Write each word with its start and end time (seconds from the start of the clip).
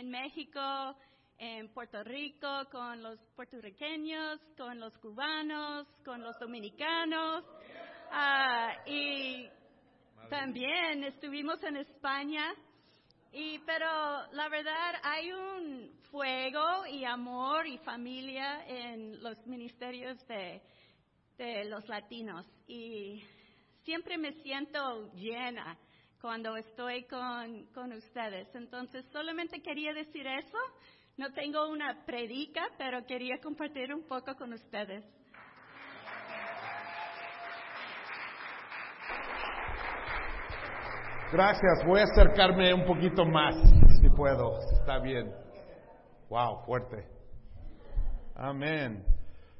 en 0.00 0.08
México, 0.08 0.96
en 1.36 1.68
Puerto 1.74 2.02
Rico, 2.02 2.48
con 2.72 3.02
los 3.02 3.18
puertorriqueños, 3.36 4.40
con 4.56 4.80
los 4.80 4.96
cubanos, 4.96 5.86
con 6.06 6.22
los 6.22 6.38
dominicanos. 6.38 7.44
Ah, 8.10 8.72
y 8.86 9.46
también 10.30 11.04
estuvimos 11.04 11.62
en 11.64 11.76
España. 11.76 12.54
Y, 13.30 13.58
pero 13.60 14.26
la 14.32 14.48
verdad 14.48 14.94
hay 15.02 15.32
un 15.32 15.92
fuego 16.10 16.86
y 16.86 17.04
amor 17.04 17.66
y 17.66 17.76
familia 17.78 18.64
en 18.66 19.22
los 19.22 19.46
ministerios 19.46 20.26
de, 20.26 20.62
de 21.36 21.64
los 21.66 21.86
latinos. 21.88 22.46
Y 22.66 23.22
siempre 23.84 24.16
me 24.16 24.32
siento 24.42 25.12
llena 25.12 25.78
cuando 26.20 26.56
estoy 26.56 27.04
con, 27.04 27.66
con 27.74 27.92
ustedes. 27.92 28.48
Entonces, 28.54 29.04
solamente 29.12 29.62
quería 29.62 29.92
decir 29.92 30.26
eso. 30.26 30.58
No 31.16 31.32
tengo 31.32 31.68
una 31.68 32.04
predica, 32.04 32.62
pero 32.78 33.04
quería 33.04 33.38
compartir 33.42 33.92
un 33.92 34.06
poco 34.06 34.34
con 34.36 34.52
ustedes. 34.52 35.04
Gracias. 41.32 41.84
Voy 41.86 42.00
a 42.00 42.04
acercarme 42.04 42.74
un 42.74 42.84
poquito 42.84 43.24
más, 43.24 43.54
si 44.00 44.08
puedo. 44.10 44.58
Está 44.72 44.98
bien. 44.98 45.32
Wow, 46.28 46.64
fuerte. 46.64 47.06
Amén. 48.34 49.04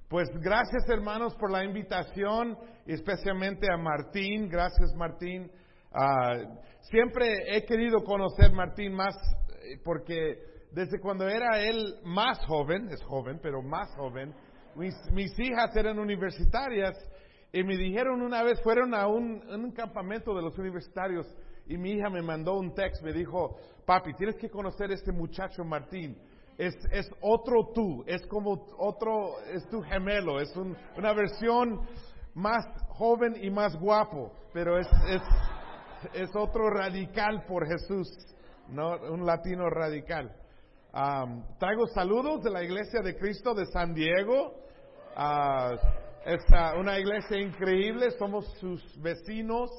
Pues 0.08 0.28
gracias 0.40 0.88
hermanos 0.88 1.36
por 1.36 1.52
la 1.52 1.62
invitación, 1.62 2.58
especialmente 2.86 3.68
a 3.72 3.76
Martín. 3.76 4.48
Gracias 4.48 4.92
Martín. 4.96 5.48
Ah, 5.92 6.36
siempre 6.82 7.56
he 7.56 7.64
querido 7.64 8.04
conocer 8.04 8.52
Martín 8.52 8.92
más 8.92 9.14
eh, 9.62 9.80
porque 9.84 10.38
desde 10.72 11.00
cuando 11.00 11.28
era 11.28 11.60
él 11.60 11.96
más 12.04 12.38
joven, 12.46 12.88
es 12.90 13.02
joven, 13.02 13.40
pero 13.42 13.60
más 13.60 13.92
joven, 13.96 14.32
mis, 14.76 14.94
mis 15.12 15.36
hijas 15.38 15.74
eran 15.74 15.98
universitarias 15.98 16.96
y 17.52 17.64
me 17.64 17.76
dijeron 17.76 18.22
una 18.22 18.44
vez, 18.44 18.60
fueron 18.62 18.94
a 18.94 19.08
un, 19.08 19.42
un 19.48 19.72
campamento 19.72 20.34
de 20.34 20.42
los 20.42 20.56
universitarios 20.58 21.26
y 21.66 21.76
mi 21.76 21.92
hija 21.92 22.08
me 22.08 22.22
mandó 22.22 22.54
un 22.54 22.72
texto, 22.74 23.04
me 23.04 23.12
dijo, 23.12 23.56
papi, 23.84 24.14
tienes 24.14 24.36
que 24.36 24.48
conocer 24.48 24.92
este 24.92 25.12
muchacho 25.12 25.64
Martín. 25.64 26.16
Es, 26.56 26.74
es 26.92 27.10
otro 27.22 27.70
tú, 27.74 28.04
es 28.06 28.24
como 28.26 28.66
otro, 28.78 29.40
es 29.52 29.66
tu 29.68 29.80
gemelo, 29.80 30.40
es 30.40 30.54
una 30.96 31.12
versión 31.14 31.80
más 32.34 32.64
joven 32.88 33.34
y 33.42 33.50
más 33.50 33.74
guapo, 33.76 34.30
pero 34.52 34.78
es, 34.78 34.86
es, 35.08 35.22
es 36.14 36.30
otro 36.34 36.70
radical 36.70 37.44
por 37.46 37.66
Jesús, 37.66 38.08
¿no? 38.68 38.96
un 39.10 39.26
latino 39.26 39.68
radical. 39.68 40.34
traigo 41.58 41.86
saludos 41.94 42.42
de 42.42 42.50
la 42.50 42.62
Iglesia 42.62 43.00
de 43.02 43.16
Cristo 43.16 43.54
de 43.54 43.66
San 43.66 43.94
Diego. 43.94 44.54
Uh, 45.16 45.74
es 46.24 46.40
una 46.78 46.98
iglesia 46.98 47.38
increíble, 47.38 48.10
somos 48.12 48.46
sus 48.58 48.82
vecinos, 49.00 49.70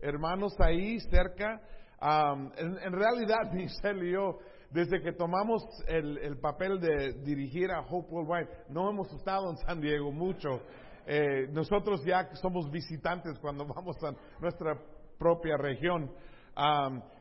hermanos 0.00 0.54
ahí 0.60 1.00
cerca. 1.00 1.60
en, 2.00 2.78
en, 2.78 2.92
realidad, 2.92 3.50
Michelle 3.52 4.06
y 4.06 4.12
yo 4.12 4.38
desde 4.70 5.00
que 5.00 5.12
tomamos 5.12 5.62
el, 5.86 6.38
papel 6.40 6.78
de 6.80 7.14
dirigir 7.24 7.70
a 7.70 7.80
Hope 7.80 8.08
Worldwide, 8.10 8.48
no 8.68 8.90
hemos 8.90 9.10
estado 9.12 9.50
en 9.50 9.56
San 9.58 9.80
Diego 9.80 10.12
mucho. 10.12 10.60
Eh, 11.06 11.48
nosotros 11.50 12.04
ya 12.04 12.28
somos 12.34 12.70
visitantes 12.70 13.38
cuando 13.38 13.64
vamos 13.74 13.96
a 14.04 14.12
nuestra 14.40 14.78
propia 15.18 15.56
región. 15.56 16.10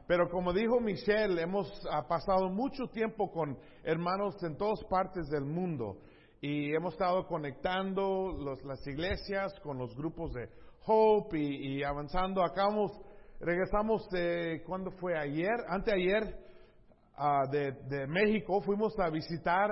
pero 0.08 0.30
como 0.30 0.53
dijo 0.53 0.80
Michelle, 0.80 1.42
hemos 1.42 1.67
pasado 2.08 2.50
mucho 2.50 2.88
tiempo 2.88 3.31
con 3.31 3.58
hermanos 3.84 4.36
en 4.44 4.58
todas 4.58 4.84
partes 4.86 5.28
del 5.30 5.45
mundo 5.45 5.98
y 6.40 6.73
hemos 6.73 6.94
estado 6.94 7.25
conectando 7.28 8.34
las 8.64 8.86
iglesias 8.88 9.59
con 9.62 9.78
los 9.78 9.95
grupos 9.95 10.34
de 10.34 10.50
Hope 10.86 11.38
y, 11.38 11.84
avanzando. 11.84 12.44
Acabamos, 12.44 12.91
regresamos 13.41 14.07
de, 14.09 14.63
¿cuándo 14.66 14.91
fue? 14.91 15.18
Ayer, 15.18 15.56
anteayer, 15.68 16.47
Ah, 17.19 17.47
de, 17.50 18.06
México, 18.06 18.62
fuimos 18.62 18.94
a 19.00 19.09
visitar 19.09 19.72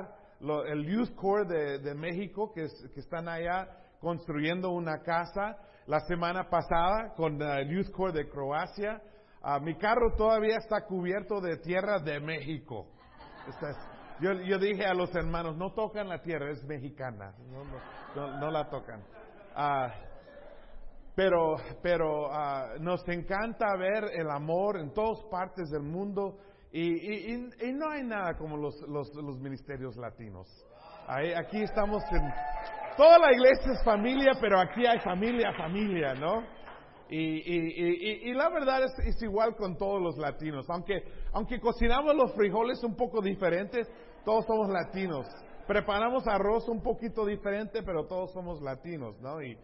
el 0.68 0.84
Youth 0.84 1.14
Corps 1.16 1.48
de, 1.48 1.94
México, 1.94 2.52
que, 2.52 2.64
están 2.96 3.28
allá 3.28 3.68
construyendo 4.00 4.72
una 4.72 5.04
casa 5.04 5.56
la 5.88 6.00
semana 6.02 6.50
pasada 6.50 7.14
con 7.16 7.42
el 7.42 7.70
Youth 7.70 7.92
Corps 7.92 8.14
de 8.14 8.28
Croacia. 8.28 9.02
Ah, 9.42 9.60
mi 9.60 9.76
carro 9.76 10.16
todavía 10.18 10.58
está 10.58 10.86
cubierto 10.86 11.40
de 11.40 11.58
tierra 11.58 12.00
de 12.00 12.20
México. 12.20 12.88
yo, 14.20 14.58
dije 14.58 14.86
a 14.86 14.94
los 14.94 15.14
hermanos, 15.16 15.56
no 15.56 15.74
tocan 15.74 16.08
la 16.10 16.22
tierra, 16.22 16.50
es 16.52 16.64
mexicana, 16.64 17.34
no, 18.16 18.50
la 18.50 18.68
tocan. 18.70 19.04
Ah, 19.56 19.94
pero 21.16 21.58
pero 21.82 22.30
nos 22.80 23.08
encanta 23.08 23.68
ver 23.78 24.06
el 24.14 24.30
amor 24.32 24.80
en 24.80 24.92
todas 24.94 25.24
partes 25.30 25.70
del 25.70 25.84
mundo 25.84 26.40
y, 26.72 27.38
no 27.74 27.90
hay 27.90 28.04
nada 28.04 28.36
como 28.36 28.58
los, 28.58 28.82
los, 28.82 29.40
ministerios 29.40 29.96
latinos. 29.96 30.48
aquí 31.08 31.62
estamos 31.62 32.04
en... 32.12 32.22
Toda 32.98 33.20
la 33.20 33.34
iglesia 33.34 33.74
es 33.74 33.84
familia, 33.84 34.32
pero 34.40 34.58
aquí 34.58 34.86
hay 34.86 35.00
familia, 35.00 35.52
familia, 35.58 36.14
¿no? 36.14 36.44
Y, 37.10 38.34
la 38.34 38.50
verdad 38.50 38.84
es, 38.84 39.22
igual 39.22 39.56
con 39.56 39.78
todos 39.78 40.02
los 40.02 40.18
latinos. 40.18 40.66
Aunque, 40.70 41.04
aunque 41.34 41.60
cocinamos 41.60 42.16
los 42.16 42.34
frijoles 42.34 42.82
un 42.84 42.96
poco 42.96 43.22
diferentes, 43.22 43.88
todos 44.24 44.46
somos 44.46 44.70
latinos. 44.70 45.28
Preparamos 45.68 46.26
arroz 46.28 46.70
un 46.70 46.82
poquito 46.82 47.26
diferente, 47.26 47.84
pero 47.84 48.06
todos 48.08 48.32
somos 48.32 48.62
latinos, 48.62 49.20
¿no? 49.20 49.42
Y, 49.44 49.58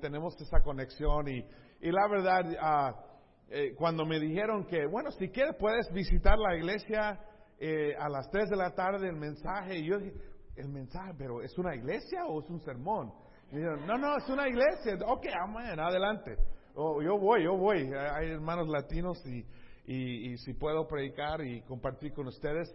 tenemos 0.00 0.40
esa 0.40 0.60
conexión. 0.62 1.28
Y, 1.28 1.44
la 1.82 2.08
verdad, 2.08 2.44
uh, 2.50 3.76
cuando 3.76 4.06
me 4.06 4.18
dijeron 4.18 4.64
que, 4.64 4.86
bueno, 4.86 5.10
si 5.10 5.28
quieres 5.28 5.56
puedes 5.58 5.92
visitar 5.92 6.38
la 6.38 6.56
iglesia 6.56 7.20
eh, 7.60 7.94
a 7.98 8.08
las 8.08 8.30
3 8.30 8.48
de 8.48 8.56
la 8.56 8.70
tarde, 8.70 9.08
el 9.08 9.16
mensaje, 9.16 9.76
y 9.78 9.86
yo 9.86 9.98
dije, 9.98 10.33
el 10.56 10.68
mensaje, 10.68 11.12
pero 11.18 11.42
¿es 11.42 11.56
una 11.58 11.74
iglesia 11.74 12.26
o 12.26 12.40
es 12.40 12.48
un 12.50 12.60
sermón? 12.60 13.12
Y 13.52 13.56
no, 13.56 13.98
no, 13.98 14.16
es 14.16 14.28
una 14.28 14.48
iglesia. 14.48 14.98
Ok, 15.06 15.26
amén, 15.40 15.78
adelante. 15.78 16.36
Oh, 16.74 17.00
yo 17.02 17.18
voy, 17.18 17.44
yo 17.44 17.56
voy. 17.56 17.90
Hay 17.92 18.30
hermanos 18.30 18.68
latinos 18.68 19.24
y, 19.26 19.44
y, 19.86 20.36
si 20.38 20.54
puedo 20.54 20.86
predicar 20.86 21.40
y 21.44 21.62
compartir 21.62 22.12
con 22.12 22.26
ustedes. 22.26 22.74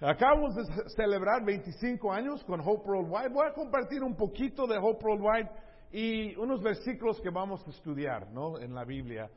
Acabamos 0.00 0.54
de 0.54 0.64
celebrar 0.96 1.44
25 1.44 2.12
años 2.12 2.42
con 2.44 2.60
Hope 2.60 2.88
Worldwide. 2.88 3.30
Voy 3.32 3.46
a 3.48 3.52
compartir 3.52 4.02
un 4.02 4.16
poquito 4.16 4.66
de 4.66 4.78
Hope 4.78 5.04
Worldwide 5.04 5.50
y 5.92 6.36
unos 6.36 6.62
versículos 6.62 7.20
que 7.20 7.30
vamos 7.30 7.66
a 7.66 7.70
estudiar 7.70 8.30
¿no? 8.30 8.58
en 8.58 8.74
la 8.74 8.84
Biblia. 8.84 9.28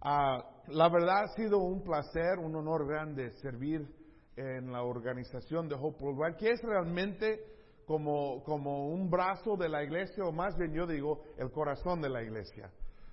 Ah, 0.00 0.44
la 0.68 0.88
verdad 0.88 1.24
ha 1.24 1.28
sido 1.28 1.58
un 1.58 1.82
placer, 1.82 2.38
un 2.38 2.54
honor 2.56 2.86
grande 2.86 3.30
servir 3.40 3.86
en 4.36 4.72
la 4.72 4.82
organización 4.82 5.68
de 5.68 5.74
Hope 5.74 6.02
Worldwide, 6.02 6.36
que 6.36 6.50
es 6.50 6.62
realmente 6.62 7.40
como, 7.86 8.42
como 8.44 8.88
un 8.88 9.10
brazo 9.10 9.56
de 9.56 9.68
la 9.68 9.82
iglesia, 9.82 10.24
o 10.24 10.32
más 10.32 10.56
bien 10.56 10.72
yo 10.72 10.86
digo, 10.86 11.22
el 11.38 11.50
corazón 11.50 12.00
de 12.00 12.08
la 12.08 12.22
iglesia, 12.22 12.70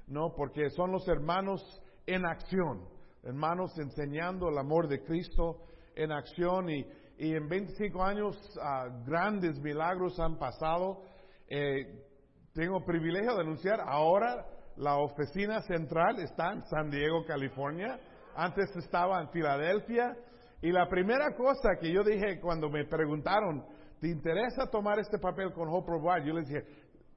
¿no? 0.07 0.33
Porque 0.35 0.69
son 0.69 0.91
los 0.91 1.07
hermanos 1.07 1.61
en 2.05 2.25
acción, 2.25 2.87
hermanos 3.23 3.77
enseñando 3.77 4.49
el 4.49 4.57
amor 4.57 4.87
de 4.87 5.03
Cristo 5.03 5.61
en 5.95 6.11
acción 6.11 6.69
y, 6.69 6.85
y 7.17 7.35
en 7.35 7.49
25 7.49 8.03
años 8.03 8.35
ah, 8.61 8.87
grandes 9.05 9.59
milagros 9.59 10.19
han 10.19 10.37
pasado. 10.37 11.01
Eh, 11.47 12.05
tengo 12.53 12.85
privilegio 12.85 13.35
de 13.35 13.41
anunciar 13.41 13.81
ahora 13.81 14.45
la 14.79 14.95
oficina 14.95 15.61
central 15.63 16.19
está 16.19 16.53
en 16.53 16.61
San 16.67 16.89
Diego, 16.89 17.25
California. 17.25 17.99
Antes 18.33 18.73
estaba 18.77 19.19
en 19.19 19.29
Filadelfia. 19.29 20.15
Y 20.61 20.71
la 20.71 20.87
primera 20.87 21.35
cosa 21.35 21.77
que 21.79 21.91
yo 21.91 22.03
dije 22.03 22.39
cuando 22.41 22.69
me 22.69 22.85
preguntaron, 22.85 23.65
¿te 23.99 24.09
interesa 24.09 24.67
tomar 24.69 24.99
este 24.99 25.17
papel 25.17 25.53
con 25.53 25.69
Hope 25.69 25.91
Worldwide? 25.91 26.27
Yo 26.27 26.33
les 26.33 26.47
dije, 26.47 26.63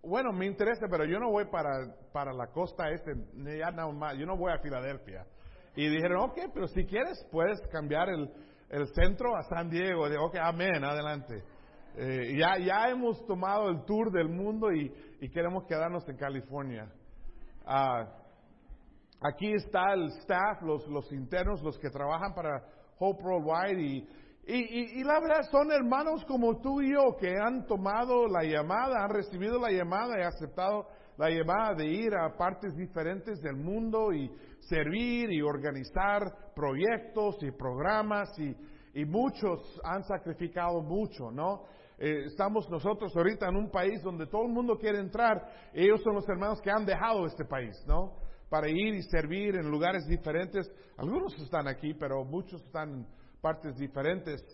bueno, 0.02 0.32
me 0.32 0.46
interesa, 0.46 0.86
pero 0.90 1.04
yo 1.04 1.18
no 1.18 1.30
voy 1.30 1.44
para, 1.46 1.70
para 2.12 2.32
la 2.32 2.48
costa 2.48 2.90
este, 2.90 3.12
ya 3.58 3.70
no 3.70 3.92
más, 3.92 4.16
yo 4.16 4.26
no 4.26 4.36
voy 4.36 4.52
a 4.52 4.58
Filadelfia. 4.58 5.26
Y 5.74 5.88
dijeron, 5.88 6.30
ok, 6.30 6.38
pero 6.52 6.66
si 6.68 6.84
quieres, 6.84 7.26
puedes 7.30 7.60
cambiar 7.68 8.08
el, 8.10 8.30
el 8.68 8.86
centro 8.94 9.36
a 9.36 9.42
San 9.44 9.70
Diego. 9.70 10.08
Digo, 10.08 10.26
ok, 10.26 10.36
amén, 10.40 10.84
adelante. 10.84 11.42
Eh, 11.96 12.36
ya, 12.38 12.58
ya 12.58 12.88
hemos 12.88 13.24
tomado 13.26 13.68
el 13.68 13.84
tour 13.84 14.10
del 14.10 14.28
mundo 14.28 14.72
y, 14.72 14.92
y 15.20 15.28
queremos 15.30 15.64
quedarnos 15.66 16.08
en 16.08 16.16
California. 16.16 16.90
Ah, 17.66 18.06
aquí 19.20 19.52
está 19.52 19.92
el 19.92 20.06
staff, 20.20 20.62
los, 20.62 20.86
los 20.88 21.10
internos, 21.12 21.62
los 21.62 21.78
que 21.78 21.90
trabajan 21.90 22.34
para 22.34 22.62
Hope 23.04 23.24
y, 23.80 24.08
y, 24.46 25.00
y, 25.00 25.02
la 25.02 25.18
verdad 25.18 25.42
son 25.50 25.72
hermanos 25.72 26.24
como 26.24 26.60
tú 26.60 26.80
y 26.80 26.92
yo 26.92 27.16
que 27.18 27.36
han 27.36 27.66
tomado 27.66 28.28
la 28.28 28.44
llamada, 28.44 29.02
han 29.02 29.10
recibido 29.10 29.58
la 29.58 29.72
llamada 29.72 30.20
y 30.20 30.22
aceptado 30.22 30.86
la 31.18 31.28
llamada 31.28 31.74
de 31.74 31.86
ir 31.86 32.14
a 32.14 32.36
partes 32.36 32.76
diferentes 32.76 33.40
del 33.42 33.56
mundo 33.56 34.12
y 34.12 34.30
servir 34.60 35.32
y 35.32 35.42
organizar 35.42 36.52
proyectos 36.54 37.42
y 37.42 37.50
programas 37.50 38.28
y, 38.38 38.54
y 38.94 39.04
muchos 39.04 39.80
han 39.82 40.04
sacrificado 40.04 40.80
mucho, 40.80 41.32
¿no? 41.32 41.64
Eh, 41.98 42.26
estamos 42.26 42.70
nosotros 42.70 43.16
ahorita 43.16 43.48
en 43.48 43.56
un 43.56 43.70
país 43.70 44.00
donde 44.02 44.26
todo 44.26 44.42
el 44.46 44.52
mundo 44.52 44.78
quiere 44.78 45.00
entrar. 45.00 45.40
Ellos 45.72 46.00
son 46.04 46.14
los 46.14 46.28
hermanos 46.28 46.60
que 46.60 46.70
han 46.70 46.86
dejado 46.86 47.26
este 47.26 47.44
país, 47.44 47.76
¿no? 47.86 48.21
Para 48.52 48.68
ir 48.68 48.94
y 48.94 49.02
servir 49.04 49.56
en 49.56 49.70
lugares 49.70 50.06
diferentes. 50.06 50.70
Algunos 50.98 51.34
están 51.40 51.66
aquí, 51.66 51.94
pero 51.94 52.22
muchos 52.22 52.62
están 52.62 52.90
en 52.90 53.06
partes 53.40 53.78
diferentes. 53.78 54.44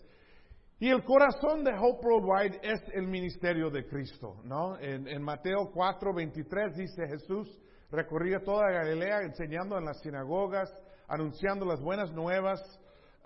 Y 0.79 0.87
el 0.87 1.03
corazón 1.03 1.65
de 1.65 1.73
Hope 1.77 2.07
Worldwide 2.07 2.61
es 2.63 2.81
el 2.93 3.09
ministerio 3.09 3.69
de 3.69 3.85
Cristo, 3.85 4.37
¿no? 4.45 4.79
En, 4.79 5.21
Mateo 5.21 5.69
4, 5.73 6.13
23 6.13 6.77
dice 6.77 7.07
Jesús, 7.09 7.59
recorría 7.91 8.39
toda 8.39 8.71
Galilea 8.71 9.23
enseñando 9.23 9.77
en 9.77 9.83
las 9.83 9.99
sinagogas, 9.99 10.71
anunciando 11.09 11.65
las 11.65 11.81
buenas 11.81 12.09
nuevas 12.13 12.61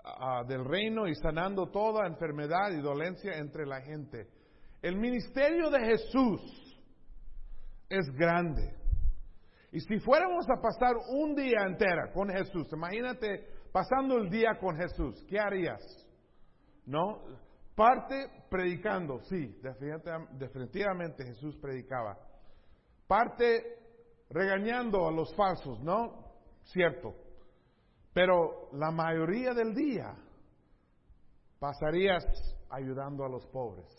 uh, 0.04 0.44
del 0.48 0.64
reino 0.64 1.06
y 1.06 1.14
sanando 1.14 1.70
toda 1.70 2.08
enfermedad 2.08 2.72
y 2.72 2.80
dolencia 2.80 3.34
entre 3.38 3.64
la 3.64 3.80
gente. 3.80 4.26
El 4.82 4.96
ministerio 4.96 5.70
de 5.70 5.78
Jesús 5.78 6.40
es 7.88 8.10
grande. 8.16 8.83
Y 9.74 9.80
si 9.80 9.98
fuéramos 9.98 10.46
a 10.48 10.62
pasar 10.62 10.94
un 11.08 11.34
día 11.34 11.64
entera 11.66 12.12
con 12.12 12.28
Jesús, 12.28 12.72
imagínate 12.72 13.44
pasando 13.72 14.18
el 14.18 14.30
día 14.30 14.56
con 14.60 14.76
Jesús, 14.76 15.26
¿qué 15.28 15.40
harías? 15.40 15.82
¿No? 16.86 17.24
Parte 17.74 18.44
predicando, 18.48 19.18
sí, 19.24 19.60
definitivamente 20.38 21.24
Jesús 21.24 21.56
predicaba. 21.56 22.16
Parte 23.08 23.64
regañando 24.30 25.08
a 25.08 25.10
los 25.10 25.34
falsos, 25.34 25.80
¿no? 25.80 26.22
Cierto. 26.62 27.12
Pero 28.12 28.68
la 28.74 28.92
mayoría 28.92 29.54
del 29.54 29.74
día 29.74 30.14
pasarías 31.58 32.24
ayudando 32.70 33.24
a 33.24 33.28
los 33.28 33.44
pobres, 33.48 33.90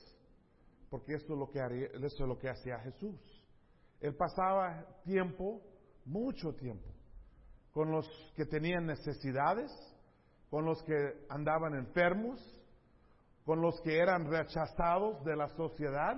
porque 0.90 1.16
eso 1.16 1.34
es 1.34 1.38
lo 1.38 1.52
que, 1.52 1.60
haría, 1.60 1.88
eso 1.88 2.24
es 2.24 2.30
lo 2.30 2.38
que 2.38 2.48
hacía 2.48 2.80
Jesús. 2.80 3.35
Él 4.02 4.16
pasaba 4.16 4.86
tiempo, 5.04 5.62
mucho 6.06 6.54
tiempo, 6.56 6.88
con 7.72 7.92
los 7.92 8.08
que 8.36 8.46
tenían 8.46 8.86
necesidades, 8.86 9.72
con 10.50 10.66
los 10.66 10.82
que 10.84 11.26
andaban 11.30 11.76
enfermos, 11.76 12.40
con 13.46 13.62
los 13.62 13.80
que 13.82 13.98
eran 13.98 14.30
rechazados 14.30 15.24
de 15.24 15.36
la 15.36 15.48
sociedad, 15.50 16.16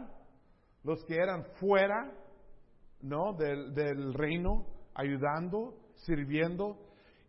los 0.83 1.03
que 1.05 1.15
eran 1.15 1.43
fuera, 1.59 2.13
¿no? 3.01 3.33
Del, 3.33 4.13
reino, 4.13 4.65
ayudando, 4.95 5.77
sirviendo. 5.95 6.77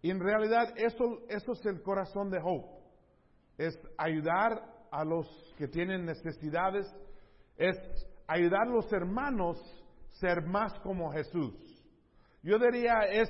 Y 0.01 0.11
en 0.11 0.21
realidad 0.21 0.73
eso, 0.77 1.23
eso 1.29 1.53
es 1.53 1.67
el 1.67 1.83
corazón 1.83 2.31
de 2.31 2.39
Hope. 2.43 2.69
Es 3.59 3.77
ayudar 3.97 4.63
a 4.91 5.05
los 5.05 5.27
que 5.59 5.67
tienen 5.67 6.05
necesidades, 6.05 6.87
es 7.57 7.77
ayudar 8.29 8.69
a 8.69 8.71
los 8.71 8.93
hermanos 8.93 9.59
ser 10.13 10.43
más 10.47 10.79
como 10.81 11.13
Jesús. 11.13 11.55
Yo 12.43 12.59
diría 12.59 13.01
es 13.11 13.29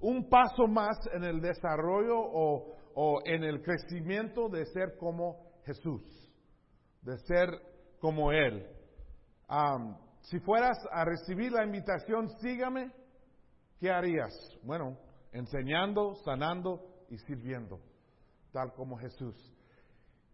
un 0.00 0.28
paso 0.28 0.66
más 0.66 0.98
en 1.12 1.24
el 1.24 1.40
desarrollo 1.40 2.16
o, 2.18 3.20
en 3.24 3.44
el 3.44 3.62
crecimiento 3.62 4.48
de 4.48 4.64
ser 4.66 4.96
como 4.98 5.52
Jesús, 5.64 6.02
de 7.02 7.18
ser 7.18 7.48
como 8.00 8.32
Él. 8.32 8.66
Um, 9.48 9.96
si 10.20 10.38
fueras 10.40 10.78
a 10.90 11.04
recibir 11.04 11.52
la 11.52 11.64
invitación, 11.64 12.28
sígame, 12.40 12.90
¿qué 13.78 13.90
harías? 13.90 14.32
Bueno, 14.62 14.96
enseñando, 15.32 16.14
sanando 16.24 17.04
y 17.10 17.18
sirviendo, 17.18 17.80
tal 18.52 18.72
como 18.72 18.96
Jesús. 18.96 19.55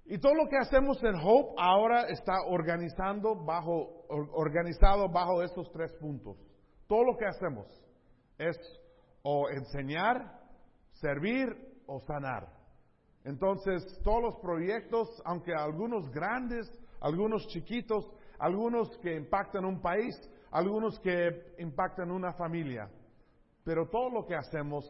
Y 0.04 0.18
todo 0.18 0.34
lo 0.34 0.48
que 0.48 0.56
hacemos 0.56 1.02
en 1.04 1.14
Hope 1.14 1.54
ahora 1.58 2.08
está 2.08 2.42
organizando 2.48 3.36
bajo, 3.44 4.04
organizado 4.08 5.08
bajo 5.08 5.42
estos 5.42 5.70
tres 5.72 5.92
puntos. 6.00 6.36
Todo 6.88 7.04
lo 7.04 7.16
que 7.16 7.26
hacemos 7.26 7.66
es 8.38 8.56
o 9.22 9.48
enseñar, 9.48 10.40
servir 10.92 11.48
o 11.86 12.00
sanar. 12.00 12.48
Entonces, 13.24 14.00
todos 14.02 14.22
los 14.22 14.36
proyectos, 14.40 15.08
aunque 15.24 15.54
algunos 15.54 16.10
grandes, 16.10 16.66
algunos 17.00 17.46
chiquitos, 17.48 18.04
algunos 18.38 18.98
que 18.98 19.14
impactan 19.14 19.64
un 19.64 19.80
país, 19.80 20.14
algunos 20.50 20.98
que 21.00 21.54
impactan 21.58 22.10
una 22.10 22.32
familia, 22.32 22.90
pero 23.64 23.88
todo 23.88 24.10
lo 24.10 24.26
que 24.26 24.34
hacemos 24.34 24.84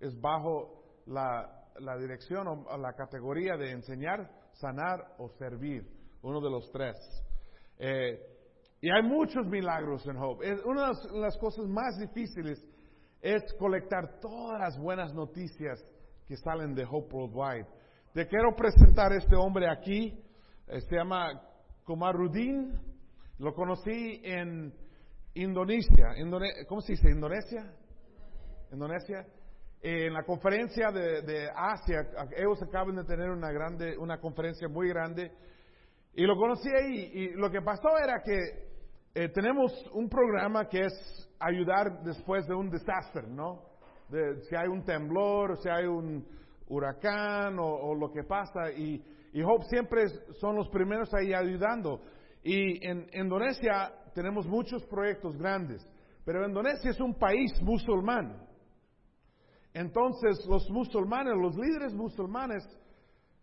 es 0.00 0.18
bajo 0.20 0.84
la, 1.06 1.58
dirección 1.98 2.46
o 2.46 2.76
la 2.78 2.92
categoría 2.92 3.56
de 3.56 3.72
enseñar, 3.72 4.30
sanar 4.54 5.14
o 5.18 5.28
servir, 5.30 5.86
uno 6.22 6.40
de 6.40 6.50
los 6.50 6.70
tres. 6.70 6.96
Eh, 7.78 8.18
y 8.80 8.90
hay 8.90 9.02
muchos 9.02 9.46
milagros 9.46 10.06
en 10.06 10.16
Hope. 10.16 10.54
una 10.64 10.88
de 10.88 11.20
las 11.20 11.36
cosas 11.38 11.66
más 11.66 11.98
difíciles 11.98 12.64
es 13.20 13.42
colectar 13.54 14.18
todas 14.20 14.60
las 14.60 14.78
buenas 14.78 15.14
noticias 15.14 15.78
que 16.26 16.36
salen 16.36 16.74
de 16.74 16.84
Hope 16.84 17.14
Worldwide. 17.14 17.66
Te 18.12 18.26
quiero 18.26 18.54
presentar 18.56 19.12
a 19.12 19.16
este 19.16 19.36
hombre 19.36 19.68
aquí, 19.70 20.18
eh, 20.66 20.80
se 20.80 20.96
llama 20.96 21.40
Komarudin, 21.84 22.72
lo 23.38 23.54
conocí 23.54 24.20
en 24.24 24.74
Indonesia, 25.34 26.14
¿cómo 26.68 26.80
se 26.80 26.92
dice? 26.92 27.10
¿Indonesia? 27.10 27.72
Indonesia. 28.70 29.26
En 29.82 30.12
la 30.12 30.22
conferencia 30.22 30.92
de, 30.92 31.50
Asia, 31.54 32.06
ellos 32.36 32.62
acaban 32.62 32.94
de 32.94 33.04
tener 33.04 33.30
una 33.30 33.50
grande, 33.50 33.96
una 33.98 34.18
conferencia 34.20 34.68
muy 34.68 34.88
grande, 34.88 35.32
y 36.14 36.24
lo 36.24 36.36
conocí 36.36 36.68
ahí, 36.68 37.10
y 37.12 37.28
lo 37.30 37.50
que 37.50 37.60
pasó 37.62 37.88
era 37.98 38.22
que 38.22 38.38
eh, 39.14 39.28
tenemos 39.30 39.72
un 39.92 40.08
programa 40.08 40.68
que 40.68 40.84
es 40.84 41.28
ayudar 41.40 42.02
después 42.04 42.46
de 42.46 42.54
un 42.54 42.70
desastre, 42.70 43.26
¿no? 43.26 43.72
Si 44.48 44.54
hay 44.54 44.68
un 44.68 44.84
temblor, 44.84 45.56
si 45.62 45.68
hay 45.68 45.86
un 45.86 46.24
huracán 46.68 47.58
o, 47.58 47.94
lo 47.94 48.12
que 48.12 48.22
pasa, 48.24 48.70
y, 48.70 49.02
y 49.32 49.42
Hope 49.42 49.64
siempre 49.64 50.06
son 50.38 50.54
los 50.54 50.68
primeros 50.68 51.12
ahí 51.14 51.32
ayudando. 51.32 52.02
Y 52.44 52.86
en 52.86 53.08
Indonesia 53.14 53.90
tenemos 54.14 54.46
muchos 54.46 54.84
proyectos 54.84 55.36
grandes, 55.38 55.82
pero 56.26 56.46
Indonesia 56.46 56.90
es 56.90 57.00
un 57.00 57.14
país 57.18 57.50
musulmán. 57.62 58.41
Entonces 59.74 60.44
los 60.46 60.68
musulmanes, 60.70 61.34
los 61.36 61.56
líderes 61.56 61.94
musulmanes, 61.94 62.62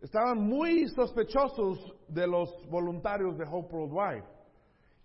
estaban 0.01 0.39
muy 0.39 0.87
sospechosos 0.89 1.79
de 2.07 2.27
los 2.27 2.49
voluntarios 2.69 3.37
de 3.37 3.45
Hope 3.45 3.75
Worldwide 3.75 4.23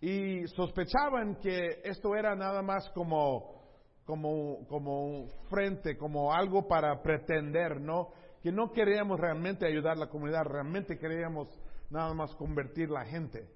y 0.01 0.47
sospechaban 0.49 1.37
que 1.37 1.81
esto 1.83 2.15
era 2.15 2.37
nada 2.37 2.63
más 2.63 2.89
como, 2.91 3.63
como, 4.05 4.67
como 4.69 5.07
un 5.07 5.29
frente, 5.49 5.97
como 5.97 6.33
algo 6.33 6.69
para 6.69 7.01
pretender, 7.03 7.81
¿no? 7.81 8.09
Que 8.43 8.53
no 8.53 8.71
queríamos 8.71 9.19
realmente 9.19 9.67
ayudar 9.67 9.97
a 9.97 10.01
la 10.01 10.09
comunidad, 10.09 10.45
realmente 10.45 10.99
queríamos 10.99 11.49
nada 11.91 12.13
más 12.13 12.35
convertir 12.35 12.91
la 12.91 13.07
gente, 13.07 13.49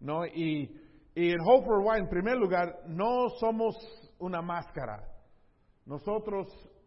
¿no? 0.00 0.26
Y, 0.26 0.70
y 1.14 1.30
en 1.30 1.40
Hope 1.40 1.66
Worldwide, 1.66 2.00
en 2.00 2.08
primer 2.10 2.36
lugar, 2.36 2.80
no 2.86 3.30
somos 3.40 3.74
una 4.18 4.42
máscara. 4.42 5.02
Nosotros 5.86 6.46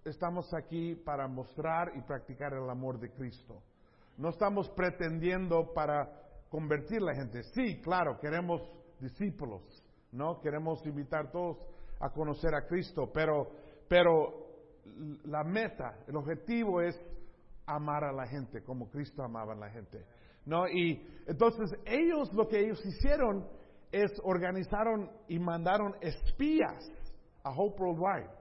estamos 0.10 0.54
aquí 0.54 0.96
para 0.96 1.28
mostrar 1.28 1.92
y 1.96 2.01
practicar 2.01 2.54
el 2.54 2.70
amor 2.70 3.00
de 3.00 3.12
Cristo. 3.12 3.62
No 4.18 4.30
estamos 4.30 4.70
pretendiendo 4.70 5.74
para 5.74 6.10
convertir 6.50 7.01
la 7.01 7.16
gente. 7.16 7.44
Sí, 7.54 7.80
claro, 7.82 8.20
queremos 8.20 8.62
discípulos, 9.00 9.62
¿no? 10.12 10.42
Queremos 10.42 10.86
invitar 10.86 11.28
a 11.28 11.32
todos 11.32 11.58
a 12.01 12.10
conocer 12.10 12.56
a 12.56 12.66
Cristo, 12.66 13.12
pero, 13.13 13.51
pero 13.88 14.48
la 15.25 15.44
meta, 15.44 16.00
el 16.08 16.16
objetivo 16.16 16.82
es 16.82 17.00
amar 17.66 18.04
a 18.04 18.12
la 18.12 18.25
gente 18.25 18.63
como 18.63 18.89
Cristo 18.89 19.24
amaba 19.24 19.54
a 19.54 19.58
la 19.58 19.70
gente, 19.70 20.06
¿no? 20.46 20.68
Y 20.68 21.06
entonces 21.28 21.78
ellos, 21.86 22.34
lo 22.34 22.48
que 22.48 22.60
ellos 22.60 22.84
hicieron 22.86 23.48
es 23.92 24.12
organizaron 24.24 25.10
y 25.28 25.39
mandaron 25.39 25.96
espías 26.01 26.92
a 27.44 27.51
Hope 27.51 27.82
Worldwide 27.82 28.38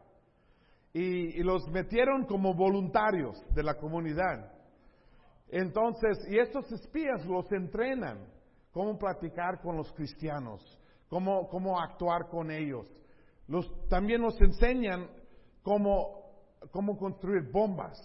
y, 0.93 1.43
los 1.43 1.69
metieron 1.69 2.25
como 2.25 2.55
voluntarios 2.55 3.37
de 3.55 3.63
la 3.63 3.75
comunidad. 3.75 4.53
Entonces, 5.49 6.19
y 6.29 6.39
estos 6.39 6.71
espías 6.73 7.25
los 7.27 7.51
entrenan 7.53 8.27
cómo 8.73 8.99
platicar 8.99 9.61
con 9.61 9.77
los 9.77 9.93
cristianos, 9.93 10.61
cómo, 11.09 11.49
cómo 11.49 11.81
actuar 11.81 12.29
con 12.29 12.51
ellos. 12.51 12.87
Los, 13.47 13.71
también 13.89 14.23
nos 14.23 14.39
enseñan 14.41 15.09
cómo, 15.63 16.33
cómo 16.71 16.97
construir 16.99 17.51
bombas 17.51 17.99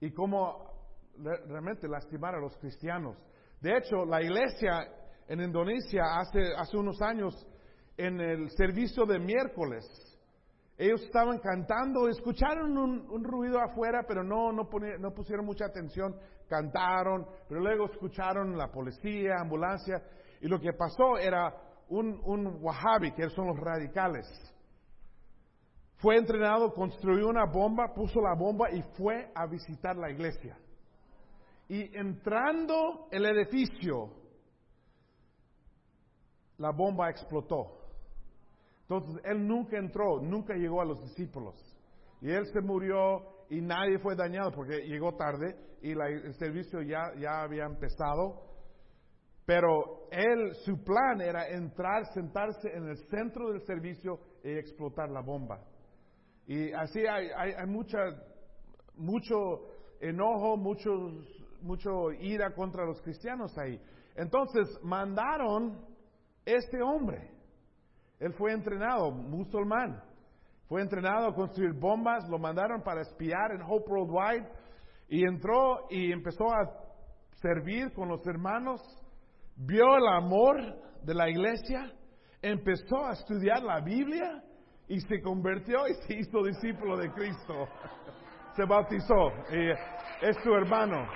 y 0.00 0.10
cómo 0.10 0.70
realmente 1.18 1.88
lastimar 1.88 2.34
a 2.34 2.40
los 2.40 2.56
cristianos. 2.58 3.16
De 3.60 3.76
hecho, 3.76 4.04
la 4.04 4.22
iglesia 4.22 4.88
en 5.28 5.40
Indonesia 5.40 6.02
hace, 6.18 6.54
hace 6.56 6.76
unos 6.76 7.00
años, 7.00 7.46
en 7.96 8.20
el 8.20 8.50
servicio 8.50 9.04
de 9.06 9.18
miércoles, 9.18 9.84
ellos 10.82 11.02
estaban 11.02 11.38
cantando, 11.38 12.08
escucharon 12.08 12.76
un, 12.76 13.24
ruido 13.24 13.60
afuera, 13.60 14.04
pero 14.06 14.24
no, 14.24 14.50
no, 14.50 14.68
no 14.98 15.10
pusieron 15.12 15.46
mucha 15.46 15.66
atención, 15.66 16.16
cantaron, 16.48 17.24
pero 17.48 17.60
luego 17.60 17.86
escucharon 17.86 18.56
la 18.56 18.66
policía, 18.66 19.36
ambulancia, 19.38 20.02
y 20.40 20.48
lo 20.48 20.58
que 20.58 20.72
pasó 20.72 21.18
era 21.18 21.54
un, 21.88 22.20
un 22.24 22.58
wahhabi, 22.60 23.12
que 23.12 23.28
son 23.30 23.46
los 23.46 23.60
radicales. 23.60 24.26
Fue 25.98 26.16
entrenado, 26.16 26.74
construyó 26.74 27.28
una 27.28 27.44
bomba, 27.44 27.94
puso 27.94 28.20
la 28.20 28.34
bomba 28.34 28.68
y 28.72 28.82
fue 28.96 29.30
a 29.36 29.46
visitar 29.46 29.94
la 29.96 30.10
iglesia. 30.10 30.58
Y 31.68 31.96
entrando 31.96 33.06
el 33.12 33.24
edificio, 33.24 34.10
la 36.58 36.72
bomba 36.72 37.08
explotó. 37.08 37.81
Entonces 38.92 39.24
él 39.24 39.46
nunca 39.46 39.78
entró, 39.78 40.20
nunca 40.20 40.54
llegó 40.54 40.82
a 40.82 40.84
los 40.84 41.00
discípulos. 41.00 41.54
Y 42.20 42.30
él 42.30 42.44
se 42.52 42.60
murió 42.60 43.46
y 43.48 43.60
nadie 43.60 43.98
fue 43.98 44.14
dañado 44.14 44.52
porque 44.52 44.86
llegó 44.86 45.16
tarde 45.16 45.56
y 45.80 45.92
el 45.92 46.34
servicio 46.34 46.82
ya, 46.82 47.12
ya 47.18 47.42
había 47.42 47.64
empezado. 47.64 48.42
Pero 49.46 50.08
él, 50.10 50.54
su 50.64 50.84
plan 50.84 51.20
era 51.22 51.48
entrar, 51.48 52.04
sentarse 52.12 52.68
en 52.68 52.88
el 52.88 52.98
centro 53.08 53.50
del 53.50 53.62
servicio 53.62 54.20
y 54.44 54.50
explotar 54.50 55.10
la 55.10 55.22
bomba. 55.22 55.58
Y 56.46 56.70
así 56.72 57.00
hay, 57.06 57.28
hay, 57.34 57.66
mucha, 57.66 57.98
mucho 58.94 59.36
enojo, 60.00 60.56
mucho, 60.58 60.90
mucho 61.62 62.12
ira 62.12 62.54
contra 62.54 62.84
los 62.84 63.00
cristianos 63.00 63.56
ahí. 63.56 63.80
Entonces 64.16 64.68
mandaron 64.82 65.80
este 66.44 66.80
hombre. 66.82 67.41
Él 68.22 68.32
fue 68.34 68.52
entrenado, 68.52 69.10
musulmán. 69.10 70.00
Fue 70.68 70.80
entrenado 70.80 71.26
a 71.26 71.34
construir 71.34 71.72
bombas, 71.72 72.28
lo 72.30 72.38
mandaron 72.38 72.80
para 72.80 73.00
espiar 73.00 73.50
en 73.50 73.62
Hope 73.62 73.90
Worldwide 73.90 74.48
y 75.08 75.26
entró 75.26 75.88
y 75.90 76.12
empezó 76.12 76.44
a 76.44 76.70
servir 77.40 77.92
con 77.92 78.08
los 78.08 78.24
hermanos, 78.24 78.80
vio 79.56 79.96
el 79.96 80.06
amor 80.06 80.56
de 81.02 81.14
la 81.14 81.28
iglesia, 81.28 81.92
empezó 82.40 83.04
a 83.04 83.12
estudiar 83.14 83.60
la 83.64 83.80
Biblia 83.80 84.40
y 84.86 85.00
se 85.00 85.20
convirtió 85.20 85.88
y 85.88 85.94
se 86.06 86.14
hizo 86.20 86.44
discípulo 86.44 86.96
de 86.96 87.10
Cristo. 87.12 87.66
Se 88.54 88.66
bautizó 88.66 89.32
y 89.50 89.70
es 90.20 90.36
su 90.44 90.52
hermano. 90.52 91.08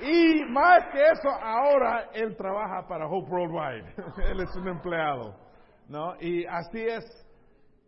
Y 0.00 0.42
más 0.50 0.86
que 0.90 1.02
eso, 1.02 1.28
ahora 1.28 2.08
él 2.14 2.34
trabaja 2.34 2.88
para 2.88 3.06
Hope 3.06 3.30
Worldwide. 3.30 3.94
él 4.30 4.40
es 4.40 4.56
un 4.56 4.68
empleado. 4.68 5.47
¿No? 5.88 6.14
Y 6.20 6.44
así 6.46 6.80
es 6.80 7.04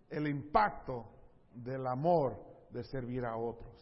el 0.08 0.26
impacto 0.26 1.06
del 1.54 1.86
amor 1.86 2.36
de 2.70 2.82
servir 2.84 3.24
a 3.24 3.36
otros, 3.36 3.76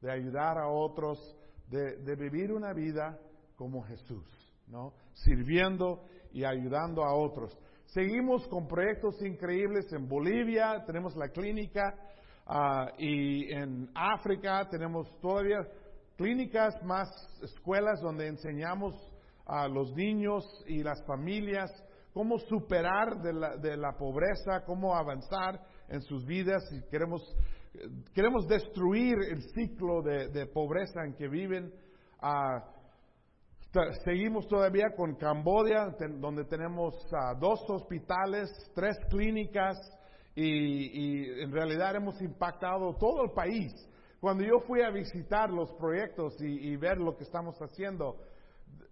de 0.00 0.12
ayudar 0.12 0.58
a 0.58 0.68
otros, 0.68 1.36
de, 1.68 1.96
de 1.96 2.16
vivir 2.16 2.52
una 2.52 2.72
vida 2.72 3.18
como 3.56 3.82
Jesús, 3.82 4.24
¿no? 4.66 4.94
Sirviendo 5.12 6.04
y 6.32 6.44
ayudando 6.44 7.04
a 7.04 7.14
otros. 7.14 7.56
Seguimos 7.86 8.46
con 8.48 8.68
proyectos 8.68 9.20
increíbles 9.22 9.92
en 9.92 10.08
Bolivia, 10.08 10.84
tenemos 10.86 11.16
la 11.16 11.28
clínica 11.28 11.94
uh, 12.46 12.86
y 12.98 13.52
en 13.52 13.90
África 13.94 14.68
tenemos 14.68 15.10
todavía 15.20 15.66
clínicas, 16.16 16.80
más 16.84 17.08
escuelas 17.42 18.00
donde 18.00 18.28
enseñamos 18.28 18.94
a 19.44 19.66
los 19.66 19.92
niños 19.96 20.44
y 20.66 20.82
las 20.82 21.02
familias 21.04 21.70
cómo 22.12 22.38
superar 22.38 23.20
de 23.22 23.32
la, 23.32 23.56
de 23.56 23.76
la 23.76 23.92
pobreza, 23.96 24.64
cómo 24.64 24.94
avanzar 24.94 25.60
en 25.88 26.00
sus 26.02 26.24
vidas 26.24 26.62
y 26.72 26.82
queremos, 26.90 27.22
queremos 28.14 28.46
destruir 28.48 29.16
el 29.30 29.42
ciclo 29.54 30.02
de, 30.02 30.46
pobreza 30.46 31.04
en 31.04 31.14
que 31.14 31.28
viven. 31.28 31.72
Uh, 32.22 32.80
Seguimos 34.04 34.48
todavía 34.48 34.90
con 34.96 35.14
Cambodia, 35.14 35.94
donde 36.18 36.44
tenemos 36.44 36.92
ah, 37.12 37.34
dos 37.38 37.60
hospitales, 37.70 38.50
tres 38.74 38.96
clínicas 39.08 39.76
y, 40.34 41.40
en 41.40 41.52
realidad 41.52 41.94
hemos 41.94 42.20
impactado 42.20 42.96
todo 42.96 43.22
el 43.22 43.30
país. 43.30 43.72
Cuando 44.18 44.42
yo 44.42 44.58
fui 44.66 44.82
a 44.82 44.90
visitar 44.90 45.50
los 45.50 45.72
proyectos 45.74 46.34
y, 46.40 46.76
ver 46.76 46.98
lo 46.98 47.16
que 47.16 47.22
estamos 47.22 47.56
haciendo, 47.60 48.16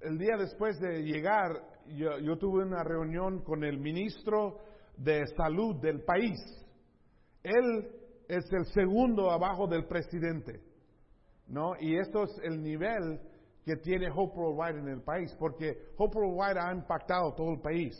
el 0.01 0.19
día 0.19 0.37
después 0.37 0.79
de 0.81 1.03
llegar, 1.03 1.53
yo, 1.87 2.39
tuve 2.39 2.65
una 2.65 2.85
reunión 2.85 3.43
con 3.43 3.65
el 3.65 3.79
ministro 3.79 4.59
de 4.97 5.27
salud 5.37 5.77
del 5.77 6.03
país. 6.03 6.39
Él 7.43 7.91
es 8.29 8.45
el 8.53 8.67
segundo 8.67 9.31
abajo 9.31 9.67
del 9.67 9.87
presidente, 9.87 10.61
¿no? 11.49 11.73
Y 11.81 11.97
esto 11.97 12.25
es 12.25 12.39
el 12.43 12.63
nivel 12.63 13.21
que 13.65 13.77
tiene 13.77 14.09
Hope 14.11 14.39
Worldwide 14.39 14.81
en 14.81 14.89
el 14.89 15.03
país, 15.03 15.35
porque 15.39 15.89
Hope 15.97 16.19
Worldwide 16.19 16.61
ha 16.61 16.73
impactado 16.73 17.35
todo 17.35 17.53
el 17.53 17.61
país. 17.61 17.95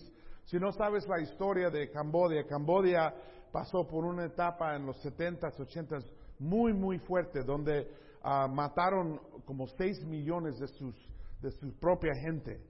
Si 0.45 0.59
no 0.59 0.73
sabes 0.73 1.07
la 1.09 1.21
historia 1.21 1.69
de 1.71 1.91
Cambodia, 1.91 2.47
Cambodia 2.47 3.15
pasó 3.53 3.87
por 3.87 4.05
una 4.05 4.27
etapa 4.27 4.77
en 4.77 4.87
los 4.87 4.97
70s, 5.05 5.57
80s 5.57 6.05
muy, 6.39 6.73
muy 6.73 6.99
fuerte, 6.99 7.43
donde 7.43 7.89
uh, 8.25 8.49
mataron 8.49 9.21
como 9.45 9.67
6 9.67 10.05
millones 10.07 10.59
de, 10.59 10.69
sus, 10.69 10.95
de 11.41 11.51
su 11.51 11.73
propia 11.79 12.15
gente. 12.15 12.61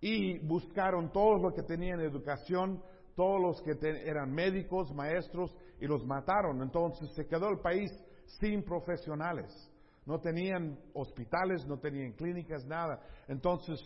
Y 0.00 0.38
buscaron 0.38 1.12
todos 1.12 1.40
los 1.40 1.54
que 1.54 1.62
tenían 1.62 2.00
educación, 2.00 2.82
todos 3.14 3.40
los 3.40 3.62
que 3.62 3.72
eran 4.06 4.32
médicos, 4.32 4.92
maestros, 4.94 5.54
y 5.80 5.86
los 5.86 6.04
mataron. 6.06 6.62
Entonces 6.62 7.10
se 7.14 7.26
quedó 7.26 7.48
el 7.50 7.58
país 7.60 7.90
sin 8.40 8.62
profesionales 8.62 9.70
no 10.06 10.18
tenían 10.18 10.78
hospitales, 10.94 11.64
no 11.66 11.78
tenían 11.78 12.12
clínicas, 12.12 12.64
nada. 12.66 13.00
Entonces, 13.28 13.80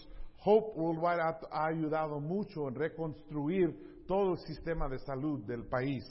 Hope 0.44 0.78
Worldwide 0.78 1.20
ha, 1.20 1.66
ayudado 1.66 2.20
mucho 2.20 2.68
en 2.68 2.74
reconstruir 2.74 4.04
todo 4.06 4.32
el 4.32 4.38
sistema 4.38 4.88
de 4.88 4.98
salud 4.98 5.44
del 5.44 5.66
país. 5.66 6.04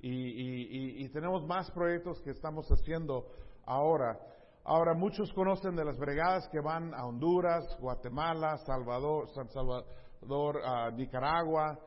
Y, 0.00 1.08
tenemos 1.08 1.46
más 1.46 1.70
proyectos 1.70 2.20
que 2.20 2.30
estamos 2.30 2.68
haciendo 2.68 3.26
ahora. 3.64 4.18
Ahora, 4.66 4.94
muchos 4.94 5.30
conocen 5.34 5.76
de 5.76 5.84
las 5.84 5.98
brigadas 5.98 6.48
que 6.48 6.58
van 6.60 6.94
a 6.94 7.06
Honduras, 7.06 7.64
Guatemala, 7.80 8.56
Salvador, 8.64 9.28
San 9.34 9.48
Salvador, 9.50 10.60
Nicaragua, 10.94 11.78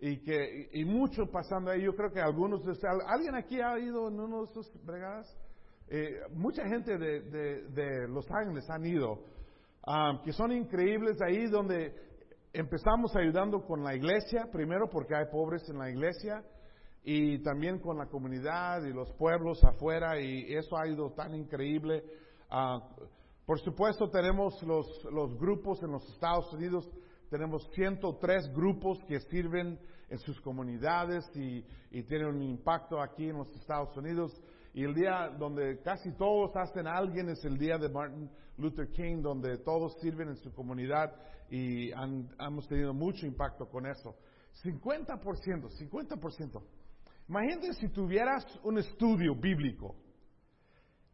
y 0.00 0.18
que 0.22 0.70
y 0.72 0.84
mucho 0.84 1.26
pasando 1.30 1.70
ahí. 1.70 1.82
Yo 1.82 1.94
creo 1.94 2.10
que 2.10 2.20
algunos 2.20 2.64
de 2.64 2.72
ustedes, 2.72 2.94
¿alguien 3.06 3.34
aquí 3.34 3.60
ha 3.60 3.78
ido 3.78 4.08
en 4.08 4.18
uno 4.18 4.38
de 4.38 4.50
esos 4.50 4.72
brigadas? 4.84 5.38
Eh, 5.88 6.22
mucha 6.34 6.66
gente 6.66 6.96
de, 6.96 8.08
Los 8.08 8.26
Ángeles 8.30 8.64
han 8.70 8.86
ido, 8.86 9.12
um, 9.86 10.22
que 10.24 10.32
son 10.32 10.52
increíbles 10.52 11.20
ahí 11.20 11.48
donde 11.48 11.94
empezamos 12.54 13.14
ayudando 13.14 13.60
con 13.66 13.84
la 13.84 13.94
iglesia, 13.94 14.48
primero 14.50 14.88
porque 14.88 15.14
hay 15.14 15.26
pobres 15.30 15.68
en 15.68 15.78
la 15.78 15.90
iglesia, 15.90 16.42
y 17.04 17.38
también 17.42 17.80
con 17.80 17.98
la 17.98 18.06
comunidad 18.06 18.84
y 18.84 18.92
los 18.92 19.12
pueblos 19.12 19.62
afuera, 19.64 20.20
y 20.20 20.54
eso 20.54 20.76
ha 20.76 20.86
ido 20.86 21.10
tan 21.12 21.34
increíble. 21.34 22.04
Uh, 22.50 22.80
por 23.44 23.58
supuesto, 23.60 24.08
tenemos 24.08 24.62
los, 24.62 24.86
los 25.12 25.36
grupos 25.36 25.82
en 25.82 25.90
los 25.90 26.08
Estados 26.10 26.52
Unidos, 26.52 26.88
tenemos 27.28 27.68
103 27.74 28.52
grupos 28.54 29.02
que 29.08 29.18
sirven 29.20 29.78
en 30.12 30.18
sus 30.18 30.38
comunidades 30.42 31.24
y, 31.34 31.62
tienen 32.04 32.28
un 32.28 32.42
impacto 32.42 33.00
aquí 33.00 33.28
en 33.28 33.38
los 33.38 33.50
Estados 33.56 33.96
Unidos. 33.96 34.38
Y 34.74 34.84
el 34.84 34.94
día 34.94 35.30
donde 35.38 35.80
casi 35.82 36.12
todos 36.12 36.54
hacen 36.56 36.86
alguien 36.86 37.28
es 37.30 37.44
el 37.44 37.58
día 37.58 37.78
de 37.78 37.88
Martin 37.88 38.30
Luther 38.58 38.90
King, 38.92 39.22
donde 39.22 39.58
todos 39.58 39.98
sirven 40.00 40.28
en 40.28 40.36
su 40.36 40.52
comunidad 40.52 41.14
y 41.50 41.90
hemos 41.90 42.66
tenido 42.68 42.92
mucho 42.94 43.26
impacto 43.26 43.66
con 43.68 43.86
eso. 43.86 44.14
50%, 44.62 45.18
50%. 45.20 46.62
Imagínate 47.32 47.72
si 47.72 47.88
tuvieras 47.88 48.44
un 48.62 48.76
estudio 48.76 49.34
bíblico 49.34 49.96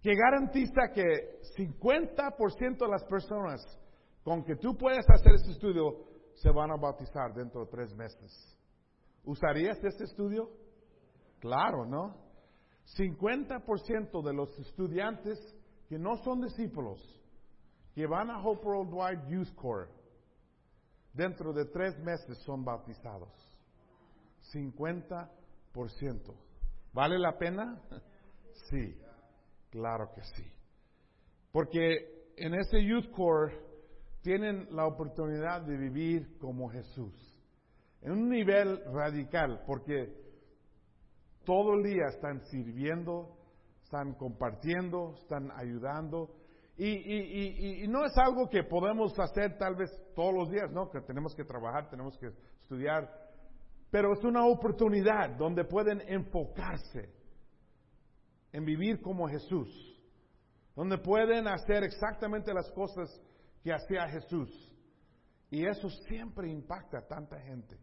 que 0.02 0.16
garantiza 0.16 0.90
que 0.92 1.04
50% 1.56 2.76
de 2.76 2.88
las 2.88 3.04
personas 3.04 3.60
con 4.24 4.42
que 4.42 4.56
tú 4.56 4.76
puedes 4.76 5.08
hacer 5.08 5.34
ese 5.34 5.52
estudio 5.52 6.08
se 6.34 6.50
van 6.50 6.72
a 6.72 6.76
bautizar 6.76 7.32
dentro 7.32 7.64
de 7.64 7.70
tres 7.70 7.94
meses. 7.94 8.58
¿Usarías 9.22 9.78
este 9.84 10.04
estudio? 10.04 10.50
Claro, 11.38 11.86
¿no? 11.86 12.16
50% 12.96 14.20
de 14.20 14.32
los 14.32 14.58
estudiantes 14.58 15.38
que 15.88 16.00
no 16.00 16.16
son 16.24 16.40
discípulos, 16.40 16.98
que 17.94 18.08
van 18.08 18.28
a 18.28 18.42
Hope 18.42 18.66
Worldwide 18.66 19.28
Youth 19.28 19.54
Corps, 19.54 19.88
dentro 21.12 21.52
de 21.52 21.64
tres 21.66 21.96
meses 22.00 22.38
son 22.38 22.64
bautizados. 22.64 23.30
50%. 24.52 25.38
¿Vale 26.92 27.18
la 27.18 27.38
pena? 27.38 27.80
Sí, 28.68 28.96
claro 29.70 30.10
que 30.14 30.22
sí. 30.22 30.44
Porque 31.52 32.32
en 32.36 32.54
ese 32.54 32.82
Youth 32.84 33.10
Corps 33.12 33.52
tienen 34.22 34.68
la 34.74 34.86
oportunidad 34.86 35.62
de 35.62 35.76
vivir 35.76 36.38
como 36.38 36.68
Jesús, 36.68 37.14
en 38.02 38.12
un 38.12 38.28
nivel 38.28 38.82
radical, 38.92 39.62
porque 39.66 40.12
todo 41.44 41.74
el 41.74 41.82
día 41.82 42.08
están 42.08 42.40
sirviendo, 42.46 43.36
están 43.82 44.14
compartiendo, 44.14 45.14
están 45.14 45.50
ayudando. 45.56 46.34
Y, 46.76 47.84
y, 47.84 47.88
no 47.88 48.04
es 48.04 48.16
algo 48.18 48.48
que 48.48 48.62
podemos 48.62 49.18
hacer 49.18 49.58
tal 49.58 49.74
vez 49.74 49.90
todos 50.14 50.32
los 50.32 50.50
días, 50.50 50.70
¿no? 50.70 50.90
Que 50.90 51.00
tenemos 51.00 51.34
que 51.34 51.44
trabajar, 51.44 51.88
tenemos 51.90 52.16
que 52.18 52.30
estudiar, 52.60 53.10
pero 53.90 54.12
es 54.12 54.22
una 54.24 54.44
oportunidad 54.46 55.36
donde 55.36 55.64
pueden 55.64 56.02
enfocarse 56.06 57.12
en 58.52 58.64
vivir 58.64 59.00
como 59.00 59.28
Jesús, 59.28 59.68
donde 60.74 60.98
pueden 60.98 61.48
hacer 61.48 61.84
exactamente 61.84 62.52
las 62.52 62.70
cosas 62.72 63.08
que 63.62 63.72
hacía 63.72 64.08
Jesús. 64.08 64.50
Y 65.50 65.66
eso 65.66 65.88
siempre 65.88 66.50
impacta 66.50 66.98
a 66.98 67.06
tanta 67.06 67.40
gente. 67.40 67.78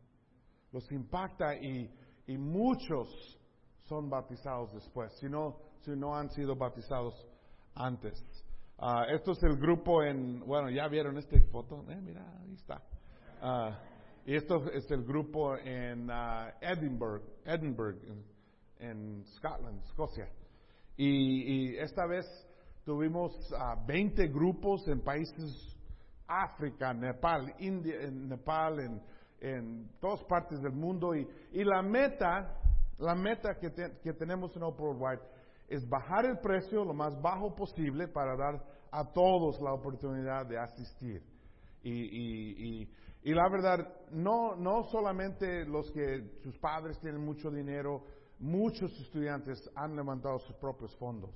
Los 0.71 0.91
impacta 0.91 1.55
y, 1.55 1.91
y 2.27 2.37
muchos 2.37 3.39
son 3.85 4.09
bautizados 4.09 4.73
después, 4.73 5.13
si 5.19 5.27
no, 5.27 5.57
si 5.81 5.91
no 5.91 6.15
han 6.15 6.29
sido 6.29 6.55
bautizados 6.55 7.13
antes. 7.73 8.23
Uh, 8.77 9.03
esto 9.13 9.31
es 9.31 9.43
el 9.43 9.57
grupo 9.57 10.03
en, 10.03 10.41
bueno, 10.45 10.69
ya 10.69 10.87
vieron 10.87 11.17
esta 11.17 11.37
foto, 11.51 11.85
eh, 11.89 12.01
mira, 12.01 12.25
ahí 12.41 12.53
está. 12.53 12.81
Uh, 13.41 13.94
y 14.25 14.35
esto 14.35 14.69
es 14.71 14.89
el 14.89 15.03
grupo 15.03 15.55
en 15.55 16.09
uh, 16.09 16.49
Edinburgh, 16.59 17.21
Edinburgh, 17.45 17.97
en, 18.79 19.23
Scotland, 19.37 19.83
Escocia. 19.83 20.27
Y, 20.97 21.75
esta 21.77 22.05
vez 22.07 22.25
tuvimos 22.83 23.53
20 23.85 24.27
grupos 24.27 24.87
en 24.87 25.01
países 25.01 25.77
África, 26.27 26.93
Nepal, 26.93 27.53
India, 27.59 28.01
en 28.01 28.27
Nepal, 28.27 29.01
en, 29.39 29.89
todas 29.99 30.23
partes 30.23 30.59
del 30.61 30.73
mundo. 30.73 31.13
Y, 31.13 31.63
la 31.63 31.83
meta, 31.83 32.57
la 32.97 33.13
meta 33.13 33.59
que, 33.59 33.71
que 34.01 34.13
tenemos 34.13 34.55
en 34.55 34.63
Open 34.63 34.85
Worldwide 34.85 35.21
es 35.67 35.87
bajar 35.87 36.25
el 36.25 36.39
precio 36.39 36.83
lo 36.83 36.93
más 36.93 37.19
bajo 37.21 37.55
posible 37.55 38.07
para 38.07 38.35
dar 38.35 38.63
a 38.91 39.05
todos 39.05 39.59
la 39.61 39.73
oportunidad 39.73 40.45
de 40.45 40.57
asistir. 40.57 41.21
Y, 41.83 42.87
y, 43.25 43.33
la 43.33 43.49
verdad, 43.49 43.91
no, 44.11 44.55
no 44.55 44.83
solamente 44.83 45.65
los 45.65 45.91
que 45.91 46.37
sus 46.43 46.55
padres 46.59 46.99
tienen 46.99 47.25
mucho 47.25 47.49
dinero, 47.49 48.03
muchos 48.37 48.91
estudiantes 49.01 49.67
han 49.73 49.95
levantado 49.95 50.37
sus 50.37 50.55
propios 50.57 50.95
fondos, 50.97 51.31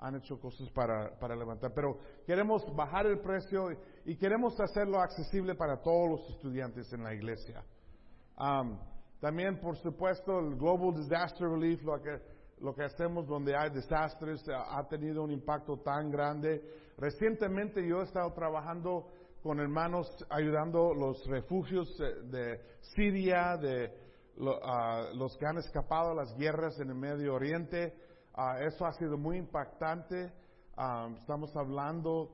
han 0.00 0.16
hecho 0.16 0.40
cosas 0.40 0.68
para, 0.70 1.16
para 1.20 1.36
levantar, 1.36 1.72
pero 1.72 1.96
queremos 2.26 2.64
bajar 2.74 3.06
el 3.06 3.20
precio 3.20 3.68
y, 4.04 4.16
queremos 4.16 4.58
hacerlo 4.58 5.00
accesible 5.00 5.54
para 5.54 5.80
todos 5.80 6.10
los 6.10 6.30
estudiantes 6.30 6.92
en 6.92 7.04
la 7.04 7.14
iglesia. 7.14 7.62
también, 9.20 9.60
por 9.60 9.76
supuesto, 9.76 10.40
el 10.40 10.56
Global 10.56 10.92
Disaster 10.92 11.48
Relief, 11.48 11.84
lo 11.84 12.02
que 12.02 12.20
lo 12.62 12.74
que 12.74 12.84
hacemos 12.84 13.26
donde 13.26 13.56
hay 13.56 13.70
desastres 13.70 14.48
ha 14.48 14.86
tenido 14.88 15.24
un 15.24 15.32
impacto 15.32 15.78
tan 15.78 16.10
grande. 16.10 16.62
Recientemente 16.96 17.86
yo 17.86 18.00
he 18.00 18.04
estado 18.04 18.32
trabajando 18.32 19.08
con 19.42 19.58
hermanos 19.60 20.08
ayudando 20.30 20.94
los 20.94 21.26
refugios 21.26 21.88
eh, 22.00 22.26
de 22.30 22.60
Siria, 22.94 23.56
de 23.56 23.92
los 24.36 25.36
que 25.36 25.46
han 25.46 25.58
escapado 25.58 26.12
a 26.12 26.14
las 26.14 26.34
guerras 26.36 26.78
en 26.80 26.88
el 26.88 26.94
Medio 26.94 27.34
Oriente. 27.34 27.94
Ah, 28.34 28.60
eso 28.60 28.86
ha 28.86 28.92
sido 28.92 29.18
muy 29.18 29.36
impactante. 29.36 30.32
Ah, 30.76 31.08
estamos 31.18 31.54
hablando 31.56 32.30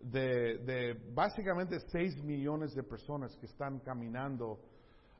de, 0.00 0.58
de, 0.58 0.94
básicamente 1.14 1.78
6 1.80 2.22
millones 2.22 2.74
de 2.74 2.82
personas 2.82 3.34
que 3.36 3.46
están 3.46 3.80
caminando 3.80 4.58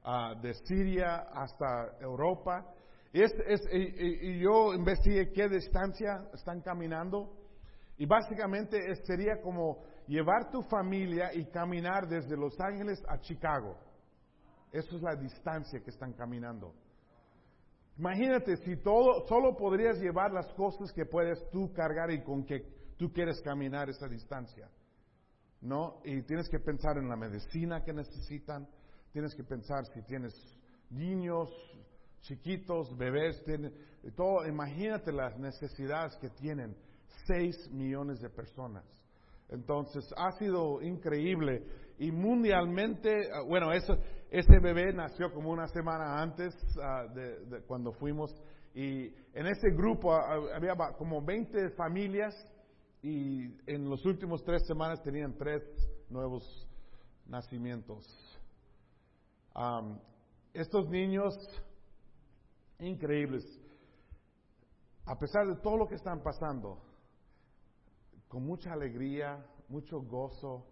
ah, 0.05 0.35
de 0.41 0.53
Siria 0.55 1.29
hasta 1.33 1.99
Europa 2.01 2.75
es, 3.13 3.33
es, 3.47 3.63
y, 3.73 4.39
yo 4.39 4.75
investigué 4.75 5.33
qué 5.33 5.49
distancia 5.49 6.29
están 6.35 6.61
caminando 6.61 7.33
y 7.97 8.07
básicamente 8.07 8.79
sería 9.07 9.41
como 9.41 9.83
llevar 10.09 10.51
tu 10.51 10.63
familia 10.63 11.33
y 11.35 11.45
caminar 11.45 12.09
desde 12.09 12.37
Los 12.37 12.59
Ángeles 12.59 13.01
a 13.07 13.21
Chicago. 13.21 13.77
Eso 14.73 14.97
es 14.97 15.03
la 15.03 15.15
distancia 15.15 15.81
que 15.81 15.91
están 15.91 16.15
caminando. 16.15 16.75
Imagínate 17.99 18.57
si 18.59 18.77
todo, 18.77 19.27
solo 19.27 19.57
podrías 19.57 19.99
llevar 19.99 20.33
las 20.33 20.47
cosas 20.55 20.93
que 20.93 21.05
puedes 21.05 21.39
tú 21.51 21.73
cargar 21.73 22.11
y 22.11 22.23
con 22.23 22.45
que 22.45 22.61
tú 22.97 23.13
quieres 23.13 23.41
caminar 23.43 23.91
esa 23.91 24.09
distancia. 24.09 24.69
¿No? 25.61 26.01
Y 26.05 26.23
tienes 26.23 26.49
que 26.49 26.61
pensar 26.61 26.97
en 26.99 27.09
la 27.09 27.17
medicina 27.17 27.83
que 27.83 27.93
necesitan, 27.93 28.69
tienes 29.13 29.35
que 29.35 29.43
pensar 29.43 29.85
si 29.87 30.03
tienes 30.03 30.33
niños, 30.91 31.51
chiquitos, 32.21 32.97
bebés, 32.97 33.43
tienen, 33.45 33.75
todo, 34.15 34.47
imagínate 34.47 35.13
las 35.13 35.37
necesidades 35.37 36.17
que 36.17 36.31
tienen 36.31 36.77
6 37.27 37.71
millones 37.73 38.21
de 38.21 38.31
personas. 38.31 38.85
Entonces, 39.49 40.13
ha 40.17 40.33
sido 40.33 40.83
increíble 40.83 41.65
y 41.99 42.13
mundialmente, 42.13 43.31
ah, 43.33 43.43
bueno, 43.47 43.73
eso, 43.73 43.97
ese 44.31 44.59
bebé 44.61 44.93
nació 44.93 45.33
como 45.33 45.51
una 45.51 45.67
semana 45.69 46.21
antes 46.23 46.55
ah, 46.83 47.07
de, 47.15 47.63
cuando 47.67 47.93
fuimos 47.93 48.31
y 48.75 49.07
en 49.33 49.47
ese 49.47 49.71
grupo 49.71 50.15
ah, 50.15 50.55
había 50.55 50.75
como 50.97 51.23
20 51.23 51.71
familias 51.71 52.35
y 53.03 53.45
en 53.67 53.89
los 53.89 54.05
últimos 54.05 54.45
tres 54.45 54.67
semanas 54.67 55.03
tenían 55.03 55.37
tres 55.37 55.63
nuevos 56.11 56.69
nacimientos. 57.27 58.07
estos 60.53 60.89
niños 60.89 61.35
increíbles. 62.81 63.45
A 65.07 65.19
pesar 65.19 65.47
de 65.47 65.57
todo 65.63 65.79
lo 65.79 65.89
que 65.89 65.95
están 65.95 66.23
pasando, 66.23 66.83
con 68.29 68.45
mucha 68.45 68.73
alegría, 68.73 69.45
mucho 69.69 70.01
gozo, 70.01 70.67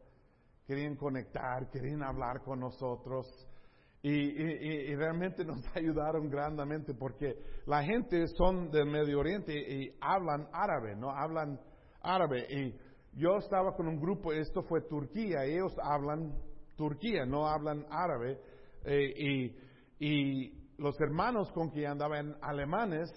querían 0.67 0.97
conectar, 0.97 1.71
querían 1.71 2.03
hablar 2.03 2.43
con 2.43 2.61
nosotros. 2.61 3.27
Y, 4.03 4.95
realmente 4.95 5.45
nos 5.45 5.65
ayudaron 5.75 6.31
grandemente 6.31 6.95
porque 6.95 7.35
la 7.67 7.83
gente 7.83 8.27
son 8.29 8.71
del 8.71 8.87
Medio 8.87 9.19
Oriente 9.19 9.53
y 9.53 9.97
hablan 10.01 10.49
árabe, 10.53 10.95
¿no? 10.95 11.11
Hablan 11.11 11.59
árabe. 12.03 12.47
Y 12.49 12.75
yo 13.19 13.39
estaba 13.39 13.75
con 13.75 13.89
un 13.89 13.99
grupo, 13.99 14.33
esto 14.33 14.63
fue 14.63 14.83
Turquía, 14.83 15.45
ellos 15.45 15.75
hablan 15.83 16.35
Turquía, 16.77 17.25
no 17.27 17.49
hablan 17.49 17.85
árabe. 17.91 18.39
Eh, 18.85 19.53
y 19.99 20.67
los 20.79 21.01
hermanos 21.01 21.51
con 21.53 21.71
quien 21.71 21.93
andaban 21.93 22.37
alemanes, 22.43 23.11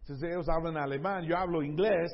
entonces 0.00 0.30
ellos 0.30 0.48
hablan 0.48 0.76
alemán, 0.76 1.24
yo 1.24 1.36
hablo 1.36 1.62
inglés, 1.62 2.12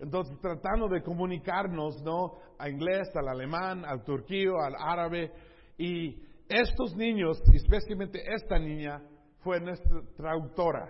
entonces 0.00 0.38
tratando 0.40 0.88
de 0.88 1.02
comunicarnos, 1.02 2.02
¿no? 2.02 2.38
A 2.58 2.68
inglés, 2.68 3.08
al 3.14 3.28
alemán, 3.28 3.84
al 3.84 4.04
turquío, 4.04 4.60
al 4.60 4.74
árabe, 4.78 5.32
y 5.78 6.22
estos 6.48 6.94
niños, 6.96 7.42
especialmente 7.52 8.22
esta 8.34 8.58
niña, 8.58 9.02
fue 9.40 9.60
nuestra 9.60 10.00
traductora, 10.16 10.88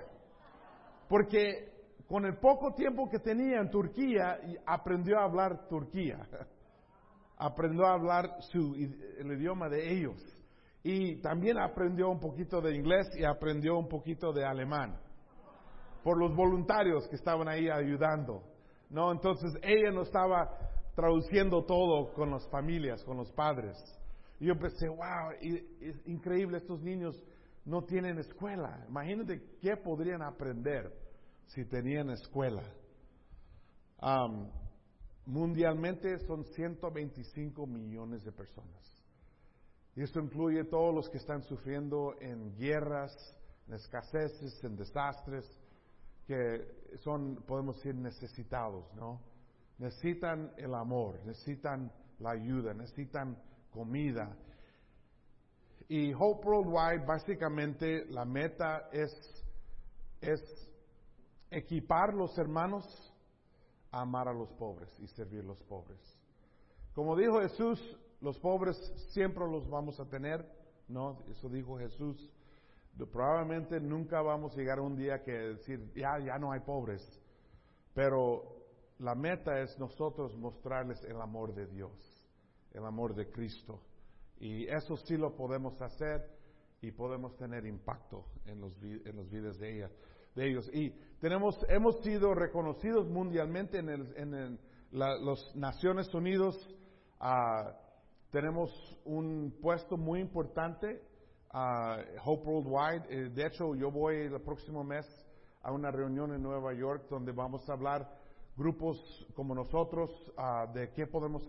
porque 1.09 1.77
con 2.07 2.25
el 2.25 2.37
poco 2.39 2.73
tiempo 2.75 3.09
que 3.11 3.19
tenía 3.19 3.61
en 3.61 3.71
Turquía, 3.71 4.39
aprendió 4.65 5.19
a 5.19 5.25
hablar 5.25 5.69
Turquía, 5.69 6.19
aprendió 7.37 7.85
a 7.87 7.95
hablar 7.95 8.37
su, 8.41 8.75
el 9.19 9.33
idioma 9.33 9.69
de 9.69 9.93
ellos. 9.93 10.23
Y 10.83 11.21
también 11.21 11.59
aprendió 11.59 12.09
un 12.09 12.21
poquito 12.21 12.61
de 12.61 12.77
inglés 12.77 13.09
y 13.19 13.25
aprendió 13.25 13.77
un 13.77 13.89
poquito 13.89 14.33
de 14.33 14.45
alemán. 14.45 14.97
Por 16.05 16.17
los 16.17 16.33
voluntarios 16.37 17.09
que 17.09 17.17
estaban 17.17 17.49
ahí 17.49 17.69
ayudando. 17.69 18.45
¿No? 18.91 19.13
Entonces 19.13 19.53
ella 19.63 19.91
no 19.91 20.03
estaba 20.03 20.51
traduciendo 20.95 21.65
todo 21.65 22.13
con 22.15 22.31
las 22.31 22.49
familias, 22.49 23.05
con 23.05 23.17
los 23.19 23.31
padres. 23.33 23.77
Y 24.41 24.47
yo 24.47 24.59
pensé, 24.59 24.89
wow, 24.89 25.33
es 25.81 26.07
increíble, 26.07 26.59
estos 26.59 26.81
niños 26.83 27.23
no 27.65 27.83
tienen 27.85 28.19
escuela. 28.19 28.85
Imagínate 28.89 29.43
qué 29.61 29.77
podrían 29.77 30.23
aprender 30.23 30.93
si 31.47 31.65
tenían 31.65 32.11
escuela. 32.11 32.63
mundialmente 35.27 36.19
son 36.27 36.45
125 36.45 37.67
millones 37.67 38.25
de 38.25 38.33
personas. 38.33 38.97
Y 39.97 40.03
esto 40.03 40.21
incluye 40.21 40.65
todos 40.65 40.95
los 40.95 41.09
que 41.09 41.17
están 41.17 41.43
sufriendo 41.43 42.15
en 42.21 42.55
guerras, 42.57 43.13
en 43.67 43.75
escaseces, 43.75 44.63
en 44.63 44.77
desastres, 44.77 45.45
que 46.27 46.97
son, 47.03 47.37
podemos 47.47 47.77
decir, 47.77 47.95
necesitados, 47.95 48.93
¿no? 48.95 49.21
Necesitan 49.79 50.53
el 50.57 50.75
amor, 50.75 51.21
necesitan 51.25 51.93
la 52.19 52.31
ayuda, 52.31 52.75
necesitan 52.75 53.37
comida. 53.71 54.37
Y 55.89 56.13
Hope 56.13 56.47
Worldwide, 56.47 57.05
básicamente, 57.07 58.07
la 58.07 58.25
meta 58.25 58.89
es, 58.91 59.13
es 60.21 60.41
equipar 61.51 62.15
los 62.15 62.37
hermanos 62.39 62.85
a 63.93 64.01
amar 64.01 64.29
a 64.29 64.33
los 64.33 64.53
pobres 64.55 64.89
y 64.99 65.07
servir 65.09 65.41
a 65.41 65.47
los 65.47 65.63
pobres. 65.63 66.01
Como 66.95 67.15
dijo 67.15 67.41
Jesús, 67.41 67.81
los 68.21 68.39
pobres 68.39 68.77
siempre 69.11 69.47
los 69.47 69.69
vamos 69.69 70.01
a 70.01 70.09
tener, 70.09 70.45
¿no? 70.89 71.23
Eso 71.31 71.49
dijo 71.49 71.79
Jesús. 71.79 72.33
Probablemente 73.05 73.79
nunca 73.79 74.23
vamos 74.23 74.55
a 74.55 74.57
llegar 74.57 74.79
a 74.79 74.83
un 74.83 74.97
día 74.97 75.23
que 75.23 75.33
decir, 75.33 75.93
ya, 75.95 76.19
ya 76.19 76.39
no 76.39 76.53
hay 76.53 76.61
pobres. 76.61 77.03
Pero 77.93 78.57
la 78.99 79.15
meta 79.15 79.61
es 79.61 79.79
nosotros 79.79 80.35
mostrarles 80.37 81.03
el 81.05 81.21
amor 81.21 81.55
de 81.55 81.67
Dios, 81.67 81.93
el 82.73 82.87
amor 82.87 83.15
de 83.15 83.31
Cristo. 83.31 83.83
Y 84.39 84.67
eso 84.67 84.97
sí 84.97 85.17
lo 85.17 85.35
podemos 85.35 85.81
hacer 85.83 86.31
y 86.81 86.91
podemos 86.93 87.37
tener 87.37 87.67
impacto 87.67 88.25
en 88.47 88.61
los, 88.61 88.73
en 88.83 89.17
los 89.17 89.31
vidas 89.31 89.59
de, 89.59 89.77
ella, 89.77 89.91
de 90.35 90.49
ellos. 90.49 90.71
Y 90.73 90.91
tenemos, 91.21 91.59
hemos 91.69 92.01
sido 92.03 92.35
reconocidos 92.35 93.09
mundialmente 93.09 93.79
en, 93.79 93.89
el, 93.89 94.15
en 94.17 94.59
las 94.93 95.55
Naciones 95.55 96.13
Unidas. 96.15 96.55
Uh, 97.21 97.71
tenemos 98.31 98.71
un 99.05 99.59
puesto 99.61 99.97
muy 99.97 100.21
importante 100.21 101.03
Hope 102.23 102.45
Worldwide. 102.45 103.07
Eh, 103.09 103.31
de 103.31 103.47
hecho, 103.47 103.75
yo 103.75 103.91
voy 103.91 104.17
el 104.17 104.41
próximo 104.43 104.85
mes 104.85 105.07
a 105.63 105.73
una 105.73 105.91
reunión 105.91 106.35
en 106.35 106.43
Nueva 106.43 106.75
York 106.75 107.07
donde 107.09 107.33
vamos 107.33 107.67
a 107.69 107.73
hablar 107.73 108.07
grupos 108.57 108.99
como 109.35 109.55
nosotros 109.55 110.11
de 110.75 110.91
qué 110.93 111.07
podemos 111.07 111.47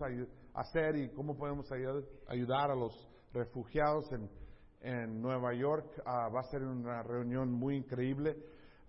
hacer 0.54 0.96
y 0.96 1.10
cómo 1.10 1.36
podemos 1.36 1.70
ayudar 1.72 2.70
a 2.70 2.74
los 2.74 3.08
refugiados 3.32 4.10
en, 4.80 5.20
Nueva 5.20 5.52
York. 5.54 6.00
va 6.06 6.40
a 6.40 6.44
ser 6.44 6.62
una 6.62 7.02
reunión 7.02 7.52
muy 7.52 7.76
increíble. 7.76 8.36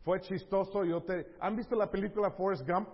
Fue 0.04 0.22
chistoso. 0.22 0.86
Yo 0.86 1.02
te, 1.04 1.36
¿Han 1.42 1.56
visto 1.56 1.76
la 1.76 1.90
película 1.90 2.32
Forrest 2.32 2.68
Gump? 2.68 2.90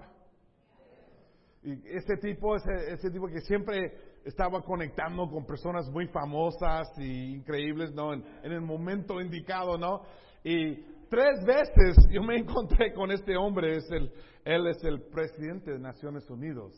Y 1.61 1.73
ese 1.89 2.17
tipo, 2.17 2.55
ese, 2.55 2.93
ese 2.93 3.11
tipo 3.11 3.27
que 3.27 3.41
siempre 3.41 4.04
estaba 4.25 4.61
conectando 4.61 5.29
con 5.29 5.45
personas 5.45 5.87
muy 5.91 6.07
famosas 6.07 6.89
y 6.97 7.35
increíbles, 7.35 7.93
¿no? 7.93 8.11
En, 8.11 8.23
el 8.43 8.61
momento 8.61 9.21
indicado, 9.21 9.77
¿no? 9.77 10.01
Y 10.43 10.75
tres 11.09 11.45
veces 11.45 11.95
yo 12.11 12.23
me 12.23 12.37
encontré 12.37 12.91
con 12.93 13.11
este 13.11 13.37
hombre, 13.37 13.77
es 13.77 13.89
el, 13.91 14.11
él 14.43 14.67
es 14.67 14.83
el 14.83 15.03
presidente 15.03 15.71
de 15.71 15.79
Naciones 15.79 16.27
Unidas. 16.29 16.73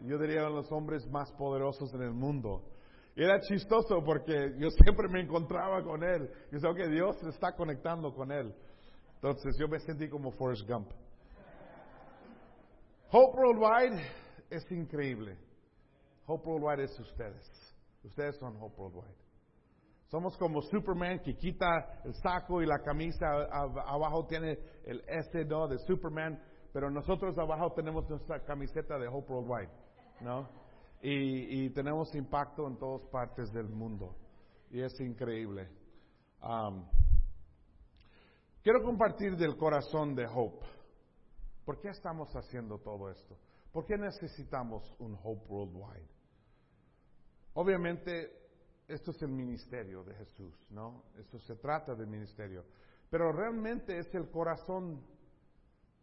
Yo 0.00 0.18
diría 0.18 0.40
uno 0.40 0.48
de 0.48 0.56
los 0.62 0.72
hombres 0.72 1.06
más 1.08 1.30
poderosos 1.32 1.92
en 1.94 2.02
el 2.02 2.12
mundo. 2.12 2.62
Era 3.14 3.38
chistoso 3.40 4.02
porque 4.02 4.54
yo 4.58 4.70
siempre 4.70 5.06
me 5.08 5.20
encontraba 5.20 5.82
con 5.84 6.02
él. 6.02 6.28
Y 6.50 6.58
sé 6.58 6.66
que 6.74 6.88
Dios 6.88 7.22
está 7.24 7.52
conectando 7.52 8.12
con 8.14 8.32
él. 8.32 8.52
Entonces 9.16 9.56
yo 9.60 9.68
me 9.68 9.78
sentí 9.78 10.08
como 10.08 10.32
Forrest 10.32 10.66
Gump. 10.66 10.90
Hope 13.10 13.38
Worldwide 13.38 14.02
es 14.50 14.72
increíble. 14.72 15.36
Hope 16.26 16.48
Worldwide 16.48 16.84
es 16.84 16.98
ustedes. 16.98 17.74
Ustedes 18.04 18.36
son 18.38 18.56
Hope 18.60 18.80
Worldwide. 18.80 19.22
Somos 20.12 20.36
como 20.36 20.60
Superman 20.60 21.20
que 21.20 21.34
quita 21.36 22.02
el 22.04 22.14
saco 22.14 22.60
y 22.60 22.66
la 22.66 22.80
camisa, 22.80 23.24
abajo 23.86 24.26
tiene 24.26 24.58
el 24.84 25.02
S 25.08 25.44
¿no? 25.46 25.66
de 25.66 25.78
Superman, 25.78 26.38
pero 26.70 26.90
nosotros 26.90 27.36
abajo 27.38 27.72
tenemos 27.72 28.06
nuestra 28.10 28.44
camiseta 28.44 28.98
de 28.98 29.08
Hope 29.08 29.32
Worldwide, 29.32 29.72
¿no? 30.20 30.48
Y, 31.00 31.70
tenemos 31.70 32.14
impacto 32.14 32.68
en 32.68 32.76
todas 32.76 33.02
partes 33.08 33.50
del 33.52 33.68
mundo. 33.68 34.14
Y 34.70 34.82
es 34.82 35.00
increíble. 35.00 35.68
Um, 36.42 36.86
quiero 38.62 38.82
compartir 38.84 39.36
del 39.36 39.56
corazón 39.56 40.14
de 40.14 40.26
Hope. 40.26 40.64
¿Por 41.64 41.80
qué 41.80 41.88
estamos 41.88 42.30
haciendo 42.36 42.78
todo 42.78 43.10
esto? 43.10 43.36
¿Por 43.72 43.86
qué 43.86 43.96
necesitamos 43.96 44.94
un 44.98 45.18
Hope 45.22 45.46
Worldwide? 45.48 46.08
Obviamente, 47.54 48.30
esto 48.86 49.10
es 49.12 49.22
el 49.22 49.30
ministerio 49.30 50.04
de 50.04 50.14
Jesús, 50.14 50.54
¿no? 50.70 51.04
Esto 51.18 51.38
se 51.38 51.56
trata 51.56 51.94
del 51.94 52.06
ministerio. 52.06 52.64
Pero 53.08 53.32
realmente 53.32 53.98
es 53.98 54.14
el 54.14 54.30
corazón 54.30 55.02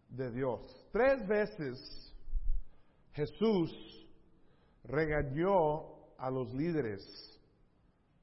de 0.10 0.32
Dios. 0.32 0.88
Tres 0.92 1.28
veces 1.28 2.16
Jesús 3.14 4.08
regañó 4.84 6.16
a 6.18 6.32
los 6.32 6.54
líderes 6.54 7.40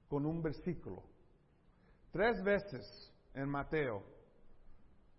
con 0.08 0.26
un 0.26 0.42
versículo. 0.42 1.02
Tres 2.10 2.42
veces 2.42 3.12
en 3.34 3.48
Mateo 3.48 4.02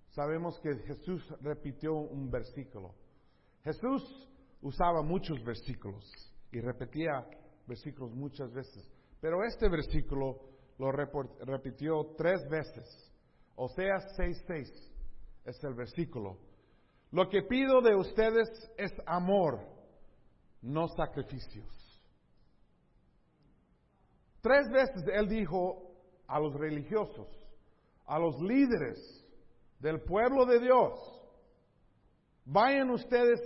sabemos 0.10 0.60
que 0.60 0.76
Jesús 0.80 1.24
repitió 1.42 1.94
un 1.94 2.30
versículo. 2.30 2.94
Jesús 3.68 4.30
usaba 4.62 5.02
muchos 5.02 5.44
versículos 5.44 6.10
y 6.54 6.62
repetía 6.62 7.28
versículos 7.68 8.16
muchas 8.16 8.50
veces, 8.54 8.90
pero 9.20 9.44
este 9.44 9.68
versículo 9.68 10.40
lo 10.78 10.90
repitió 10.90 12.16
tres 12.18 12.48
veces. 12.50 13.14
Oseas 13.56 14.06
6:6 14.18 14.72
es 15.44 15.64
el 15.66 15.74
versículo. 15.74 16.38
Lo 17.12 17.28
que 17.28 17.42
pido 17.42 17.82
de 17.82 17.94
ustedes 17.94 18.48
es 18.78 18.94
amor, 19.06 19.60
no 20.62 20.88
sacrificios. 20.88 21.68
Tres 24.40 24.70
veces 24.72 25.04
él 25.14 25.28
dijo 25.28 25.92
a 26.26 26.40
los 26.40 26.54
religiosos, 26.54 27.28
a 28.06 28.18
los 28.18 28.40
líderes 28.40 29.26
del 29.80 30.00
pueblo 30.04 30.46
de 30.46 30.60
Dios, 30.62 31.17
Vayan 32.50 32.90
ustedes 32.92 33.42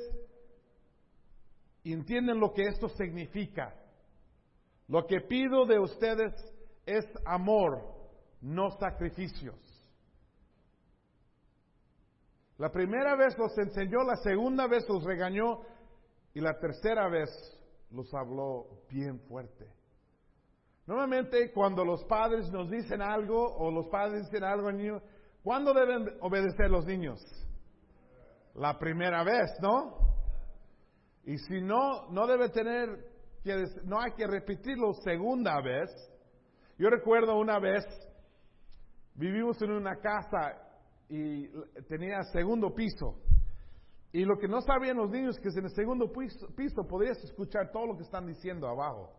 y 1.82 1.92
entienden 1.92 2.40
lo 2.40 2.54
que 2.54 2.68
esto 2.68 2.88
significa. 2.90 3.74
Lo 4.88 5.08
que 5.08 5.22
pido 5.22 5.66
de 5.66 5.80
ustedes 5.80 6.32
es 6.86 7.06
amor, 7.26 7.82
no 8.42 8.70
sacrificios. 8.78 9.56
La 12.60 12.72
primera 12.72 13.16
vez 13.16 13.36
los 13.40 13.58
enseñó, 13.58 14.04
la 14.04 14.18
segunda 14.18 14.68
vez 14.68 14.88
los 14.88 15.04
regañó 15.04 15.62
y 16.36 16.40
la 16.40 16.60
tercera 16.60 17.10
vez 17.10 17.30
los 17.90 18.14
habló 18.14 18.84
bien 18.88 19.20
fuerte. 19.22 19.68
Normalmente 20.86 21.52
cuando 21.54 21.84
los 21.84 22.04
padres 22.04 22.52
nos 22.52 22.70
dicen 22.70 23.02
algo 23.02 23.56
o 23.56 23.72
los 23.72 23.88
padres 23.88 24.26
dicen 24.26 24.44
algo 24.44 24.68
al 24.68 24.78
niño, 24.78 25.02
¿cuándo 25.42 25.74
deben 25.74 26.08
obedecer 26.20 26.70
los 26.70 26.86
niños? 26.86 27.20
La 28.56 28.78
primera 28.78 29.24
vez, 29.24 29.52
¿no? 29.62 29.96
Y 31.24 31.38
si 31.38 31.62
no, 31.62 32.10
no 32.10 32.28
debe 32.28 32.50
tener 32.50 32.90
que, 33.44 33.56
no 33.84 34.00
hay 34.00 34.12
que 34.14 34.28
repetirlo 34.28 34.94
segunda 35.04 35.62
vez. 35.62 35.90
Yo 36.78 36.90
recuerdo 36.90 37.38
una 37.38 37.60
vez, 37.60 37.86
vivimos 39.16 39.62
en 39.62 39.72
una 39.72 39.98
casa 39.98 40.58
y 41.10 41.48
tenía 41.88 42.24
segundo 42.32 42.74
piso. 42.74 43.22
Y 44.14 44.26
lo 44.26 44.38
que 44.38 44.48
no 44.48 44.62
sabían 44.62 44.98
los 44.98 45.10
niños 45.10 45.38
es 45.38 45.42
que 45.42 45.60
en 45.60 45.66
el 45.66 45.72
segundo 45.72 46.12
piso, 46.12 46.48
piso 46.56 46.84
podrías 46.88 47.18
escuchar 47.24 47.72
todo 47.72 47.88
lo 47.88 47.96
que 47.96 48.04
están 48.04 48.26
diciendo 48.26 48.68
abajo. 48.68 49.10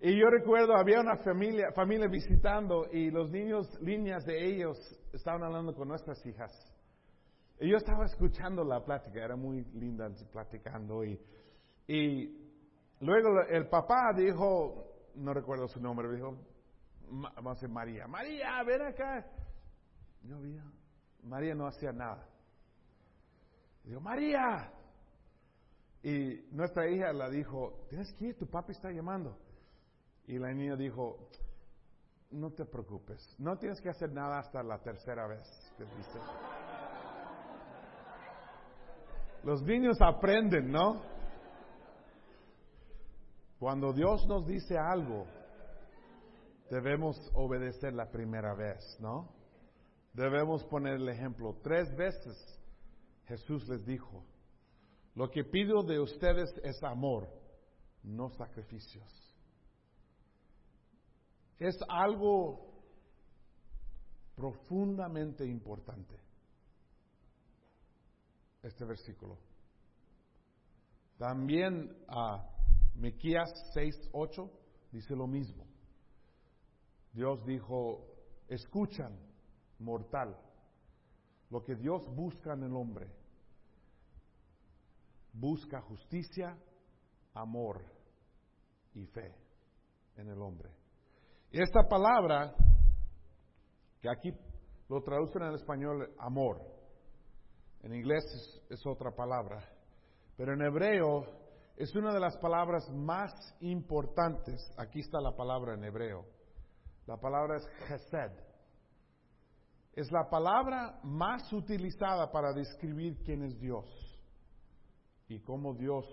Y 0.00 0.18
yo 0.18 0.26
recuerdo, 0.28 0.76
había 0.76 1.00
una 1.00 1.16
familia, 1.16 1.72
familia 1.74 2.08
visitando 2.08 2.84
y 2.92 3.10
los 3.10 3.30
niños, 3.30 3.66
líneas 3.80 4.22
de 4.26 4.44
ellos, 4.46 4.76
estaban 5.14 5.42
hablando 5.42 5.74
con 5.74 5.88
nuestras 5.88 6.24
hijas. 6.26 6.52
Y 7.60 7.70
yo 7.70 7.76
estaba 7.76 8.04
escuchando 8.04 8.64
la 8.64 8.84
plática, 8.84 9.24
era 9.24 9.36
muy 9.36 9.64
linda 9.74 10.10
platicando. 10.32 11.04
Y, 11.04 11.20
y 11.86 12.52
luego 13.00 13.40
el 13.48 13.68
papá 13.68 14.12
dijo, 14.16 15.10
no 15.14 15.32
recuerdo 15.32 15.68
su 15.68 15.80
nombre, 15.80 16.10
dijo, 16.10 16.36
vamos 17.10 17.46
a 17.46 17.54
decir 17.54 17.68
María, 17.68 18.06
María, 18.06 18.62
ven 18.64 18.82
acá. 18.82 19.26
Yo 20.22 20.40
vi, 20.40 20.58
María 21.22 21.54
no 21.54 21.66
hacía 21.66 21.92
nada. 21.92 22.26
Dijo, 23.84 24.00
María. 24.00 24.72
Y 26.02 26.46
nuestra 26.50 26.88
hija 26.88 27.12
la 27.12 27.30
dijo, 27.30 27.86
tienes 27.88 28.12
que 28.14 28.26
ir, 28.26 28.38
tu 28.38 28.46
papi 28.46 28.72
está 28.72 28.90
llamando. 28.90 29.38
Y 30.26 30.38
la 30.38 30.52
niña 30.52 30.76
dijo, 30.76 31.30
no 32.30 32.50
te 32.50 32.64
preocupes, 32.64 33.36
no 33.38 33.56
tienes 33.56 33.80
que 33.80 33.88
hacer 33.88 34.12
nada 34.12 34.38
hasta 34.38 34.62
la 34.62 34.78
tercera 34.82 35.26
vez 35.26 35.46
que 35.78 35.84
dice. 35.84 36.18
Los 39.44 39.62
niños 39.62 39.98
aprenden, 40.00 40.70
¿no? 40.72 41.02
Cuando 43.58 43.92
Dios 43.92 44.26
nos 44.26 44.46
dice 44.46 44.78
algo, 44.78 45.26
debemos 46.70 47.18
obedecer 47.34 47.92
la 47.92 48.10
primera 48.10 48.54
vez, 48.54 48.82
¿no? 49.00 49.28
Debemos 50.14 50.64
poner 50.64 50.94
el 50.94 51.08
ejemplo. 51.10 51.58
Tres 51.62 51.94
veces 51.94 52.58
Jesús 53.26 53.68
les 53.68 53.84
dijo, 53.84 54.24
lo 55.14 55.30
que 55.30 55.44
pido 55.44 55.82
de 55.82 56.00
ustedes 56.00 56.50
es 56.62 56.82
amor, 56.82 57.28
no 58.02 58.30
sacrificios. 58.30 59.10
Es 61.58 61.78
algo 61.88 62.66
profundamente 64.36 65.44
importante 65.46 66.23
este 68.64 68.84
versículo. 68.84 69.38
También 71.18 71.96
a 72.08 72.50
Mequías 72.94 73.50
6:8 73.74 74.50
dice 74.90 75.14
lo 75.14 75.26
mismo. 75.26 75.66
Dios 77.12 77.44
dijo, 77.44 78.04
escuchan, 78.48 79.16
mortal, 79.78 80.36
lo 81.50 81.62
que 81.62 81.76
Dios 81.76 82.02
busca 82.14 82.54
en 82.54 82.64
el 82.64 82.74
hombre. 82.74 83.08
Busca 85.32 85.80
justicia, 85.82 86.58
amor 87.34 87.84
y 88.94 89.06
fe 89.06 89.34
en 90.16 90.28
el 90.28 90.40
hombre. 90.40 90.70
Y 91.52 91.60
esta 91.60 91.86
palabra, 91.88 92.54
que 94.00 94.08
aquí 94.10 94.32
lo 94.88 95.02
traducen 95.02 95.42
en 95.42 95.54
español 95.54 96.14
amor, 96.18 96.73
en 97.84 97.94
inglés 97.94 98.24
es, 98.70 98.86
otra 98.86 99.10
palabra, 99.10 99.62
pero 100.38 100.54
en 100.54 100.62
hebreo 100.62 101.26
es 101.76 101.94
una 101.94 102.14
de 102.14 102.20
las 102.20 102.34
palabras 102.38 102.88
más 102.90 103.30
importantes. 103.60 104.58
Aquí 104.78 105.00
está 105.00 105.20
la 105.20 105.36
palabra 105.36 105.74
en 105.74 105.84
hebreo. 105.84 106.24
La 107.06 107.18
palabra 107.18 107.58
es 107.58 107.68
chesed. 107.86 108.32
Es 109.92 110.10
la 110.10 110.30
palabra 110.30 110.98
más 111.02 111.52
utilizada 111.52 112.32
para 112.32 112.54
describir 112.54 113.18
quién 113.22 113.42
es 113.42 113.60
Dios 113.60 113.84
y 115.28 115.40
cómo 115.40 115.74
Dios 115.74 116.06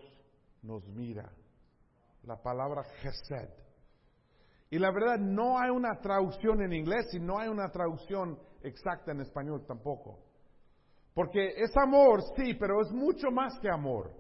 nos 0.61 0.85
mira. 0.89 1.31
La 2.23 2.35
palabra 2.35 2.83
chesed. 3.01 3.49
Y 4.69 4.77
la 4.77 4.91
verdad, 4.91 5.19
no 5.19 5.57
hay 5.57 5.69
una 5.69 6.01
traducción 6.01 6.61
en 6.63 6.73
inglés 6.73 7.13
y 7.13 7.19
no 7.19 7.39
hay 7.39 7.47
una 7.47 7.69
traducción 7.71 8.37
exacta 8.61 9.13
en 9.13 9.21
español 9.21 9.65
tampoco. 9.65 10.30
Porque 11.13 11.53
es 11.57 11.75
amor, 11.75 12.21
sí, 12.35 12.53
pero 12.53 12.81
es 12.81 12.91
mucho 12.91 13.31
más 13.31 13.59
que 13.59 13.69
amor. 13.69 14.11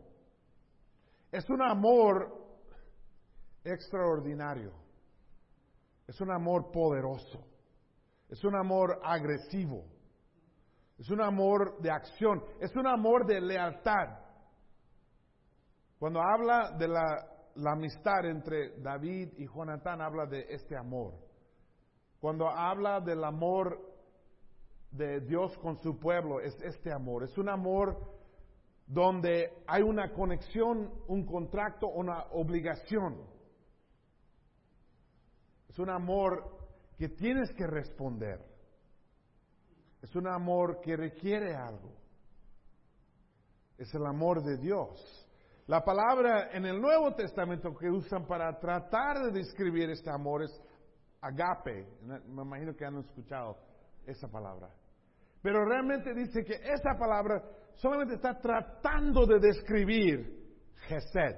Es 1.31 1.49
un 1.49 1.61
amor 1.61 2.41
extraordinario. 3.63 4.73
Es 6.07 6.19
un 6.19 6.31
amor 6.31 6.71
poderoso. 6.71 7.45
Es 8.27 8.43
un 8.43 8.55
amor 8.55 8.99
agresivo. 9.03 9.85
Es 10.97 11.09
un 11.09 11.21
amor 11.21 11.79
de 11.81 11.91
acción. 11.91 12.43
Es 12.59 12.75
un 12.75 12.87
amor 12.87 13.25
de 13.25 13.39
lealtad. 13.39 14.19
Cuando 15.97 16.21
habla 16.21 16.71
de 16.77 16.87
la 16.87 17.71
amistad 17.71 18.25
entre 18.25 18.81
David 18.81 19.33
y 19.37 19.47
Jonatán 19.47 20.01
habla 20.01 20.25
de 20.25 20.45
este 20.49 20.75
amor. 20.75 21.13
Cuando 22.19 22.49
habla 22.49 22.99
del 22.99 23.23
amor 23.23 23.90
de 24.91 25.21
Dios 25.21 25.57
con 25.59 25.77
su 25.77 25.97
pueblo, 25.97 26.39
es 26.41 26.55
este 26.61 26.91
amor. 26.91 27.23
Es 27.23 27.37
un 27.37 27.49
amor 27.49 27.97
donde 28.85 29.63
hay 29.67 29.81
una 29.81 30.11
conexión, 30.11 30.91
un 31.07 31.25
contrato, 31.25 31.87
una 31.87 32.25
obligación. 32.31 33.17
Es 35.69 35.79
un 35.79 35.89
amor 35.89 36.43
que 36.97 37.09
tienes 37.09 37.51
que 37.53 37.65
responder. 37.65 38.39
Es 40.01 40.13
un 40.15 40.27
amor 40.27 40.81
que 40.81 40.97
requiere 40.97 41.55
algo. 41.55 41.95
Es 43.77 43.93
el 43.93 44.05
amor 44.05 44.43
de 44.43 44.57
Dios. 44.57 45.21
La 45.67 45.85
palabra 45.85 46.49
en 46.51 46.65
el 46.65 46.81
Nuevo 46.81 47.15
Testamento 47.15 47.73
que 47.75 47.89
usan 47.89 48.27
para 48.27 48.59
tratar 48.59 49.23
de 49.23 49.31
describir 49.31 49.89
este 49.89 50.09
amor 50.09 50.43
es 50.43 50.61
agape. 51.21 51.87
Me 52.01 52.41
imagino 52.41 52.75
que 52.75 52.85
han 52.85 52.97
escuchado 52.97 53.57
esa 54.05 54.27
palabra. 54.27 54.69
Pero 55.41 55.65
realmente 55.65 56.13
dice 56.13 56.43
que 56.43 56.53
esa 56.53 56.97
palabra 56.97 57.43
solamente 57.75 58.15
está 58.15 58.39
tratando 58.39 59.25
de 59.25 59.39
describir 59.39 60.41
Gesed. 60.87 61.35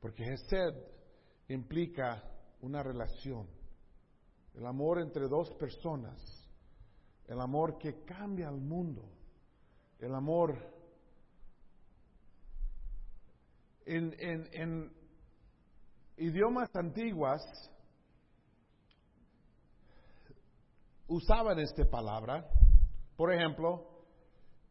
Porque 0.00 0.24
Gesed 0.24 0.74
implica 1.48 2.22
una 2.60 2.82
relación. 2.82 3.48
El 4.54 4.66
amor 4.66 5.00
entre 5.00 5.28
dos 5.28 5.50
personas. 5.54 6.18
El 7.26 7.40
amor 7.40 7.78
que 7.78 8.04
cambia 8.04 8.48
al 8.48 8.60
mundo. 8.60 9.08
El 9.98 10.14
amor 10.14 10.56
en, 13.86 14.92
idiomas 16.16 16.70
antiguas 16.74 17.42
usaban 21.10 21.58
esta 21.58 21.84
palabra. 21.84 22.46
Por 23.16 23.34
ejemplo, 23.34 23.86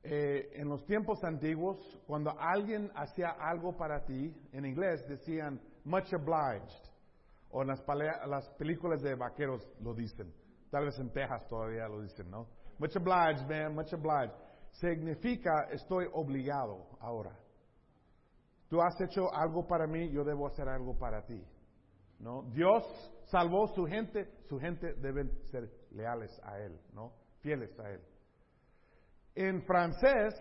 eh, 0.01 0.49
en 0.53 0.69
los 0.69 0.85
tiempos 0.85 1.23
antiguos, 1.23 1.77
cuando 2.07 2.33
alguien 2.39 2.89
hacía 2.95 3.31
algo 3.31 3.75
para 3.75 4.05
ti, 4.05 4.33
en 4.53 4.65
inglés 4.65 5.05
decían 5.07 5.61
much 5.83 6.11
obliged, 6.13 6.89
o 7.51 7.61
en 7.61 7.67
las, 7.67 7.83
las 8.27 8.49
películas 8.57 9.01
de 9.01 9.15
vaqueros 9.15 9.69
lo 9.81 9.93
dicen, 9.93 10.33
tal 10.71 10.85
vez 10.85 10.97
en 10.99 11.11
Texas 11.11 11.47
todavía 11.47 11.87
lo 11.87 12.01
dicen, 12.01 12.29
¿no? 12.29 12.47
Much 12.77 12.95
obliged, 12.95 13.45
man, 13.49 13.75
much 13.75 13.93
obliged. 13.93 14.33
Significa 14.71 15.67
estoy 15.71 16.07
obligado 16.13 16.87
ahora. 17.01 17.37
Tú 18.69 18.81
has 18.81 18.99
hecho 19.01 19.33
algo 19.33 19.67
para 19.67 19.87
mí, 19.87 20.09
yo 20.11 20.23
debo 20.23 20.47
hacer 20.47 20.69
algo 20.69 20.97
para 20.97 21.25
ti. 21.25 21.43
¿No? 22.19 22.43
Dios 22.53 22.83
salvó 23.25 23.67
su 23.67 23.85
gente, 23.85 24.29
su 24.47 24.59
gente 24.59 24.93
deben 24.95 25.31
ser 25.51 25.69
leales 25.91 26.31
a 26.43 26.59
Él, 26.59 26.79
¿no? 26.93 27.13
Fieles 27.41 27.77
a 27.79 27.89
Él. 27.89 28.01
En 29.35 29.63
francés, 29.63 30.33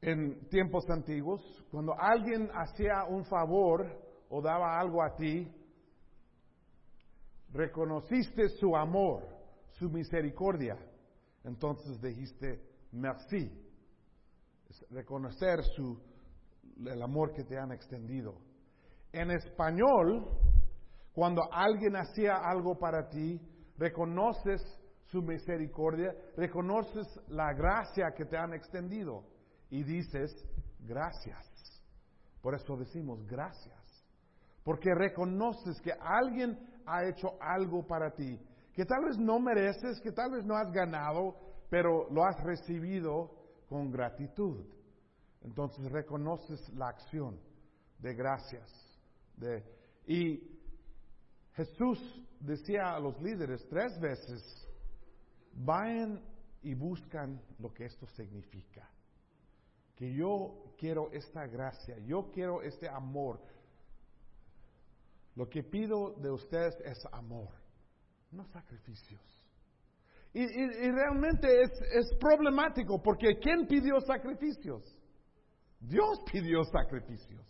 en 0.00 0.48
tiempos 0.48 0.88
antiguos, 0.88 1.42
cuando 1.70 1.94
alguien 1.98 2.48
hacía 2.54 3.04
un 3.08 3.24
favor 3.24 3.86
o 4.28 4.40
daba 4.40 4.78
algo 4.78 5.02
a 5.02 5.14
ti, 5.14 5.50
reconociste 7.52 8.48
su 8.48 8.76
amor, 8.76 9.26
su 9.72 9.90
misericordia. 9.90 10.76
Entonces 11.44 12.00
dijiste, 12.00 12.62
merci. 12.92 13.50
reconocer 14.90 15.62
su 15.74 15.98
el 16.86 17.02
amor 17.02 17.32
que 17.32 17.44
te 17.44 17.58
han 17.58 17.72
extendido. 17.72 18.34
En 19.12 19.30
español, 19.30 20.26
cuando 21.12 21.42
alguien 21.52 21.96
hacía 21.96 22.36
algo 22.36 22.78
para 22.78 23.08
ti, 23.08 23.40
reconoces 23.80 24.62
su 25.06 25.22
misericordia, 25.22 26.14
reconoces 26.36 27.08
la 27.28 27.54
gracia 27.54 28.12
que 28.14 28.26
te 28.26 28.36
han 28.36 28.52
extendido 28.52 29.24
y 29.70 29.82
dices 29.82 30.30
gracias. 30.80 31.46
Por 32.42 32.54
eso 32.54 32.76
decimos 32.76 33.26
gracias. 33.26 33.80
Porque 34.62 34.94
reconoces 34.94 35.80
que 35.80 35.92
alguien 35.92 36.58
ha 36.84 37.06
hecho 37.06 37.38
algo 37.40 37.86
para 37.86 38.10
ti, 38.10 38.38
que 38.74 38.84
tal 38.84 39.06
vez 39.06 39.16
no 39.16 39.40
mereces, 39.40 39.98
que 40.02 40.12
tal 40.12 40.32
vez 40.32 40.44
no 40.44 40.54
has 40.56 40.70
ganado, 40.70 41.34
pero 41.70 42.06
lo 42.10 42.22
has 42.22 42.38
recibido 42.44 43.30
con 43.66 43.90
gratitud. 43.90 44.62
Entonces 45.40 45.90
reconoces 45.90 46.68
la 46.74 46.88
acción 46.88 47.40
de 47.98 48.14
gracias. 48.14 48.70
De, 49.36 49.64
y 50.06 50.60
Jesús 51.54 51.98
decía 52.40 52.94
a 52.94 53.00
los 53.00 53.20
líderes 53.20 53.66
tres 53.68 53.98
veces, 54.00 54.42
vayan 55.54 56.20
y 56.62 56.74
buscan 56.74 57.40
lo 57.58 57.72
que 57.72 57.84
esto 57.84 58.06
significa. 58.08 58.88
Que 59.94 60.12
yo 60.14 60.74
quiero 60.78 61.10
esta 61.12 61.46
gracia, 61.46 61.98
yo 61.98 62.30
quiero 62.32 62.62
este 62.62 62.88
amor. 62.88 63.40
Lo 65.36 65.48
que 65.48 65.62
pido 65.62 66.14
de 66.14 66.30
ustedes 66.30 66.74
es 66.84 66.98
amor, 67.12 67.50
no 68.30 68.44
sacrificios. 68.46 69.22
Y, 70.32 70.46
realmente 70.46 71.48
es, 71.62 71.70
es 71.92 72.14
problemático 72.20 73.02
porque 73.02 73.38
¿quién 73.40 73.66
pidió 73.66 74.00
sacrificios? 74.00 74.96
Dios 75.80 76.20
pidió 76.30 76.62
sacrificios. 76.64 77.44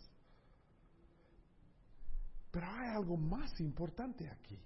Pero 2.49 2.65
hay 2.67 2.89
algo 2.95 3.17
más 3.17 3.59
importante 3.61 4.27
aquí. 4.29 4.59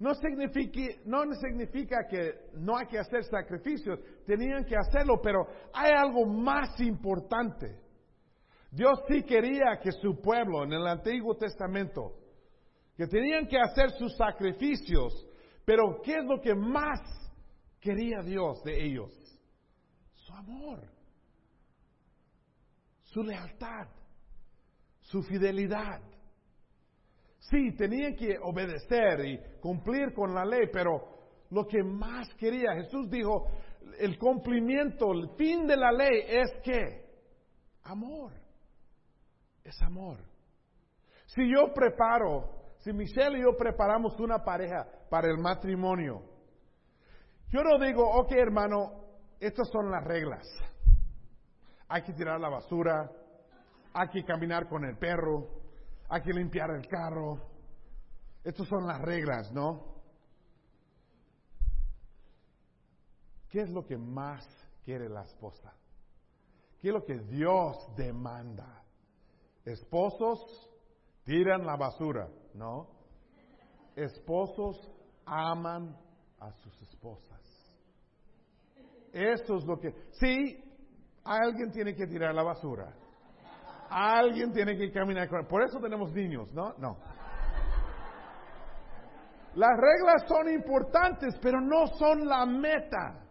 No 0.00 0.14
significa, 0.14 0.80
no 1.04 1.22
significa 1.34 1.98
que 2.08 2.50
no 2.54 2.76
hay 2.76 2.86
que 2.86 2.98
hacer 2.98 3.22
sacrificios, 3.24 4.00
tenían 4.26 4.64
que 4.64 4.74
hacerlo, 4.76 5.20
pero 5.22 5.46
hay 5.72 5.92
algo 5.92 6.26
más 6.26 6.80
importante. 6.80 7.78
Dios 8.72 8.98
sí 9.08 9.22
quería 9.22 9.78
que 9.80 9.92
su 9.92 10.20
pueblo 10.20 10.64
en 10.64 10.72
el 10.72 10.86
Antiguo 10.86 11.36
Testamento, 11.36 12.16
que 12.96 13.06
tenían 13.06 13.46
que 13.46 13.60
hacer 13.60 13.90
sus 13.92 14.16
sacrificios, 14.16 15.12
pero 15.64 16.00
¿qué 16.02 16.16
es 16.16 16.24
lo 16.24 16.40
que 16.40 16.54
más 16.54 17.00
quería 17.78 18.22
Dios 18.22 18.60
de 18.64 18.84
ellos? 18.84 19.12
Su 20.14 20.32
amor 20.32 20.80
su 23.12 23.22
lealtad, 23.22 23.88
su 25.00 25.22
fidelidad. 25.22 26.00
Sí, 27.40 27.72
tenían 27.76 28.14
que 28.14 28.38
obedecer 28.42 29.24
y 29.24 29.38
cumplir 29.60 30.12
con 30.12 30.34
la 30.34 30.44
ley, 30.44 30.68
pero 30.72 31.20
lo 31.50 31.66
que 31.66 31.82
más 31.82 32.28
quería, 32.34 32.74
Jesús 32.74 33.10
dijo, 33.10 33.46
el 33.98 34.18
cumplimiento, 34.18 35.12
el 35.12 35.30
fin 35.36 35.66
de 35.66 35.76
la 35.76 35.90
ley 35.90 36.22
es 36.28 36.52
que 36.62 37.10
amor, 37.82 38.32
es 39.64 39.80
amor. 39.82 40.18
Si 41.26 41.42
yo 41.50 41.72
preparo 41.72 42.60
si 42.78 42.92
Michelle 42.94 43.38
y 43.38 43.42
yo 43.42 43.56
preparamos 43.56 44.18
una 44.20 44.42
pareja 44.42 44.86
para 45.10 45.28
el 45.28 45.38
matrimonio, 45.38 46.22
yo 47.50 47.62
no 47.62 47.78
digo, 47.78 48.08
ok 48.08 48.32
hermano, 48.32 49.04
estas 49.38 49.68
son 49.68 49.90
las 49.90 50.04
reglas. 50.04 50.46
Hay 51.88 52.02
que 52.02 52.12
tirar 52.12 52.40
la 52.40 52.48
basura, 52.48 53.10
hay 53.92 54.08
que 54.08 54.24
caminar 54.24 54.68
con 54.68 54.84
el 54.84 54.96
perro, 54.96 55.59
hay 56.10 56.22
que 56.22 56.32
limpiar 56.32 56.70
el 56.70 56.86
carro. 56.88 57.38
Estas 58.42 58.66
son 58.66 58.86
las 58.86 59.00
reglas, 59.00 59.52
¿no? 59.52 60.02
¿Qué 63.48 63.60
es 63.60 63.70
lo 63.70 63.86
que 63.86 63.96
más 63.96 64.44
quiere 64.84 65.08
la 65.08 65.22
esposa? 65.22 65.72
¿Qué 66.80 66.88
es 66.88 66.94
lo 66.94 67.04
que 67.04 67.18
Dios 67.18 67.76
demanda? 67.96 68.82
Esposos 69.64 70.68
tiran 71.24 71.64
la 71.64 71.76
basura, 71.76 72.28
¿no? 72.54 72.88
Esposos 73.94 74.90
aman 75.26 75.96
a 76.40 76.50
sus 76.52 76.82
esposas. 76.82 77.40
Eso 79.12 79.56
es 79.56 79.64
lo 79.64 79.78
que... 79.78 79.94
Sí, 80.12 80.60
alguien 81.24 81.70
tiene 81.70 81.94
que 81.94 82.06
tirar 82.06 82.34
la 82.34 82.42
basura. 82.42 82.99
Alguien 83.90 84.52
tiene 84.52 84.76
que 84.76 84.90
caminar 84.92 85.28
con... 85.28 85.46
Por 85.46 85.62
eso 85.62 85.80
tenemos 85.80 86.12
niños, 86.12 86.52
¿no? 86.54 86.74
No. 86.78 86.96
Las 89.54 89.76
reglas 89.76 90.28
son 90.28 90.48
importantes, 90.48 91.36
pero 91.42 91.60
no 91.60 91.86
son 91.98 92.26
la 92.26 92.46
meta. 92.46 93.26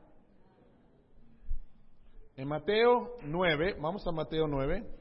En 2.35 2.47
Mateo 2.47 3.17
9, 3.23 3.77
vamos 3.81 4.05
a 4.05 4.11
Mateo 4.11 4.47
9. 4.47 4.99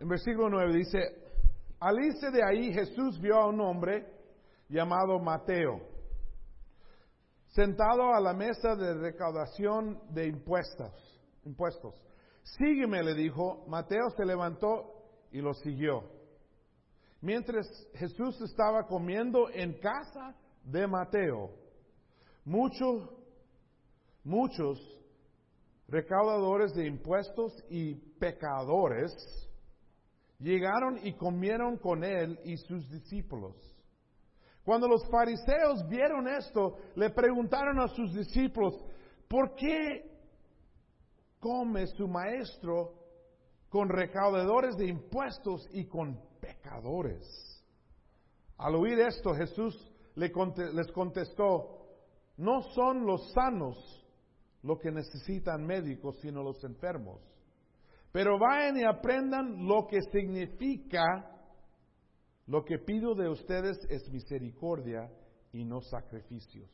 En 0.00 0.08
versículo 0.08 0.50
9 0.50 0.72
dice, 0.74 0.98
al 1.80 1.98
irse 1.98 2.30
de 2.30 2.42
ahí 2.44 2.72
Jesús 2.72 3.20
vio 3.20 3.36
a 3.36 3.46
un 3.46 3.60
hombre 3.60 4.06
llamado 4.68 5.18
Mateo, 5.18 5.80
sentado 7.48 8.12
a 8.14 8.20
la 8.20 8.32
mesa 8.32 8.74
de 8.74 8.94
recaudación 8.94 10.00
de 10.10 10.26
impuestos. 10.26 10.92
Impuestos. 11.44 11.94
Sígueme, 12.42 13.02
le 13.02 13.14
dijo. 13.14 13.64
Mateo 13.68 14.10
se 14.16 14.24
levantó 14.24 14.92
y 15.32 15.40
lo 15.40 15.54
siguió. 15.54 16.04
Mientras 17.20 17.66
Jesús 17.94 18.40
estaba 18.42 18.86
comiendo 18.86 19.48
en 19.50 19.78
casa 19.80 20.36
de 20.64 20.86
Mateo, 20.86 21.64
Muchos, 22.44 23.08
muchos 24.22 24.78
recaudadores 25.88 26.74
de 26.74 26.86
impuestos 26.86 27.52
y 27.70 27.94
pecadores 28.18 29.12
llegaron 30.38 30.98
y 31.02 31.14
comieron 31.14 31.78
con 31.78 32.04
él 32.04 32.38
y 32.44 32.58
sus 32.58 32.90
discípulos. 32.90 33.56
Cuando 34.62 34.88
los 34.88 35.08
fariseos 35.10 35.88
vieron 35.88 36.28
esto, 36.28 36.76
le 36.96 37.10
preguntaron 37.10 37.80
a 37.80 37.88
sus 37.88 38.14
discípulos, 38.14 38.74
¿por 39.26 39.54
qué 39.54 40.13
come 41.44 41.86
su 41.88 42.08
maestro 42.08 42.94
con 43.68 43.90
recaudadores 43.90 44.78
de 44.78 44.86
impuestos 44.86 45.68
y 45.72 45.84
con 45.84 46.18
pecadores? 46.40 47.22
Al 48.56 48.74
oír 48.76 48.98
esto, 49.00 49.34
Jesús 49.34 49.92
les 50.14 50.32
contestó, 50.92 51.86
no 52.38 52.62
son 52.74 53.04
los 53.04 53.30
sanos 53.32 53.76
los 54.62 54.78
que 54.78 54.90
necesitan 54.90 55.66
médicos, 55.66 56.18
sino 56.22 56.42
los 56.42 56.64
enfermos. 56.64 57.20
Pero 58.10 58.38
vayan 58.38 58.78
y 58.78 58.84
aprendan 58.84 59.66
lo 59.66 59.86
que 59.86 60.00
significa, 60.00 61.30
lo 62.46 62.64
que 62.64 62.78
pido 62.78 63.14
de 63.14 63.28
ustedes 63.28 63.76
es 63.90 64.10
misericordia 64.10 65.12
y 65.52 65.62
no 65.66 65.82
sacrificios. 65.82 66.70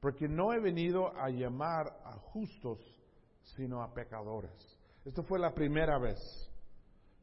Porque 0.00 0.26
no 0.26 0.54
he 0.54 0.60
venido 0.60 1.14
a 1.14 1.28
llamar 1.28 2.00
a 2.02 2.12
justos, 2.12 2.80
sino 3.54 3.82
a 3.82 3.92
pecadores. 3.92 4.52
Esto 5.04 5.22
fue 5.22 5.38
la 5.38 5.52
primera 5.52 5.98
vez 5.98 6.18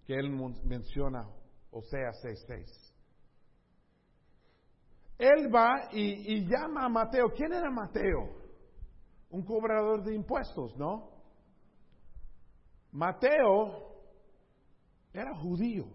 que 0.06 0.16
él 0.16 0.30
menciona 0.66 1.28
Osea 1.72 2.12
6.6 2.24 2.94
él 5.24 5.54
va 5.54 5.90
y, 5.92 6.46
llama 6.46 6.86
a 6.86 6.90
Mateo. 6.90 7.30
¿Quién 7.36 7.54
era 7.54 7.70
Mateo? 7.70 8.30
Un 9.30 9.44
cobrador 9.44 10.04
de 10.04 10.14
impuestos, 10.14 10.76
¿no? 10.78 11.12
Mateo 12.92 14.02
era 15.14 15.34
judío. 15.36 15.86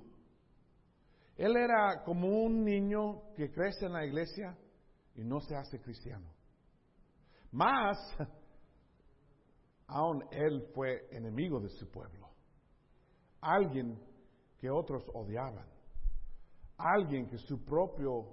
Él 1.37 1.57
era 1.57 2.03
como 2.05 2.29
un 2.29 2.65
niño 2.65 3.33
que 3.37 3.53
crece 3.53 3.87
en 3.87 3.93
la 3.93 4.05
iglesia 4.05 4.57
y 5.15 5.23
no 5.25 5.41
se 5.41 5.55
hace 5.55 5.81
cristiano. 5.81 6.27
Más, 7.53 7.97
aún 9.89 10.25
él 10.31 10.71
fue 10.75 11.09
enemigo 11.11 11.61
de 11.61 11.69
su 11.71 11.91
pueblo. 11.91 12.29
Alguien 13.41 13.99
que 14.59 14.71
otros 14.71 15.05
odiaban. 15.15 15.67
Alguien 16.77 17.29
que 17.29 17.39
su 17.39 17.65
propio 17.65 18.27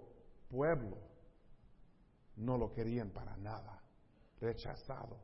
pueblo 0.50 0.98
no 2.36 2.58
lo 2.58 2.72
querían 2.72 3.10
para 3.12 3.36
nada, 3.38 3.82
rechazado. 4.40 5.18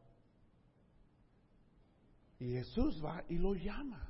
Y 2.40 2.54
Jesús 2.54 3.04
va 3.04 3.24
y 3.30 3.38
lo 3.38 3.54
llama. 3.54 4.10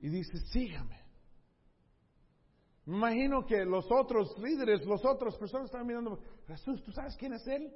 Y 0.00 0.08
dice, 0.08 0.38
sígame. 0.52 0.98
Me 2.86 2.96
imagino 2.96 3.44
que 3.44 3.64
los 3.64 3.86
otros 3.92 4.36
líderes, 4.38 4.84
los 4.86 5.04
otros 5.04 5.36
personas 5.36 5.66
estaban 5.66 5.86
mirando, 5.86 6.18
Jesús, 6.46 6.82
¿tú 6.82 6.90
sabes 6.90 7.14
quién 7.16 7.34
es 7.34 7.46
él? 7.46 7.72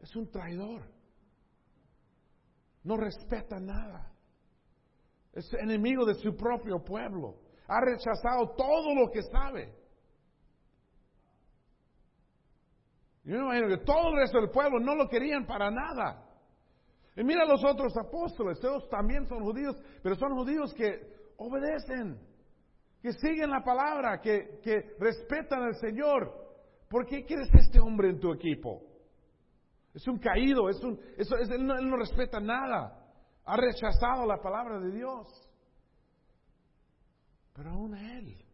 Es 0.00 0.14
un 0.16 0.28
traidor. 0.30 0.82
No 2.82 2.96
respeta 2.96 3.58
nada. 3.58 4.12
Es 5.32 5.52
enemigo 5.54 6.04
de 6.04 6.14
su 6.14 6.36
propio 6.36 6.82
pueblo. 6.82 7.36
Ha 7.68 7.80
rechazado 7.80 8.50
todo 8.56 8.94
lo 8.94 9.10
que 9.10 9.22
sabe. 9.22 9.72
Yo 13.24 13.36
me 13.36 13.42
imagino 13.42 13.68
que 13.68 13.84
todo 13.84 14.08
el 14.10 14.16
resto 14.16 14.40
del 14.40 14.50
pueblo 14.50 14.80
no 14.80 14.94
lo 14.94 15.08
querían 15.08 15.46
para 15.46 15.70
nada. 15.70 16.26
Y 17.16 17.24
mira 17.24 17.44
los 17.44 17.62
otros 17.64 17.96
apóstoles, 17.96 18.58
ellos 18.58 18.88
también 18.88 19.26
son 19.26 19.42
judíos, 19.42 19.76
pero 20.02 20.14
son 20.16 20.34
judíos 20.34 20.72
que 20.74 21.20
obedecen, 21.36 22.18
que 23.02 23.12
siguen 23.12 23.50
la 23.50 23.62
palabra, 23.62 24.20
que, 24.20 24.96
respetan 24.98 25.62
al 25.62 25.74
Señor. 25.76 26.32
¿Por 26.88 27.06
qué 27.06 27.24
quieres 27.24 27.48
este 27.54 27.78
hombre 27.78 28.10
en 28.10 28.20
tu 28.20 28.32
equipo? 28.32 28.82
Es 29.94 30.06
un 30.06 30.18
caído, 30.18 30.68
es 30.68 30.80
un, 30.82 31.00
él, 31.16 31.66
no, 31.66 31.76
él 31.78 31.88
no 31.88 31.96
respeta 31.96 32.38
nada. 32.40 32.96
Ha 33.44 33.56
rechazado 33.56 34.26
la 34.26 34.40
palabra 34.40 34.78
de 34.78 34.92
Dios. 34.92 35.26
Pero 37.52 37.70
aún 37.70 37.96
él, 37.96 38.44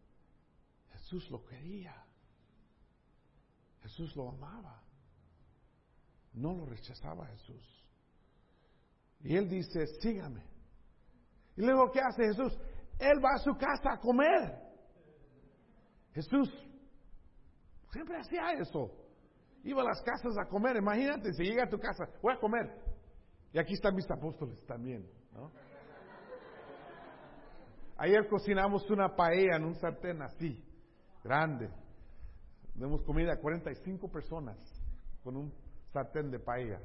Jesús 0.92 1.30
lo 1.30 1.44
quería. 1.44 1.94
Jesús 3.82 4.16
lo 4.16 4.30
amaba. 4.30 4.82
No 6.32 6.54
lo 6.54 6.66
rechazaba 6.66 7.26
Jesús. 7.26 7.84
Y 9.20 9.36
él 9.36 9.48
dice, 9.48 9.86
sígame. 10.00 10.42
Y 11.56 11.62
luego, 11.62 11.90
¿qué 11.90 12.00
hace 12.00 12.24
Jesús? 12.24 12.58
Él 12.98 13.22
va 13.24 13.34
a 13.34 13.38
su 13.38 13.52
casa 13.54 13.92
a 13.92 14.00
comer. 14.00 14.66
Jesús 16.12 16.50
siempre 17.92 18.18
hacía 18.18 18.52
eso. 18.52 18.90
Iba 19.66 19.82
a 19.82 19.84
las 19.84 20.00
casas 20.00 20.38
a 20.38 20.48
comer. 20.48 20.76
Imagínate, 20.76 21.32
si 21.32 21.42
llega 21.42 21.64
a 21.64 21.68
tu 21.68 21.76
casa, 21.76 22.04
voy 22.22 22.32
a 22.32 22.38
comer. 22.38 22.72
Y 23.52 23.58
aquí 23.58 23.74
están 23.74 23.96
mis 23.96 24.08
apóstoles 24.08 24.64
también. 24.64 25.10
Ayer 27.96 28.28
cocinamos 28.28 28.88
una 28.90 29.16
paella 29.16 29.56
en 29.56 29.64
un 29.64 29.74
sartén 29.74 30.22
así, 30.22 30.64
grande. 31.24 31.68
Demos 32.76 33.02
comida 33.02 33.32
a 33.32 33.40
45 33.40 34.08
personas 34.08 34.56
con 35.24 35.36
un 35.36 35.52
sartén 35.92 36.30
de 36.30 36.38
paella. 36.38 36.80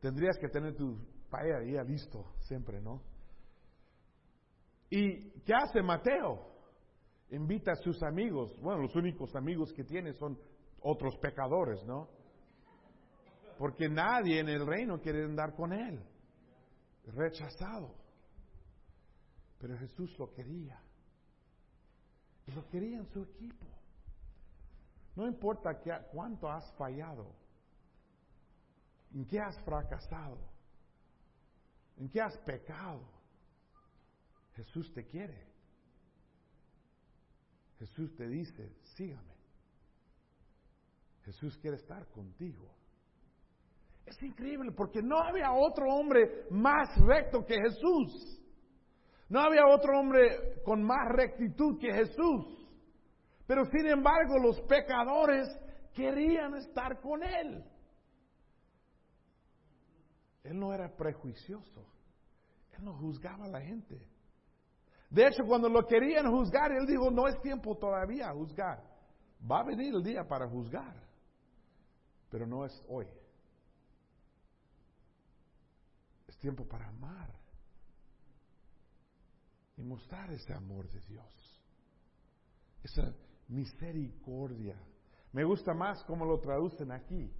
Tendrías 0.00 0.36
que 0.38 0.48
tener 0.48 0.76
tu 0.76 0.98
paella 1.30 1.62
ya 1.64 1.82
listo 1.82 2.26
siempre, 2.40 2.78
¿no? 2.82 3.00
¿Y 4.90 5.30
qué 5.44 5.54
hace 5.54 5.80
Mateo? 5.80 6.46
Invita 7.30 7.72
a 7.72 7.76
sus 7.76 8.02
amigos. 8.02 8.54
Bueno, 8.60 8.82
los 8.82 8.94
únicos 8.96 9.34
amigos 9.34 9.72
que 9.72 9.84
tiene 9.84 10.12
son 10.12 10.36
otros 10.82 11.16
pecadores, 11.18 11.84
¿no? 11.84 12.08
Porque 13.58 13.88
nadie 13.88 14.40
en 14.40 14.48
el 14.48 14.66
reino 14.66 15.00
quiere 15.00 15.24
andar 15.24 15.54
con 15.54 15.72
él. 15.72 16.02
Rechazado. 17.06 17.94
Pero 19.58 19.76
Jesús 19.78 20.18
lo 20.18 20.32
quería. 20.32 20.80
Y 22.46 22.52
lo 22.52 22.66
quería 22.68 22.98
en 22.98 23.06
su 23.06 23.22
equipo. 23.22 23.66
No 25.16 25.26
importa 25.26 25.78
cuánto 26.12 26.48
has 26.48 26.72
fallado, 26.74 27.34
en 29.12 29.26
qué 29.26 29.40
has 29.40 29.60
fracasado, 29.64 30.38
en 31.98 32.08
qué 32.08 32.20
has 32.20 32.36
pecado. 32.38 33.02
Jesús 34.54 34.92
te 34.94 35.06
quiere. 35.06 35.46
Jesús 37.78 38.14
te 38.16 38.28
dice, 38.28 38.74
sígame. 38.96 39.39
Jesús 41.30 41.56
quiere 41.58 41.76
estar 41.76 42.04
contigo. 42.08 42.74
Es 44.04 44.20
increíble 44.20 44.72
porque 44.72 45.00
no 45.00 45.16
había 45.16 45.52
otro 45.52 45.86
hombre 45.88 46.46
más 46.50 46.88
recto 47.06 47.46
que 47.46 47.54
Jesús. 47.54 48.42
No 49.28 49.40
había 49.40 49.64
otro 49.64 49.96
hombre 49.96 50.60
con 50.64 50.82
más 50.82 51.06
rectitud 51.12 51.78
que 51.78 51.92
Jesús. 51.92 52.66
Pero 53.46 53.64
sin 53.66 53.86
embargo 53.86 54.38
los 54.40 54.60
pecadores 54.62 55.46
querían 55.94 56.56
estar 56.56 57.00
con 57.00 57.22
Él. 57.22 57.64
Él 60.42 60.58
no 60.58 60.74
era 60.74 60.96
prejuicioso. 60.96 61.86
Él 62.72 62.84
no 62.84 62.94
juzgaba 62.94 63.44
a 63.44 63.50
la 63.50 63.60
gente. 63.60 64.04
De 65.10 65.28
hecho, 65.28 65.44
cuando 65.46 65.68
lo 65.68 65.86
querían 65.86 66.28
juzgar, 66.28 66.72
Él 66.72 66.86
dijo, 66.86 67.08
no 67.08 67.28
es 67.28 67.40
tiempo 67.40 67.76
todavía 67.76 68.30
a 68.30 68.34
juzgar. 68.34 68.82
Va 69.48 69.60
a 69.60 69.64
venir 69.64 69.94
el 69.94 70.02
día 70.02 70.26
para 70.26 70.48
juzgar. 70.48 71.09
Pero 72.30 72.46
no 72.46 72.64
es 72.64 72.84
hoy. 72.88 73.06
Es 76.28 76.38
tiempo 76.38 76.64
para 76.64 76.88
amar. 76.88 77.34
Y 79.76 79.82
mostrar 79.82 80.32
ese 80.32 80.52
amor 80.52 80.88
de 80.90 81.00
Dios. 81.00 81.62
Esa 82.82 83.14
misericordia. 83.48 84.76
Me 85.32 85.44
gusta 85.44 85.74
más 85.74 86.02
cómo 86.04 86.24
lo 86.24 86.40
traducen 86.40 86.92
aquí. 86.92 87.32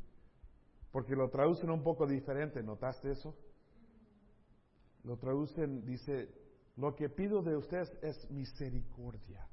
Porque 0.90 1.14
lo 1.14 1.30
traducen 1.30 1.70
un 1.70 1.82
poco 1.82 2.06
diferente, 2.06 2.62
¿notaste 2.62 3.12
eso? 3.12 3.36
Lo 5.04 5.16
traducen, 5.16 5.84
dice, 5.84 6.28
lo 6.76 6.94
que 6.94 7.08
pido 7.08 7.42
de 7.42 7.56
ustedes 7.56 7.92
es 8.02 8.30
misericordia. 8.30 9.49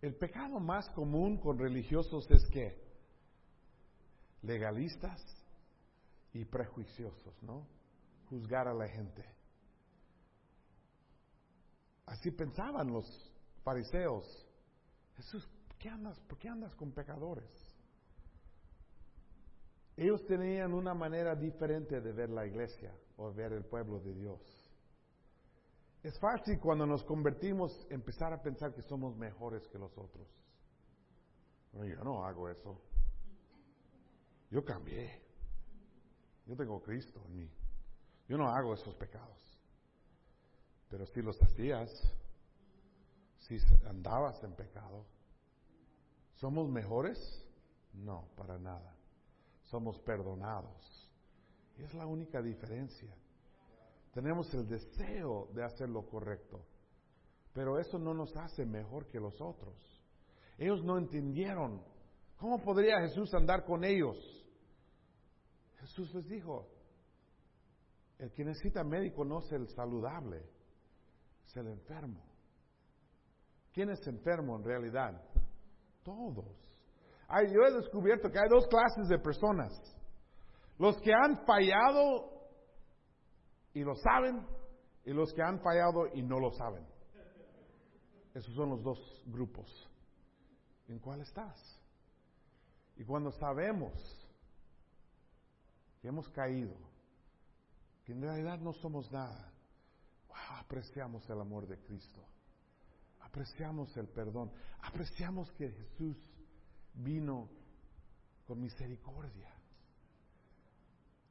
El 0.00 0.14
pecado 0.14 0.60
más 0.60 0.88
común 0.90 1.38
con 1.38 1.58
religiosos 1.58 2.30
es 2.30 2.44
que 2.50 2.80
legalistas 4.42 5.20
y 6.32 6.44
prejuiciosos, 6.44 7.42
¿no? 7.42 7.66
Juzgar 8.28 8.68
a 8.68 8.74
la 8.74 8.86
gente. 8.88 9.24
Así 12.06 12.30
pensaban 12.30 12.92
los 12.92 13.06
fariseos. 13.64 14.46
Jesús, 15.16 15.48
¿qué 15.78 15.88
andas, 15.88 16.18
¿por 16.20 16.38
qué 16.38 16.48
andas 16.48 16.74
con 16.76 16.92
pecadores? 16.92 17.50
Ellos 19.96 20.24
tenían 20.26 20.74
una 20.74 20.94
manera 20.94 21.34
diferente 21.34 22.00
de 22.00 22.12
ver 22.12 22.30
la 22.30 22.46
iglesia 22.46 22.94
o 23.16 23.32
ver 23.32 23.52
el 23.52 23.64
pueblo 23.64 23.98
de 23.98 24.14
Dios. 24.14 24.57
Es 26.02 26.18
fácil 26.18 26.58
cuando 26.60 26.86
nos 26.86 27.02
convertimos 27.04 27.86
empezar 27.90 28.32
a 28.32 28.40
pensar 28.40 28.72
que 28.72 28.82
somos 28.82 29.16
mejores 29.16 29.66
que 29.68 29.78
los 29.78 29.96
otros. 29.98 30.26
yo 31.72 32.04
no 32.04 32.24
hago 32.24 32.48
eso. 32.48 32.80
Yo 34.50 34.64
cambié. 34.64 35.20
Yo 36.46 36.56
tengo 36.56 36.80
Cristo 36.80 37.22
en 37.26 37.36
mí. 37.36 37.50
Yo 38.28 38.38
no 38.38 38.48
hago 38.48 38.74
esos 38.74 38.94
pecados. 38.94 39.58
Pero 40.88 41.04
si 41.06 41.20
los 41.20 41.40
hacías, 41.42 41.90
si 43.38 43.58
andabas 43.86 44.42
en 44.44 44.54
pecado, 44.54 45.04
¿somos 46.36 46.68
mejores? 46.68 47.44
No, 47.92 48.28
para 48.36 48.58
nada 48.58 48.98
somos 49.70 49.98
perdonados. 50.00 51.10
Es 51.78 51.94
la 51.94 52.06
única 52.06 52.42
diferencia. 52.42 53.14
Tenemos 54.12 54.52
el 54.54 54.66
deseo 54.66 55.48
de 55.54 55.64
hacer 55.64 55.88
lo 55.88 56.06
correcto, 56.06 56.64
pero 57.52 57.78
eso 57.78 57.98
no 57.98 58.14
nos 58.14 58.34
hace 58.36 58.64
mejor 58.64 59.06
que 59.06 59.20
los 59.20 59.40
otros. 59.40 59.76
Ellos 60.56 60.82
no 60.84 60.98
entendieron. 60.98 61.82
¿Cómo 62.36 62.62
podría 62.62 63.00
Jesús 63.00 63.32
andar 63.34 63.64
con 63.64 63.84
ellos? 63.84 64.16
Jesús 65.80 66.12
les 66.14 66.26
dijo, 66.28 66.68
el 68.18 68.32
que 68.32 68.44
necesita 68.44 68.82
médico 68.82 69.24
no 69.24 69.40
es 69.40 69.52
el 69.52 69.68
saludable, 69.68 70.42
es 71.46 71.56
el 71.56 71.68
enfermo. 71.68 72.24
¿Quién 73.72 73.90
es 73.90 74.04
enfermo 74.06 74.56
en 74.56 74.64
realidad? 74.64 75.22
Todos 76.02 76.68
yo 77.28 77.66
he 77.66 77.72
descubierto 77.72 78.30
que 78.30 78.38
hay 78.38 78.48
dos 78.48 78.66
clases 78.68 79.08
de 79.08 79.18
personas. 79.18 79.72
Los 80.78 80.96
que 81.00 81.12
han 81.12 81.44
fallado 81.44 82.37
y 83.74 83.80
lo 83.80 83.94
saben 83.96 84.46
y 85.04 85.12
los 85.12 85.32
que 85.32 85.42
han 85.42 85.60
fallado 85.60 86.06
y 86.14 86.22
no 86.22 86.38
lo 86.38 86.50
saben. 86.52 86.86
Esos 88.34 88.54
son 88.54 88.70
los 88.70 88.82
dos 88.82 89.22
grupos. 89.26 89.88
¿En 90.88 90.98
cuál 90.98 91.20
estás? 91.20 91.80
Y 92.96 93.04
cuando 93.04 93.30
sabemos 93.32 93.92
que 96.00 96.08
hemos 96.08 96.28
caído, 96.30 96.74
que 98.04 98.12
en 98.12 98.22
realidad 98.22 98.58
no 98.58 98.72
somos 98.72 99.10
nada, 99.12 99.52
apreciamos 100.58 101.28
el 101.28 101.40
amor 101.40 101.66
de 101.66 101.78
Cristo, 101.78 102.24
apreciamos 103.20 103.96
el 103.96 104.08
perdón, 104.08 104.50
apreciamos 104.80 105.50
que 105.52 105.70
Jesús 105.70 106.16
vino 106.94 107.48
con 108.46 108.60
misericordia. 108.60 109.50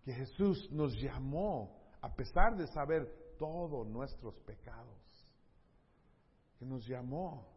Que 0.04 0.14
Jesús 0.14 0.72
nos 0.72 0.94
llamó 1.02 1.77
a 2.02 2.14
pesar 2.14 2.56
de 2.56 2.68
saber 2.68 3.36
todos 3.38 3.88
nuestros 3.88 4.40
pecados. 4.42 4.96
Que 6.58 6.66
nos 6.66 6.86
llamó 6.88 7.48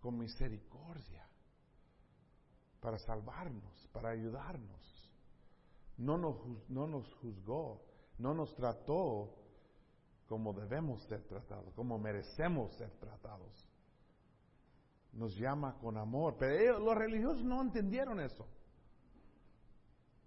con 0.00 0.18
misericordia 0.18 1.26
para 2.80 2.98
salvarnos, 2.98 3.88
para 3.92 4.10
ayudarnos. 4.10 5.12
No 5.96 6.16
nos, 6.16 6.36
no 6.68 6.86
nos 6.86 7.12
juzgó, 7.14 7.82
no 8.18 8.34
nos 8.34 8.54
trató 8.54 9.34
como 10.28 10.52
debemos 10.52 11.02
ser 11.04 11.22
tratados, 11.24 11.72
como 11.74 11.98
merecemos 11.98 12.72
ser 12.74 12.90
tratados 12.98 13.68
nos 15.12 15.36
llama 15.36 15.76
con 15.80 15.96
amor. 15.96 16.36
Pero 16.38 16.78
los 16.78 16.96
religiosos 16.96 17.44
no 17.44 17.60
entendieron 17.60 18.20
eso. 18.20 18.46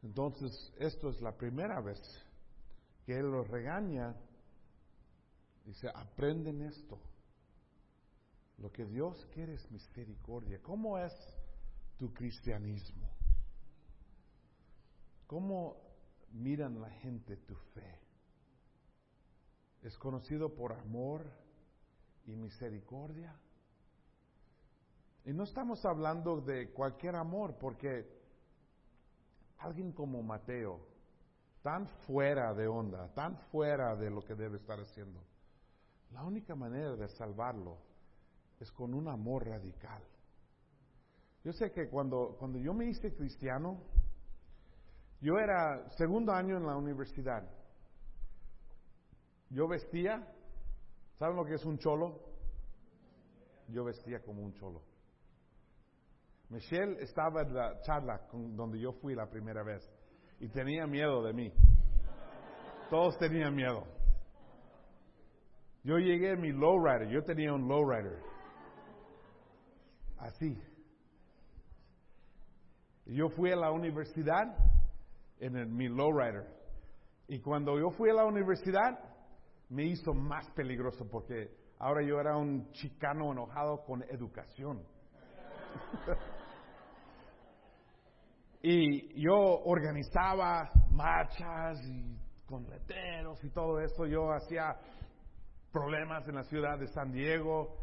Entonces, 0.04 0.74
esto 0.78 1.10
es 1.10 1.22
la 1.22 1.32
primera 1.32 1.80
vez 1.80 2.00
Él 3.12 3.32
los 3.32 3.48
regaña. 3.48 4.16
Dice, 5.66 5.90
aprenden 5.94 6.62
esto. 6.62 7.00
Lo 8.58 8.72
que 8.72 8.86
Dios 8.86 9.28
quiere 9.34 9.56
es 9.56 9.72
misericordia. 9.72 10.60
¿Cómo 10.62 10.98
es 10.98 11.14
tu 11.98 12.14
cristianismo? 12.14 13.10
¿Cómo 15.28 15.78
miran 16.32 16.80
la 16.80 16.90
gente 16.90 17.38
tu 17.38 17.56
fe? 17.74 18.00
¿Es 19.82 19.98
conocido 19.98 20.54
por 20.54 20.74
amor 20.74 21.26
y 22.26 22.36
misericordia? 22.36 23.36
Y 25.26 25.34
no 25.34 25.44
estamos 25.44 25.86
hablando 25.86 26.42
de 26.42 26.72
cualquier 26.72 27.16
amor, 27.16 27.58
porque 27.60 28.08
alguien 29.60 29.92
como 29.92 30.22
Mateo, 30.22 30.91
tan 31.62 31.88
fuera 32.06 32.54
de 32.54 32.68
onda, 32.68 33.08
tan 33.14 33.38
fuera 33.52 33.96
de 33.96 34.10
lo 34.10 34.22
que 34.22 34.36
debe 34.36 34.58
estar 34.58 34.80
haciendo, 34.80 35.22
la 36.12 36.24
única 36.24 36.56
manera 36.56 36.96
de 36.96 37.08
salvarlo 37.10 37.78
es 38.60 38.72
con 38.72 38.94
un 38.94 39.08
amor 39.08 39.48
radical. 39.48 40.04
Yo 41.44 41.54
sé 41.54 41.72
que 41.72 41.90
cuando, 41.90 42.36
cuando 42.38 42.60
yo 42.60 42.74
me 42.74 42.86
hice 42.86 43.14
cristiano, 43.14 43.82
yo 45.22 45.38
era 45.38 45.90
segundo 45.92 46.32
año 46.32 46.58
en 46.58 46.66
la 46.66 46.76
universidad. 46.76 47.48
Yo 49.50 49.68
vestía, 49.68 50.28
¿saben 51.18 51.36
lo 51.36 51.46
que 51.46 51.56
es 51.56 51.66
un 51.66 51.78
cholo? 51.78 52.20
Yo 53.68 53.84
vestía 53.84 54.22
como 54.22 54.44
un 54.44 54.54
cholo. 54.54 54.82
Michelle 56.50 57.02
estaba 57.02 57.42
en 57.42 57.54
la 57.54 57.82
charla 57.82 58.28
donde 58.32 58.80
yo 58.80 58.92
fui 58.94 59.16
la 59.16 59.30
primera 59.30 59.64
vez 59.64 59.90
y 60.42 60.48
tenía 60.48 60.88
miedo 60.88 61.22
de 61.24 61.34
mí. 61.34 61.54
Todos 62.90 63.16
tenían 63.20 63.56
miedo. 63.56 63.84
Yo 65.84 65.98
llegué 65.98 66.32
en 66.32 66.42
mi 66.42 66.52
lowrider, 66.52 67.10
yo 67.10 67.24
tenía 67.24 67.54
un 67.54 67.68
lowrider. 67.68 68.20
Así. 70.18 70.58
Yo 73.06 73.30
fui 73.30 73.52
a 73.52 73.56
la 73.56 73.72
universidad 73.72 74.58
en 75.40 75.58
el, 75.58 75.68
mi 75.68 75.88
lowrider. 75.88 76.48
Y 77.28 77.40
cuando 77.40 77.80
yo 77.80 77.92
fui 77.92 78.10
a 78.10 78.14
la 78.14 78.26
universidad, 78.26 79.00
me 79.70 79.84
hizo 79.84 80.12
más 80.14 80.50
peligroso 80.52 81.08
porque 81.08 81.56
ahora 81.78 82.02
yo 82.04 82.20
era 82.20 82.36
un 82.36 82.72
chicano 82.72 83.32
enojado 83.32 83.86
con 83.86 84.04
educación. 84.10 84.84
Y 88.62 89.22
yo 89.22 89.36
organizaba 89.36 90.70
marchas 90.92 91.80
y 91.88 92.16
con 92.46 92.70
letreros 92.70 93.44
y 93.44 93.50
todo 93.50 93.80
eso. 93.80 94.06
Yo 94.06 94.32
hacía 94.32 94.76
problemas 95.72 96.28
en 96.28 96.36
la 96.36 96.44
ciudad 96.44 96.78
de 96.78 96.88
San 96.88 97.12
Diego. 97.12 97.76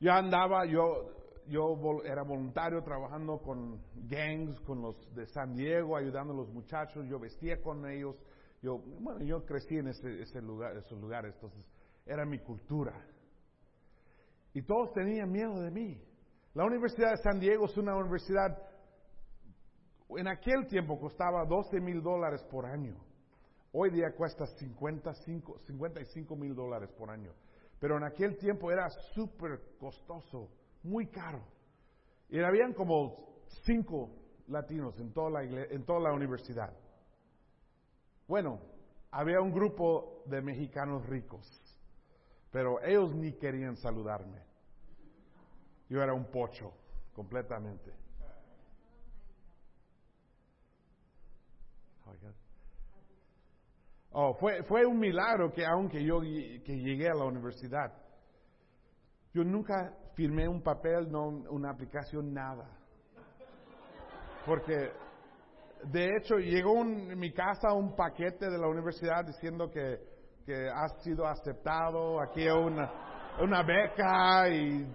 Yo 0.00 0.12
andaba, 0.12 0.64
yo, 0.64 1.10
yo 1.46 1.76
era 2.04 2.22
voluntario 2.22 2.82
trabajando 2.82 3.38
con 3.38 3.82
gangs, 4.08 4.58
con 4.60 4.82
los 4.82 5.14
de 5.14 5.26
San 5.26 5.54
Diego, 5.54 5.96
ayudando 5.96 6.32
a 6.32 6.36
los 6.36 6.48
muchachos. 6.48 7.06
Yo 7.08 7.18
vestía 7.18 7.60
con 7.60 7.86
ellos. 7.88 8.16
Yo, 8.62 8.78
bueno, 8.78 9.22
yo 9.24 9.44
crecí 9.44 9.76
en 9.76 9.88
ese, 9.88 10.22
ese 10.22 10.40
lugar, 10.40 10.76
esos 10.76 10.98
lugares, 11.00 11.34
entonces 11.34 11.64
era 12.06 12.24
mi 12.24 12.38
cultura. 12.38 12.94
Y 14.54 14.62
todos 14.62 14.92
tenían 14.92 15.30
miedo 15.30 15.60
de 15.60 15.70
mí. 15.70 16.00
La 16.54 16.64
Universidad 16.64 17.10
de 17.12 17.16
San 17.18 17.40
Diego 17.40 17.64
es 17.64 17.76
una 17.76 17.96
universidad, 17.96 18.56
en 20.18 20.28
aquel 20.28 20.66
tiempo 20.66 20.98
costaba 20.98 21.44
12 21.44 21.80
mil 21.80 22.02
dólares 22.02 22.42
por 22.44 22.66
año. 22.66 22.96
Hoy 23.72 23.90
día 23.90 24.14
cuesta 24.14 24.46
55, 24.46 25.60
55 25.66 26.36
mil 26.36 26.54
dólares 26.54 26.90
por 26.92 27.10
año. 27.10 27.32
Pero 27.78 27.96
en 27.96 28.04
aquel 28.04 28.36
tiempo 28.36 28.70
era 28.70 28.88
súper 29.14 29.60
costoso, 29.78 30.50
muy 30.82 31.06
caro. 31.06 31.42
Y 32.28 32.38
habían 32.40 32.74
como 32.74 33.40
cinco 33.64 34.10
latinos 34.48 34.98
en 35.00 35.12
toda, 35.12 35.30
la 35.30 35.42
en 35.42 35.84
toda 35.84 36.00
la 36.00 36.12
universidad. 36.12 36.72
Bueno, 38.28 38.60
había 39.10 39.40
un 39.40 39.52
grupo 39.52 40.22
de 40.26 40.40
mexicanos 40.40 41.06
ricos, 41.06 41.46
pero 42.50 42.82
ellos 42.82 43.14
ni 43.14 43.32
querían 43.32 43.76
saludarme. 43.76 44.42
Yo 45.88 46.02
era 46.02 46.14
un 46.14 46.24
pocho, 46.30 46.72
completamente. 47.12 48.01
Oh, 54.14 54.34
fue, 54.34 54.62
fue 54.64 54.84
un 54.84 54.98
milagro 54.98 55.52
que 55.52 55.64
aunque 55.64 56.04
yo 56.04 56.20
que 56.20 56.76
llegué 56.76 57.08
a 57.08 57.14
la 57.14 57.24
universidad, 57.24 57.92
yo 59.32 59.42
nunca 59.42 59.96
firmé 60.14 60.46
un 60.46 60.62
papel, 60.62 61.10
no 61.10 61.28
una 61.50 61.70
aplicación, 61.70 62.34
nada. 62.34 62.68
Porque 64.44 64.90
de 65.84 66.16
hecho 66.16 66.36
llegó 66.36 66.82
en 66.82 67.18
mi 67.18 67.32
casa 67.32 67.72
un 67.72 67.96
paquete 67.96 68.50
de 68.50 68.58
la 68.58 68.68
universidad 68.68 69.24
diciendo 69.24 69.70
que, 69.70 69.98
que 70.44 70.68
has 70.68 71.02
sido 71.02 71.26
aceptado, 71.26 72.20
aquí 72.20 72.42
hay 72.42 72.50
una, 72.50 73.36
una 73.40 73.62
beca 73.62 74.48
y, 74.50 74.86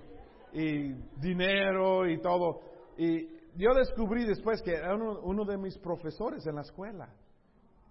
y, 0.54 0.94
dinero 1.20 2.08
y 2.08 2.22
todo. 2.22 2.62
Y 2.98 3.37
yo 3.58 3.74
descubrí 3.74 4.26
después 4.26 4.62
que 4.62 4.76
era 4.76 4.96
uno, 4.96 5.20
uno 5.22 5.44
de 5.44 5.58
mis 5.58 5.78
profesores 5.80 6.46
en 6.46 6.56
la 6.56 6.62
escuela 6.62 7.10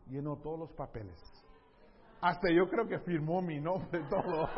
llenó 0.08 0.36
todos 0.36 0.58
los 0.58 0.72
papeles. 0.72 1.20
Hasta 2.20 2.48
yo 2.52 2.68
creo 2.68 2.86
que 2.86 2.98
firmó 3.00 3.42
mi 3.42 3.60
nombre 3.60 4.00
todo. 4.10 4.48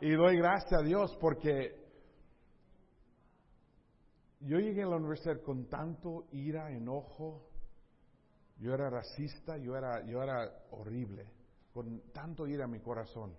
y 0.00 0.10
doy 0.10 0.36
gracias 0.36 0.72
a 0.72 0.82
Dios 0.82 1.16
porque 1.20 1.80
yo 4.40 4.58
llegué 4.58 4.82
a 4.82 4.86
la 4.86 4.96
universidad 4.96 5.40
con 5.42 5.68
tanto 5.68 6.26
ira, 6.32 6.70
enojo. 6.70 7.48
Yo 8.58 8.74
era 8.74 8.90
racista, 8.90 9.56
yo 9.56 9.76
era, 9.76 10.04
yo 10.04 10.22
era 10.22 10.52
horrible, 10.70 11.26
con 11.72 12.00
tanto 12.12 12.46
ira 12.46 12.64
en 12.64 12.70
mi 12.70 12.80
corazón. 12.80 13.34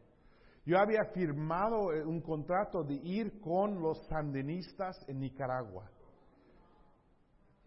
Yo 0.65 0.80
había 0.80 1.03
firmado 1.13 1.93
eh, 1.93 2.05
un 2.05 2.21
contrato 2.21 2.84
de 2.84 2.95
ir 2.95 3.41
con 3.41 3.82
los 3.82 4.05
sandinistas 4.07 4.97
en 5.07 5.19
Nicaragua. 5.19 5.89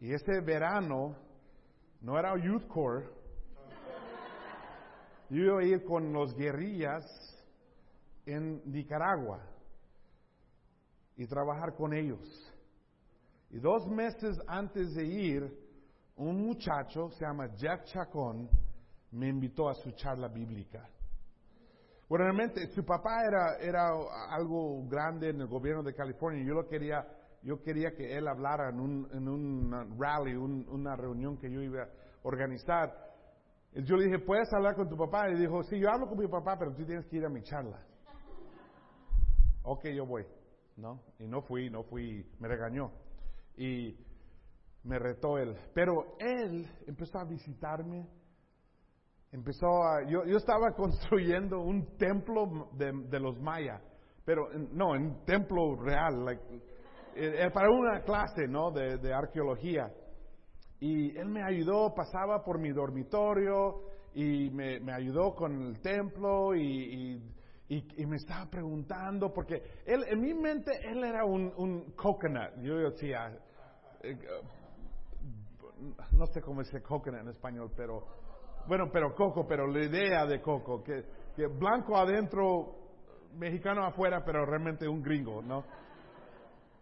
Y 0.01 0.13
ese 0.13 0.41
verano 0.41 1.17
no 2.01 2.19
era 2.19 2.37
Youth 2.37 2.67
Corps. 2.69 3.05
Yo 5.29 5.43
iba 5.43 5.61
a 5.61 5.65
ir 5.65 5.85
con 5.85 6.13
los 6.13 6.35
guerrillas 6.35 7.05
en 8.27 8.63
Nicaragua 8.65 9.41
y 11.17 11.27
trabajar 11.27 11.75
con 11.75 11.95
ellos. 11.95 12.21
Y 13.51 13.59
dos 13.59 13.87
meses 13.89 14.39
antes 14.47 14.95
de 14.95 15.05
ir, 15.05 15.67
un 16.17 16.47
muchacho, 16.47 17.11
se 17.11 17.25
llama 17.25 17.55
Jack 17.57 17.85
Chacón, 17.85 18.49
me 19.13 19.29
invitó 19.29 19.69
a 19.69 19.75
su 19.75 19.93
charla 19.93 20.29
bíblica. 20.29 20.89
Bueno, 22.09 22.25
realmente 22.25 22.67
su 22.69 22.85
papá 22.85 23.25
era, 23.27 23.57
era 23.57 23.91
algo 24.31 24.87
grande 24.87 25.31
en 25.31 25.41
el 25.41 25.49
gobierno 25.49 25.83
de 25.83 25.95
California. 25.95 26.45
Yo 26.45 26.55
lo 26.55 26.69
quería 26.69 27.05
yo 27.43 27.63
quería 27.63 27.93
que 27.93 28.17
él 28.17 28.27
hablara 28.29 28.71
en 28.71 28.81
un, 28.81 29.09
en 29.13 29.29
un 29.29 29.99
rally, 29.99 30.35
una 30.35 30.97
reunión 30.97 31.39
que 31.39 31.51
yo 31.51 31.63
iba 31.63 31.83
a 31.83 31.89
organizar. 32.23 32.93
Yo 33.73 33.97
le 33.97 34.07
dije, 34.07 34.19
¿puedes 34.19 34.53
hablar 34.53 34.75
con 34.75 34.89
tu 34.89 34.97
papá? 34.97 35.29
Y 35.31 35.39
dijo, 35.39 35.63
sí, 35.65 35.79
yo 35.79 35.91
hablo 35.91 36.09
con 36.09 36.19
mi 36.19 36.29
papá, 36.29 36.57
pero 36.59 36.75
tú 36.75 36.85
tienes 36.85 37.07
que 37.07 37.17
ir 37.17 37.25
a 37.25 37.29
mi 37.29 37.43
charla. 37.43 37.85
ok, 39.63 39.87
yo 39.95 40.07
voy. 40.07 40.25
¿No? 40.77 41.01
Y 41.19 41.27
no 41.27 41.41
fui, 41.43 41.71
no 41.71 41.85
fui, 41.85 42.27
me 42.39 42.49
regañó. 42.49 42.91
Y 43.57 43.97
me 44.83 44.99
retó 44.99 45.39
él. 45.39 45.57
Pero 45.75 46.17
él 46.19 46.67
empezó 46.87 47.19
a 47.19 47.25
visitarme. 47.25 48.07
Empezó 49.33 49.67
a. 49.67 50.03
Yo, 50.09 50.25
yo 50.25 50.37
estaba 50.37 50.73
construyendo 50.77 51.61
un 51.61 51.97
templo 51.97 52.71
de, 52.73 52.93
de 53.09 53.21
los 53.21 53.39
mayas. 53.41 53.83
Pero 54.25 54.49
no, 54.73 54.91
un 54.91 55.25
templo 55.25 55.77
real. 55.77 56.25
Like, 56.25 56.43
eh, 57.19 57.47
eh, 57.47 57.51
para 57.51 57.71
una 57.71 58.03
clase 58.03 58.47
¿no? 58.47 58.71
de, 58.71 59.13
arqueología. 59.13 59.91
Y 60.81 61.17
él 61.17 61.29
me 61.29 61.43
ayudó, 61.43 61.95
pasaba 61.95 62.45
por 62.45 62.59
mi 62.59 62.71
dormitorio 62.73 63.85
y 64.15 64.51
me, 64.51 64.93
ayudó 64.93 65.35
con 65.35 65.63
el 65.63 65.81
templo 65.81 66.55
y, 66.55 67.23
me 68.07 68.17
estaba 68.17 68.51
preguntando, 68.51 69.33
porque 69.33 69.63
él, 69.87 70.05
en 70.09 70.21
mi 70.21 70.35
mente 70.35 70.73
él 70.85 71.03
era 71.03 71.25
un, 71.25 71.53
un 71.57 71.93
coconut. 71.93 72.61
Yo 72.61 72.77
decía, 72.91 73.35
eh, 74.03 74.17
no 76.13 76.27
sé 76.27 76.43
cómo 76.43 76.61
dice 76.61 76.83
coconut 76.83 77.23
en 77.23 77.29
español, 77.29 77.71
pero 77.75 78.07
bueno, 78.69 78.91
pero 78.93 79.15
coco, 79.15 79.47
pero 79.47 79.67
la 79.67 79.85
idea 79.85 80.27
de 80.27 80.43
coco, 80.43 80.85
que 80.85 81.47
blanco 81.59 81.97
adentro, 81.97 82.77
mexicano 83.37 83.87
afuera, 83.87 84.23
pero 84.25 84.45
realmente 84.45 84.87
un 84.87 85.03
gringo, 85.03 85.41
¿no? 85.41 85.65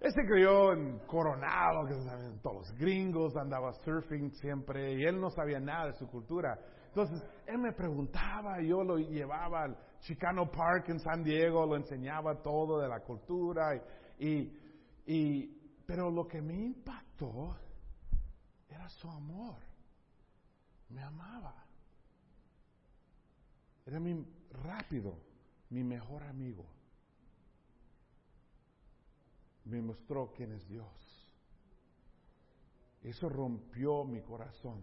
Él 0.04 0.12
se 0.12 0.26
crió 0.26 0.74
en 0.74 0.98
Coronado, 1.06 1.86
que 1.86 1.94
saben, 2.04 2.38
todos 2.42 2.68
los 2.68 2.78
gringos, 2.78 3.34
andaba 3.38 3.72
surfing 3.72 4.32
siempre, 4.32 4.92
y 4.92 5.02
él 5.02 5.18
no 5.18 5.30
sabía 5.30 5.58
nada 5.58 5.86
de 5.86 5.92
su 5.94 6.06
cultura. 6.08 6.58
Entonces, 6.88 7.26
él 7.46 7.56
me 7.56 7.72
preguntaba, 7.72 8.60
yo 8.60 8.84
lo 8.84 8.98
llevaba 8.98 9.62
al 9.62 9.78
Chicano 10.00 10.50
Park 10.50 10.90
en 10.90 11.00
San 11.00 11.24
Diego, 11.24 11.64
lo 11.64 11.76
enseñaba 11.76 12.42
todo 12.42 12.80
de 12.80 12.88
la 12.88 13.00
cultura, 13.00 13.82
y, 14.18 14.52
y, 15.06 15.80
pero 15.86 16.10
lo 16.10 16.28
que 16.28 16.42
me 16.42 16.52
impactó 16.52 17.56
era 18.68 18.86
su 18.90 19.08
amor. 19.08 19.56
Me 20.90 21.02
amaba. 21.02 21.64
Era 23.86 23.98
mi 23.98 24.22
rápido, 24.50 25.18
mi 25.70 25.82
mejor 25.82 26.24
amigo 26.24 26.66
me 29.64 29.80
mostró 29.80 30.32
quién 30.36 30.52
es 30.52 30.66
Dios. 30.68 30.86
Eso 33.02 33.28
rompió 33.28 34.04
mi 34.04 34.22
corazón. 34.22 34.82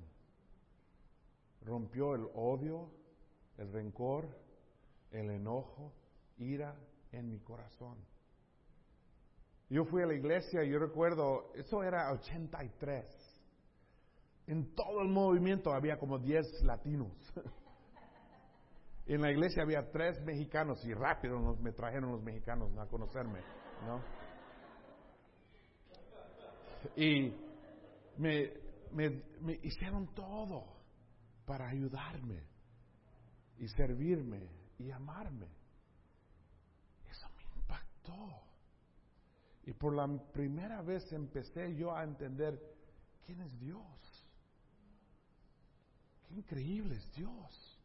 Rompió 1.61 2.15
el 2.15 2.27
odio, 2.33 2.91
el 3.57 3.71
rencor, 3.71 4.27
el 5.11 5.29
enojo, 5.29 5.93
ira 6.37 6.75
en 7.11 7.29
mi 7.29 7.39
corazón. 7.39 7.97
Yo 9.69 9.85
fui 9.85 10.03
a 10.03 10.05
la 10.05 10.13
iglesia 10.13 10.63
y 10.63 10.71
yo 10.71 10.79
recuerdo, 10.79 11.53
eso 11.55 11.83
era 11.83 12.11
83. 12.11 13.05
En 14.47 14.75
todo 14.75 15.01
el 15.01 15.07
movimiento 15.07 15.71
había 15.73 15.97
como 15.97 16.19
10 16.19 16.63
latinos. 16.63 17.11
en 19.05 19.21
la 19.21 19.31
iglesia 19.31 19.63
había 19.63 19.89
tres 19.91 20.21
mexicanos 20.23 20.83
y 20.85 20.93
rápido 20.93 21.39
nos, 21.39 21.59
me 21.59 21.71
trajeron 21.71 22.11
los 22.11 22.21
mexicanos 22.21 22.77
a 22.77 22.85
conocerme, 22.87 23.39
¿no? 23.85 24.20
Y 26.95 27.33
me, 28.17 28.51
me, 28.91 29.59
hicieron 29.63 30.13
todo 30.13 30.65
para 31.45 31.67
ayudarme 31.67 32.43
y 33.57 33.67
servirme 33.67 34.49
y 34.79 34.91
amarme. 34.91 35.47
Eso 37.09 37.27
me 37.35 37.43
impactó. 37.61 38.43
Y 39.63 39.73
por 39.73 39.95
la 39.95 40.07
primera 40.31 40.81
vez 40.81 41.11
empecé 41.13 41.75
yo 41.75 41.95
a 41.95 42.03
entender 42.03 42.59
quién 43.25 43.41
es 43.41 43.59
Dios. 43.59 44.27
Qué 46.27 46.35
increíble 46.35 46.95
es 46.95 47.11
Dios. 47.13 47.79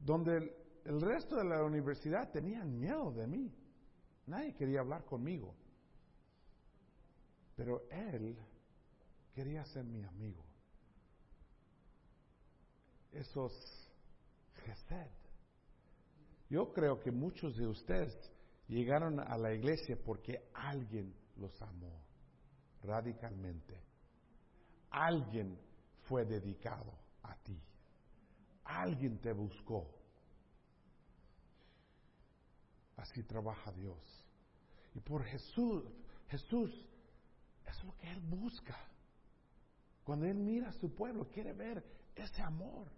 Donde 0.00 0.36
el, 0.36 0.52
el 0.84 1.00
resto 1.00 1.36
de 1.36 1.44
la 1.44 1.62
universidad 1.62 2.30
tenían 2.30 2.78
miedo 2.78 3.12
de 3.12 3.26
mí. 3.26 3.52
Nadie 4.26 4.54
quería 4.54 4.80
hablar 4.80 5.04
conmigo. 5.04 5.54
Pero 7.58 7.82
él 7.90 8.38
quería 9.34 9.64
ser 9.64 9.84
mi 9.84 10.04
amigo. 10.04 10.44
Esos 13.10 13.52
gesed, 14.64 15.10
Yo 16.48 16.72
creo 16.72 17.00
que 17.00 17.10
muchos 17.10 17.56
de 17.56 17.66
ustedes 17.66 18.14
llegaron 18.68 19.18
a 19.18 19.36
la 19.36 19.52
iglesia 19.52 19.98
porque 20.04 20.50
alguien 20.54 21.12
los 21.34 21.60
amó 21.60 22.00
radicalmente. 22.84 23.82
Alguien 24.90 25.58
fue 26.04 26.24
dedicado 26.24 26.94
a 27.24 27.34
ti. 27.38 27.60
Alguien 28.62 29.18
te 29.18 29.32
buscó. 29.32 29.98
Así 32.96 33.24
trabaja 33.24 33.72
Dios. 33.72 33.98
Y 34.94 35.00
por 35.00 35.24
Jesús, 35.24 35.82
Jesús, 36.28 36.87
eso 37.68 37.80
es 37.80 37.84
lo 37.84 37.96
que 37.96 38.10
Él 38.10 38.20
busca. 38.20 38.76
Cuando 40.04 40.26
Él 40.26 40.36
mira 40.36 40.68
a 40.68 40.72
su 40.72 40.94
pueblo, 40.94 41.28
quiere 41.28 41.52
ver 41.52 41.84
ese 42.14 42.42
amor, 42.42 42.88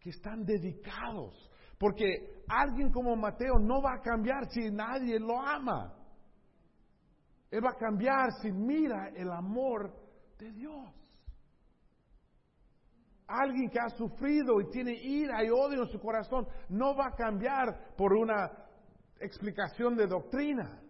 que 0.00 0.10
están 0.10 0.44
dedicados. 0.44 1.50
Porque 1.78 2.42
alguien 2.48 2.90
como 2.90 3.16
Mateo 3.16 3.58
no 3.58 3.82
va 3.82 3.94
a 3.94 4.00
cambiar 4.00 4.50
si 4.50 4.70
nadie 4.70 5.18
lo 5.18 5.40
ama. 5.40 5.94
Él 7.50 7.64
va 7.64 7.70
a 7.70 7.78
cambiar 7.78 8.32
si 8.42 8.50
mira 8.50 9.08
el 9.14 9.30
amor 9.30 9.94
de 10.38 10.52
Dios. 10.52 10.92
Alguien 13.28 13.70
que 13.70 13.80
ha 13.80 13.88
sufrido 13.90 14.60
y 14.60 14.70
tiene 14.70 14.94
ira 14.94 15.44
y 15.44 15.50
odio 15.50 15.82
en 15.82 15.88
su 15.88 15.98
corazón 15.98 16.46
no 16.68 16.94
va 16.96 17.08
a 17.08 17.16
cambiar 17.16 17.94
por 17.96 18.12
una 18.12 18.50
explicación 19.20 19.96
de 19.96 20.06
doctrina. 20.06 20.80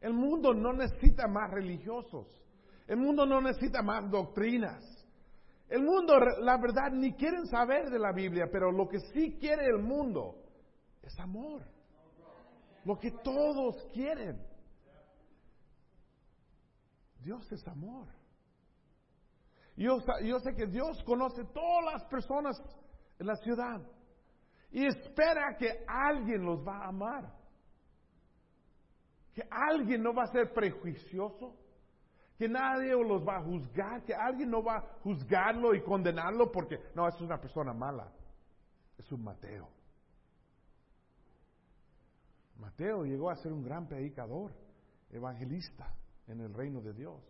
El 0.00 0.14
mundo 0.14 0.54
no 0.54 0.72
necesita 0.72 1.28
más 1.28 1.50
religiosos. 1.50 2.26
El 2.86 2.96
mundo 2.96 3.26
no 3.26 3.40
necesita 3.40 3.82
más 3.82 4.10
doctrinas. 4.10 4.82
El 5.68 5.82
mundo, 5.82 6.18
la 6.18 6.56
verdad, 6.56 6.90
ni 6.92 7.14
quieren 7.14 7.46
saber 7.46 7.90
de 7.90 7.98
la 7.98 8.12
Biblia, 8.12 8.48
pero 8.50 8.72
lo 8.72 8.88
que 8.88 8.98
sí 9.12 9.36
quiere 9.38 9.66
el 9.66 9.80
mundo 9.80 10.42
es 11.02 11.16
amor. 11.20 11.62
Lo 12.84 12.98
que 12.98 13.12
todos 13.22 13.76
quieren. 13.92 14.42
Dios 17.22 17.50
es 17.52 17.66
amor. 17.68 18.08
Yo, 19.76 19.98
yo 20.24 20.40
sé 20.40 20.54
que 20.54 20.66
Dios 20.66 21.02
conoce 21.04 21.44
todas 21.54 21.92
las 21.92 22.04
personas 22.06 22.60
en 23.18 23.26
la 23.26 23.36
ciudad 23.36 23.80
y 24.70 24.86
espera 24.86 25.56
que 25.58 25.84
alguien 25.86 26.42
los 26.42 26.66
va 26.66 26.78
a 26.78 26.88
amar. 26.88 27.39
Que 29.34 29.46
alguien 29.50 30.02
no 30.02 30.12
va 30.12 30.24
a 30.24 30.32
ser 30.32 30.52
prejuicioso, 30.52 31.54
que 32.36 32.48
nadie 32.48 32.92
los 32.92 33.26
va 33.26 33.36
a 33.36 33.42
juzgar, 33.42 34.02
que 34.04 34.14
alguien 34.14 34.50
no 34.50 34.62
va 34.62 34.78
a 34.78 34.80
juzgarlo 35.02 35.74
y 35.74 35.82
condenarlo 35.82 36.50
porque 36.50 36.80
no, 36.94 37.06
es 37.06 37.20
una 37.20 37.40
persona 37.40 37.72
mala. 37.72 38.10
Es 38.98 39.10
un 39.12 39.22
Mateo. 39.22 39.68
Mateo 42.56 43.04
llegó 43.04 43.30
a 43.30 43.36
ser 43.36 43.52
un 43.52 43.62
gran 43.62 43.86
predicador, 43.88 44.52
evangelista 45.10 45.92
en 46.28 46.40
el 46.40 46.52
reino 46.52 46.80
de 46.80 46.92
Dios. 46.92 47.22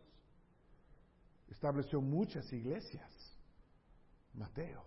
Estableció 1.48 2.00
muchas 2.00 2.52
iglesias. 2.52 3.10
Mateo. 4.34 4.84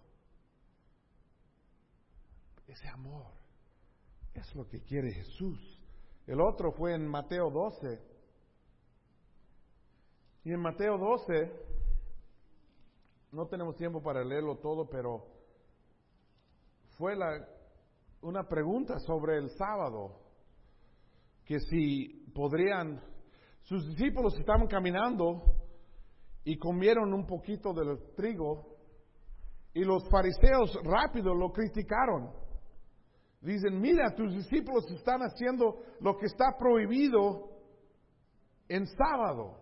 Ese 2.68 2.88
amor 2.88 3.28
es 4.34 4.56
lo 4.56 4.68
que 4.68 4.82
quiere 4.82 5.12
Jesús. 5.12 5.83
El 6.26 6.40
otro 6.40 6.72
fue 6.72 6.94
en 6.94 7.08
Mateo 7.08 7.50
12. 7.50 8.00
Y 10.46 10.52
en 10.52 10.60
Mateo 10.60 10.98
12, 10.98 11.52
no 13.32 13.48
tenemos 13.48 13.76
tiempo 13.76 14.02
para 14.02 14.24
leerlo 14.24 14.58
todo, 14.58 14.88
pero 14.90 15.26
fue 16.98 17.16
la, 17.16 17.48
una 18.22 18.48
pregunta 18.48 19.00
sobre 19.00 19.38
el 19.38 19.50
sábado, 19.52 20.20
que 21.46 21.60
si 21.60 22.26
podrían 22.34 23.02
sus 23.64 23.86
discípulos 23.88 24.38
estaban 24.38 24.68
caminando 24.68 25.42
y 26.44 26.58
comieron 26.58 27.14
un 27.14 27.26
poquito 27.26 27.74
del 27.74 28.14
trigo 28.16 28.78
y 29.74 29.84
los 29.84 30.08
fariseos 30.10 30.78
rápido 30.84 31.34
lo 31.34 31.52
criticaron. 31.52 32.32
Dicen, 33.44 33.82
mira, 33.82 34.16
tus 34.16 34.34
discípulos 34.34 34.90
están 34.90 35.20
haciendo 35.22 35.76
lo 36.00 36.18
que 36.18 36.28
está 36.28 36.56
prohibido 36.58 37.50
en 38.70 38.88
sábado. 38.88 39.58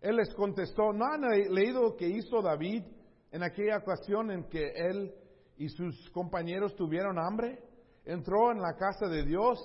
Él 0.00 0.16
les 0.16 0.34
contestó, 0.34 0.90
¿no 0.94 1.04
han 1.04 1.20
leído 1.20 1.82
lo 1.82 1.96
que 1.96 2.08
hizo 2.08 2.40
David 2.40 2.84
en 3.30 3.42
aquella 3.42 3.76
ocasión 3.76 4.30
en 4.30 4.48
que 4.48 4.72
él 4.74 5.14
y 5.58 5.68
sus 5.68 6.08
compañeros 6.10 6.74
tuvieron 6.76 7.18
hambre? 7.18 7.62
Entró 8.06 8.50
en 8.50 8.62
la 8.62 8.74
casa 8.74 9.06
de 9.06 9.22
Dios 9.22 9.58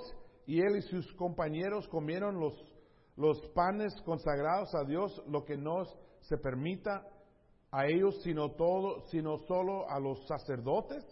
y 0.45 0.59
él 0.59 0.75
y 0.75 0.81
sus 0.81 1.13
compañeros 1.13 1.87
comieron 1.87 2.41
los, 2.41 2.53
los 3.15 3.39
panes 3.55 3.93
consagrados 4.01 4.75
a 4.75 4.83
Dios, 4.83 5.23
lo 5.27 5.45
que 5.45 5.55
no 5.55 5.85
se 6.19 6.37
permita 6.37 7.07
a 7.71 7.87
ellos, 7.87 8.21
sino, 8.21 8.51
todo, 8.51 9.07
sino 9.07 9.37
solo 9.47 9.89
a 9.89 9.97
los 9.97 10.27
sacerdotes? 10.27 11.05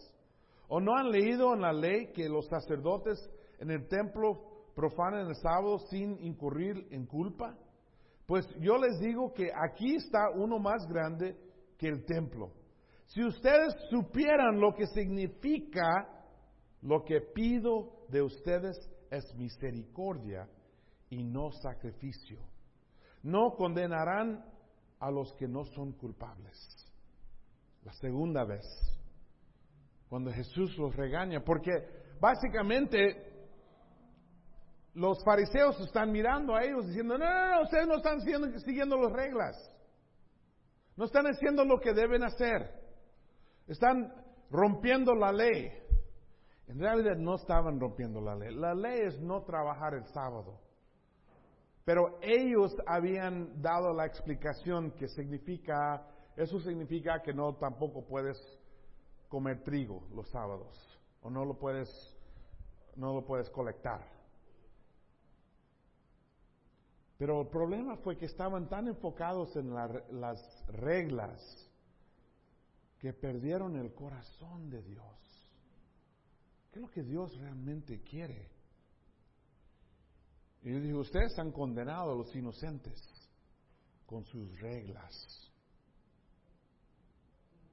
¿O 0.67 0.79
no 0.79 0.95
han 0.95 1.11
leído 1.11 1.53
en 1.53 1.61
la 1.61 1.73
ley 1.73 2.11
que 2.13 2.27
los 2.27 2.47
sacerdotes 2.47 3.17
en 3.59 3.71
el 3.71 3.87
templo 3.87 4.71
profanan 4.75 5.27
el 5.27 5.35
sábado 5.35 5.79
sin 5.89 6.17
incurrir 6.23 6.87
en 6.91 7.05
culpa? 7.05 7.57
Pues 8.25 8.47
yo 8.59 8.77
les 8.77 8.99
digo 8.99 9.33
que 9.33 9.49
aquí 9.53 9.95
está 9.95 10.31
uno 10.35 10.57
más 10.57 10.87
grande 10.87 11.37
que 11.77 11.87
el 11.87 12.05
templo. 12.05 12.51
Si 13.07 13.23
ustedes 13.23 13.75
supieran 13.89 14.59
lo 14.59 14.73
que 14.73 14.87
significa 14.87 16.09
lo 16.81 17.03
que 17.03 17.21
pido 17.21 18.05
de 18.09 18.21
ustedes, 18.21 18.77
es 19.11 19.33
misericordia 19.35 20.47
y 21.09 21.23
no 21.23 21.51
sacrificio. 21.51 22.39
No 23.23 23.55
condenarán 23.55 24.43
a 24.99 25.11
los 25.11 25.33
que 25.35 25.47
no 25.47 25.63
son 25.65 25.93
culpables. 25.93 26.57
La 27.83 27.93
segunda 27.93 28.43
vez, 28.43 28.65
cuando 30.09 30.31
Jesús 30.31 30.77
los 30.77 30.95
regaña, 30.95 31.43
porque 31.43 31.71
básicamente 32.19 33.35
los 34.93 35.23
fariseos 35.23 35.79
están 35.81 36.11
mirando 36.11 36.55
a 36.55 36.63
ellos 36.63 36.87
diciendo, 36.87 37.17
no, 37.17 37.25
no, 37.25 37.55
no, 37.55 37.61
ustedes 37.63 37.87
no 37.87 37.97
están 37.97 38.21
siguiendo, 38.21 38.59
siguiendo 38.59 38.97
las 38.97 39.11
reglas. 39.11 39.71
No 40.95 41.05
están 41.05 41.25
haciendo 41.25 41.65
lo 41.65 41.79
que 41.79 41.93
deben 41.93 42.23
hacer. 42.23 42.71
Están 43.67 44.13
rompiendo 44.49 45.13
la 45.13 45.33
ley. 45.33 45.71
En 46.67 46.79
realidad 46.79 47.17
no 47.17 47.35
estaban 47.35 47.79
rompiendo 47.79 48.21
la 48.21 48.35
ley. 48.35 48.55
La 48.55 48.73
ley 48.73 49.01
es 49.01 49.19
no 49.19 49.43
trabajar 49.43 49.93
el 49.93 50.05
sábado. 50.05 50.61
Pero 51.83 52.17
ellos 52.21 52.75
habían 52.87 53.61
dado 53.61 53.93
la 53.93 54.05
explicación 54.05 54.91
que 54.91 55.07
significa, 55.09 56.07
eso 56.35 56.59
significa 56.59 57.21
que 57.21 57.33
no 57.33 57.55
tampoco 57.55 58.05
puedes 58.05 58.37
comer 59.27 59.63
trigo 59.63 60.07
los 60.13 60.29
sábados 60.29 60.99
o 61.21 61.29
no 61.29 61.45
lo 61.45 61.57
puedes, 61.57 61.89
no 62.95 63.13
lo 63.13 63.25
puedes 63.25 63.49
colectar. 63.49 64.15
Pero 67.17 67.41
el 67.41 67.47
problema 67.47 67.95
fue 67.97 68.17
que 68.17 68.25
estaban 68.25 68.67
tan 68.67 68.87
enfocados 68.87 69.55
en 69.55 69.73
las 69.73 70.67
reglas 70.67 71.41
que 72.99 73.13
perdieron 73.13 73.75
el 73.77 73.93
corazón 73.93 74.69
de 74.69 74.81
Dios. 74.81 75.51
¿Qué 76.71 76.79
es 76.79 76.81
lo 76.81 76.91
que 76.91 77.03
Dios 77.03 77.37
realmente 77.37 78.01
quiere? 78.01 78.49
Y 80.61 80.73
yo 80.73 80.79
dije, 80.79 80.93
ustedes 80.95 81.37
han 81.39 81.51
condenado 81.51 82.11
a 82.11 82.15
los 82.15 82.35
inocentes 82.35 83.01
con 84.05 84.25
sus 84.25 84.59
reglas. 84.59 85.51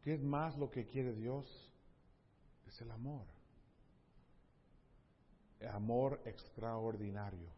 ¿Qué 0.03 0.15
es 0.15 0.23
más 0.23 0.57
lo 0.59 0.71
que 0.71 0.87
quiere 0.87 1.13
Dios? 1.15 1.47
Es 2.67 2.81
el 2.81 2.91
amor. 2.91 3.27
Amor 5.73 6.21
extraordinario. 6.25 7.49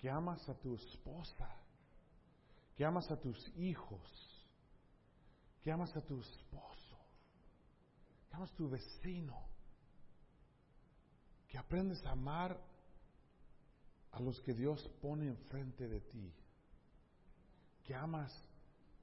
Que 0.00 0.10
amas 0.10 0.48
a 0.48 0.54
tu 0.54 0.74
esposa, 0.74 1.48
que 2.74 2.84
amas 2.84 3.10
a 3.10 3.20
tus 3.20 3.48
hijos, 3.56 4.46
que 5.62 5.70
amas 5.70 5.94
a 5.96 6.00
tu 6.00 6.20
esposo, 6.20 6.98
que 8.28 8.36
amas 8.36 8.50
a 8.50 8.56
tu 8.56 8.68
vecino 8.68 9.52
que 11.52 11.58
aprendes 11.58 12.02
a 12.06 12.12
amar 12.12 12.58
a 14.12 14.20
los 14.20 14.40
que 14.40 14.54
Dios 14.54 14.88
pone 15.02 15.26
enfrente 15.26 15.86
de 15.86 16.00
ti, 16.00 16.32
que 17.84 17.94
amas 17.94 18.32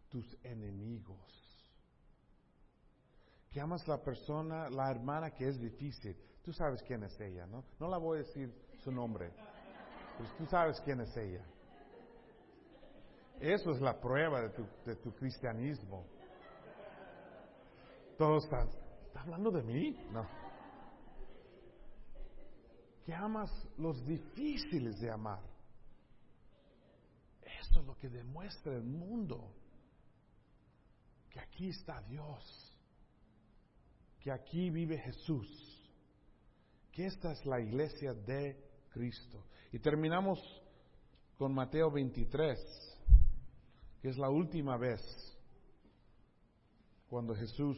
tus 0.10 0.26
enemigos, 0.44 1.49
que 3.52 3.60
amas 3.60 3.88
la 3.88 3.98
persona, 4.02 4.70
la 4.70 4.92
hermana 4.92 5.32
que 5.32 5.48
es 5.48 5.60
difícil. 5.60 6.16
Tú 6.44 6.54
sabes 6.54 6.82
quién 6.84 7.04
es 7.04 7.20
ella, 7.20 7.46
¿no? 7.46 7.64
No 7.80 7.88
la 7.88 7.98
voy 7.98 8.20
a 8.20 8.22
decir 8.22 8.54
su 8.84 8.92
nombre, 8.92 9.32
pero 10.18 10.30
tú 10.38 10.46
sabes 10.46 10.80
quién 10.82 11.02
es 11.02 11.16
ella. 11.18 11.44
Eso 13.40 13.72
es 13.72 13.82
la 13.82 14.00
prueba 14.00 14.42
de 14.42 14.96
tu, 14.96 15.14
cristianismo. 15.16 16.06
Todos 18.18 18.44
están, 18.44 18.68
¿Está 19.08 19.22
hablando 19.22 19.50
de 19.50 19.64
mí? 19.64 19.98
No. 20.12 20.28
Que 23.06 23.14
amas 23.14 23.50
los 23.78 24.06
difíciles 24.06 25.00
de 25.00 25.10
amar. 25.10 25.42
Eso 27.42 27.80
es 27.80 27.86
lo 27.86 27.98
que 27.98 28.10
demuestra 28.10 28.74
el 28.74 28.84
mundo. 28.84 29.52
Que 31.30 31.40
aquí 31.40 31.70
está 31.70 32.02
Dios. 32.02 32.69
Que 34.20 34.32
aquí 34.32 34.70
vive 34.70 34.98
Jesús. 34.98 35.48
Que 36.92 37.06
esta 37.06 37.32
es 37.32 37.46
la 37.46 37.60
iglesia 37.60 38.14
de 38.14 38.58
Cristo. 38.90 39.46
Y 39.72 39.80
terminamos 39.80 40.40
con 41.38 41.54
Mateo 41.54 41.90
23, 41.92 42.60
que 44.02 44.10
es 44.10 44.18
la 44.18 44.30
última 44.30 44.78
vez 44.78 45.00
cuando 47.10 47.34
Jesús 47.34 47.78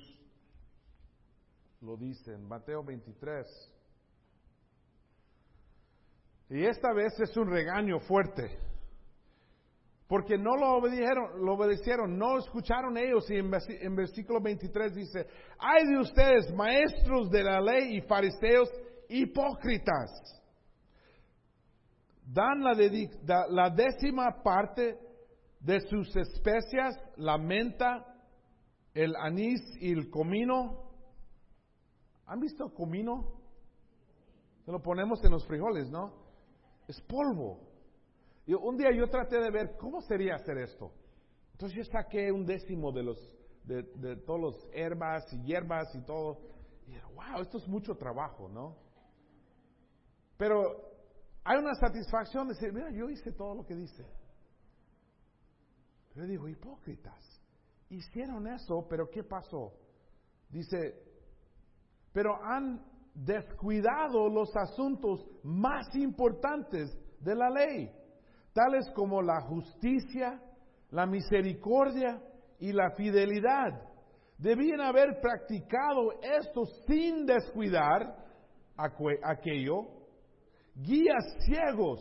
lo 1.82 1.98
dice 1.98 2.34
en 2.34 2.48
Mateo 2.48 2.84
23. 2.84 3.48
Y 6.50 6.66
esta 6.66 6.92
vez 6.94 7.18
es 7.20 7.36
un 7.38 7.50
regaño 7.50 8.00
fuerte, 8.00 8.60
porque 10.12 10.38
no 10.38 10.58
lo 10.58 10.74
obedecieron, 10.74 11.46
lo 11.46 11.54
obedecieron, 11.54 12.18
no 12.18 12.38
escucharon 12.38 12.98
ellos. 12.98 13.32
Y 13.32 13.36
en, 13.38 13.96
versículo 13.96 14.42
23 14.42 14.94
dice, 14.94 15.26
hay 15.58 15.88
de 15.88 16.00
ustedes, 16.00 16.54
maestros 16.54 17.30
de 17.30 17.42
la 17.42 17.62
ley 17.62 17.96
y 17.96 18.02
fariseos 18.02 18.70
hipócritas, 19.08 20.12
dan 22.26 22.62
la, 22.62 22.74
la 23.52 23.70
décima 23.70 24.44
parte 24.44 25.00
de 25.62 25.80
sus 25.80 26.14
especias, 26.14 26.94
la 27.16 27.38
menta, 27.38 28.06
el 28.94 29.16
anís 29.16 29.62
y 29.80 29.94
el 29.94 30.10
comino. 30.10 30.92
¿Han 32.26 32.42
visto 32.42 32.74
comino? 32.74 33.40
Se 34.66 34.74
lo 34.74 34.82
ponemos 34.82 35.24
en 35.24 35.32
los 35.32 35.48
frijoles, 35.48 35.90
¿no? 35.90 36.12
Es 36.90 37.00
polvo. 37.00 37.71
Un 38.48 38.78
día 38.78 38.92
yo 38.92 39.08
traté 39.08 39.40
de 39.40 39.52
ver 39.52 39.78
cómo 39.78 40.02
sería 40.02 40.36
hacer 40.36 40.58
esto. 40.58 40.92
Entonces 41.54 41.78
yo 41.78 41.84
saqué 41.86 42.32
un 42.32 42.46
décimo 42.46 42.92
de 42.92 43.04
los 43.04 43.38
de, 43.64 44.16
todos 44.26 44.40
los 44.40 44.70
herbas 44.74 45.32
y 45.34 45.44
hierbas 45.44 45.94
y 45.96 46.02
todo. 46.02 46.40
Y 46.88 46.94
wow, 47.14 47.42
esto 47.42 47.58
es 47.58 47.68
mucho 47.68 47.96
trabajo, 47.96 48.50
¿no? 48.50 48.76
Pero 50.38 50.92
hay 51.44 51.60
una 51.60 51.76
satisfacción 51.76 52.48
de 52.48 52.56
decir, 52.56 52.74
mira, 52.74 52.90
yo 52.92 53.10
hice 53.10 53.32
todo 53.32 53.56
lo 53.56 53.66
que 53.66 53.76
dice. 53.76 54.06
Pero 56.14 56.26
digo, 56.26 56.48
hipócritas, 56.48 57.24
hicieron 57.90 58.48
eso, 58.48 58.86
pero 58.90 59.10
¿qué 59.10 59.24
pasó? 59.24 59.74
Dice, 60.50 61.02
pero 62.12 62.36
han 62.44 62.84
descuidado 63.14 64.28
los 64.30 64.56
asuntos 64.56 65.26
más 65.44 65.96
importantes 65.96 66.90
de 67.20 67.36
la 67.36 67.50
ley, 67.50 67.92
tales 68.54 68.90
como 68.96 69.22
la 69.22 69.42
justicia, 69.42 70.42
la 70.90 71.06
misericordia 71.06 72.22
y 72.60 72.72
la 72.72 72.92
fidelidad. 72.92 73.90
Debían 74.38 74.82
haber 74.82 75.20
practicado 75.22 76.14
esto 76.22 76.66
sin 76.88 77.26
descuidar 77.26 78.18
aquello 78.76 80.02
guías 80.76 81.24
ciegos, 81.46 82.00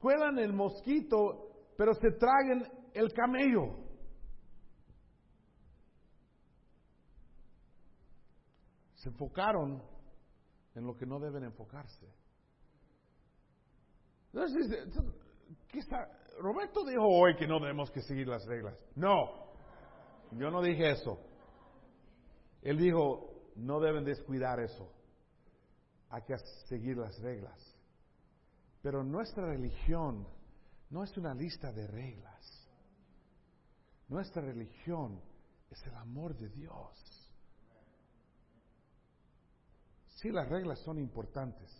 cuelan 0.00 0.38
el 0.38 0.52
mosquito, 0.52 1.72
pero 1.76 1.94
se 1.94 2.10
tragan 2.12 2.64
el 2.94 3.12
camello. 3.12 3.86
Se 8.94 9.10
enfocaron 9.10 9.82
en 10.74 10.84
lo 10.84 10.96
que 10.96 11.06
no 11.06 11.20
deben 11.20 11.44
enfocarse. 11.44 12.06
Entonces, 14.32 14.88
Roberto 16.40 16.84
dijo 16.84 17.06
hoy 17.06 17.36
que 17.36 17.46
no 17.46 17.58
debemos 17.60 17.90
que 17.90 18.02
seguir 18.02 18.28
las 18.28 18.44
reglas. 18.46 18.76
No, 18.94 19.48
yo 20.32 20.50
no 20.50 20.62
dije 20.62 20.90
eso. 20.90 21.18
Él 22.62 22.78
dijo, 22.78 23.52
no 23.56 23.80
deben 23.80 24.04
descuidar 24.04 24.60
eso 24.60 24.92
hay 26.10 26.22
que 26.22 26.38
seguir 26.68 26.96
las 26.96 27.18
reglas. 27.20 27.58
Pero 28.82 29.02
nuestra 29.02 29.46
religión 29.46 30.26
no 30.90 31.04
es 31.04 31.16
una 31.16 31.34
lista 31.34 31.72
de 31.72 31.86
reglas. 31.86 32.68
Nuestra 34.08 34.42
religión 34.42 35.20
es 35.70 35.84
el 35.86 35.94
amor 35.96 36.34
de 36.36 36.48
Dios. 36.48 37.30
Sí, 40.16 40.30
las 40.30 40.48
reglas 40.48 40.78
son 40.80 40.98
importantes. 40.98 41.70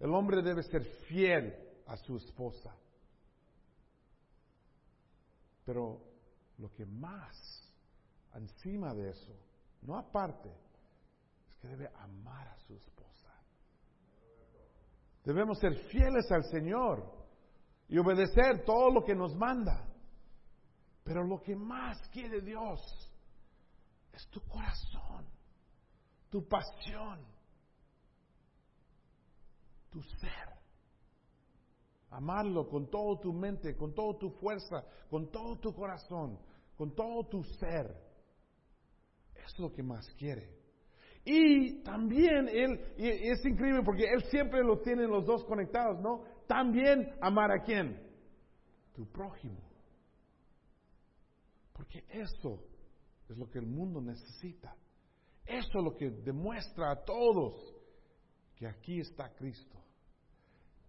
El 0.00 0.12
hombre 0.14 0.42
debe 0.42 0.62
ser 0.62 0.84
fiel 1.08 1.54
a 1.86 1.96
su 1.96 2.16
esposa. 2.16 2.74
Pero 5.64 6.00
lo 6.58 6.72
que 6.72 6.86
más 6.86 7.66
encima 8.34 8.92
de 8.94 9.10
eso, 9.10 9.32
no 9.82 9.96
aparte, 9.96 10.50
es 11.48 11.56
que 11.56 11.68
debe 11.68 11.88
amar 11.96 12.48
a 12.48 12.58
su 12.58 12.74
esposa. 12.74 13.32
Debemos 15.24 15.58
ser 15.58 15.74
fieles 15.88 16.30
al 16.30 16.44
Señor 16.44 17.16
y 17.88 17.98
obedecer 17.98 18.64
todo 18.64 18.90
lo 18.90 19.04
que 19.04 19.14
nos 19.14 19.34
manda. 19.34 19.88
Pero 21.02 21.24
lo 21.24 21.40
que 21.40 21.54
más 21.56 21.96
quiere 22.08 22.40
Dios 22.40 22.80
es 24.12 24.26
tu 24.28 24.40
corazón, 24.42 25.26
tu 26.30 26.46
pasión, 26.48 27.24
tu 29.90 30.02
ser. 30.02 30.56
Amarlo 32.16 32.66
con 32.66 32.88
todo 32.88 33.18
tu 33.18 33.30
mente, 33.30 33.76
con 33.76 33.92
toda 33.92 34.18
tu 34.18 34.30
fuerza, 34.30 34.82
con 35.10 35.30
todo 35.30 35.58
tu 35.58 35.74
corazón, 35.74 36.38
con 36.74 36.94
todo 36.94 37.24
tu 37.28 37.42
ser. 37.42 37.94
Es 39.34 39.58
lo 39.58 39.70
que 39.70 39.82
más 39.82 40.08
quiere. 40.14 40.50
Y 41.26 41.82
también 41.82 42.48
Él, 42.48 42.94
y 42.96 43.06
es 43.28 43.44
increíble 43.44 43.82
porque 43.84 44.04
Él 44.04 44.22
siempre 44.30 44.64
lo 44.64 44.80
tiene 44.80 45.06
los 45.06 45.26
dos 45.26 45.44
conectados, 45.44 46.00
¿no? 46.00 46.24
También 46.46 47.06
amar 47.20 47.50
a 47.50 47.62
quién? 47.62 48.00
Tu 48.94 49.04
prójimo. 49.12 49.60
Porque 51.74 52.02
eso 52.08 52.64
es 53.28 53.36
lo 53.36 53.50
que 53.50 53.58
el 53.58 53.66
mundo 53.66 54.00
necesita. 54.00 54.74
Eso 55.44 55.78
es 55.80 55.84
lo 55.84 55.94
que 55.94 56.08
demuestra 56.08 56.92
a 56.92 57.04
todos 57.04 57.76
que 58.54 58.66
aquí 58.66 59.00
está 59.00 59.34
Cristo. 59.34 59.85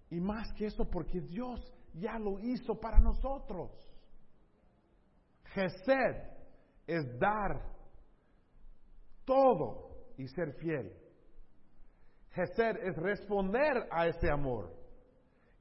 Y 0.09 0.19
más 0.19 0.51
que 0.53 0.67
eso, 0.67 0.85
porque 0.85 1.19
Dios 1.21 1.59
ya 1.93 2.17
lo 2.17 2.39
hizo 2.39 2.79
para 2.79 2.99
nosotros. 2.99 3.71
Gesed 5.53 6.15
es 6.85 7.19
dar 7.19 7.61
todo 9.25 9.89
y 10.17 10.27
ser 10.27 10.53
fiel. 10.53 10.93
Gesed 12.31 12.77
es 12.83 12.95
responder 12.97 13.87
a 13.91 14.07
ese 14.07 14.29
amor 14.29 14.73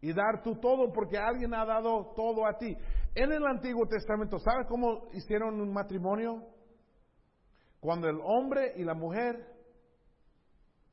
y 0.01 0.13
dar 0.13 0.43
tu 0.43 0.57
todo 0.57 0.93
porque 0.93 1.19
alguien 1.19 1.55
ha 1.55 1.65
dado 1.65 2.13
todo 2.15 2.47
a 2.47 2.57
ti. 2.59 2.77
En 3.15 3.33
el 3.33 3.45
Antiguo 3.47 3.87
Testamento, 3.87 4.39
¿sabes 4.39 4.67
cómo 4.69 5.09
hicieron 5.13 5.61
un 5.61 5.73
matrimonio? 5.73 6.45
Cuando 7.81 8.09
el 8.09 8.21
hombre 8.23 8.75
y 8.77 8.85
la 8.85 8.95
mujer 8.95 9.53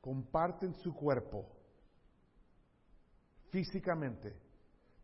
comparten 0.00 0.74
su 0.74 0.94
cuerpo 0.94 1.53
físicamente, 3.54 4.36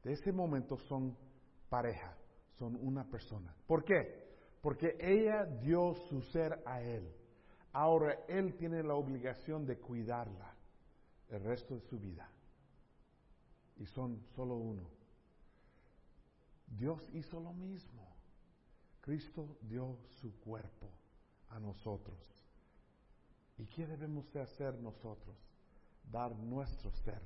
de 0.03 0.13
ese 0.13 0.33
momento 0.33 0.77
son 0.77 1.17
pareja, 1.69 2.17
son 2.59 2.75
una 2.85 3.09
persona. 3.09 3.55
¿Por 3.65 3.85
qué? 3.85 4.29
Porque 4.61 4.97
ella 4.99 5.45
dio 5.63 5.95
su 6.09 6.21
ser 6.21 6.61
a 6.67 6.83
él. 6.83 7.15
Ahora 7.73 8.25
Él 8.27 8.57
tiene 8.57 8.83
la 8.83 8.97
obligación 8.97 9.65
de 9.65 9.79
cuidarla 9.79 10.53
el 11.29 11.45
resto 11.45 11.77
de 11.77 11.81
su 11.83 12.01
vida. 12.01 12.29
Y 13.77 13.87
son 13.87 14.21
solo 14.35 14.57
uno. 14.57 14.91
Dios 16.67 17.09
hizo 17.15 17.39
lo 17.39 17.53
mismo. 17.53 18.05
Cristo 19.01 19.59
dio 19.61 19.97
su 20.21 20.37
cuerpo 20.41 20.91
a 21.51 21.61
nosotros. 21.61 22.19
¿Y 23.59 23.67
qué 23.67 23.87
debemos 23.87 24.29
de 24.33 24.41
hacer 24.41 24.75
nosotros? 24.81 25.37
Dar 26.11 26.35
nuestro 26.35 26.91
ser 26.91 27.23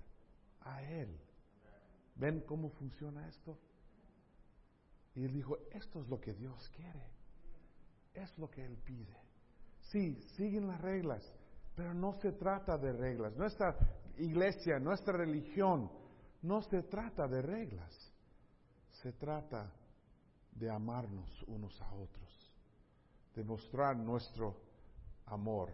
a 0.65 0.83
Él. 0.83 1.19
¿Ven 2.17 2.41
cómo 2.43 2.71
funciona 2.71 3.29
esto? 3.29 3.59
Y 5.15 5.25
él 5.25 5.33
dijo, 5.33 5.59
esto 5.71 6.01
es 6.01 6.09
lo 6.09 6.21
que 6.21 6.35
Dios 6.35 6.69
quiere. 6.71 7.11
Es 8.13 8.37
lo 8.39 8.51
que 8.51 8.65
Él 8.65 8.77
pide. 8.79 9.17
Sí, 9.81 10.21
siguen 10.37 10.67
las 10.67 10.81
reglas, 10.81 11.23
pero 11.75 11.95
no 11.95 12.15
se 12.15 12.33
trata 12.33 12.77
de 12.79 12.93
reglas. 12.93 13.37
Nuestra 13.37 13.77
iglesia, 14.19 14.79
nuestra 14.79 15.17
religión, 15.17 15.91
no 16.43 16.63
se 16.63 16.83
trata 16.83 17.29
de 17.29 17.43
reglas. 17.43 18.13
Se 18.91 19.13
trata 19.13 19.73
de 20.53 20.71
amarnos 20.71 21.43
unos 21.49 21.81
a 21.81 21.93
otros, 21.93 22.53
de 23.35 23.45
mostrar 23.45 23.97
nuestro 23.97 24.57
amor 25.27 25.71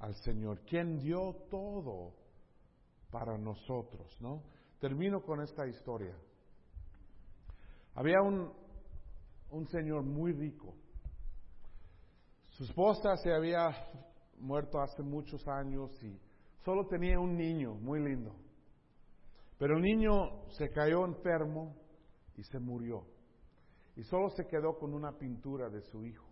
al 0.00 0.14
Señor, 0.16 0.60
quien 0.60 0.98
dio 0.98 1.34
todo 1.50 2.23
para 3.14 3.38
nosotros, 3.38 4.20
¿no? 4.20 4.42
Termino 4.80 5.22
con 5.22 5.40
esta 5.40 5.64
historia. 5.68 6.16
Había 7.94 8.20
un, 8.20 8.52
un 9.52 9.68
señor 9.68 10.02
muy 10.02 10.32
rico. 10.32 10.74
Su 12.48 12.64
esposa 12.64 13.16
se 13.18 13.32
había 13.32 13.70
muerto 14.40 14.80
hace 14.80 15.04
muchos 15.04 15.46
años 15.46 15.92
y 16.02 16.20
solo 16.64 16.88
tenía 16.88 17.20
un 17.20 17.36
niño 17.36 17.74
muy 17.74 18.00
lindo. 18.00 18.34
Pero 19.60 19.76
el 19.76 19.82
niño 19.82 20.50
se 20.50 20.70
cayó 20.70 21.04
enfermo 21.04 21.76
y 22.36 22.42
se 22.42 22.58
murió. 22.58 23.06
Y 23.94 24.02
solo 24.02 24.30
se 24.30 24.48
quedó 24.48 24.76
con 24.76 24.92
una 24.92 25.12
pintura 25.12 25.70
de 25.70 25.82
su 25.82 26.04
hijo. 26.04 26.23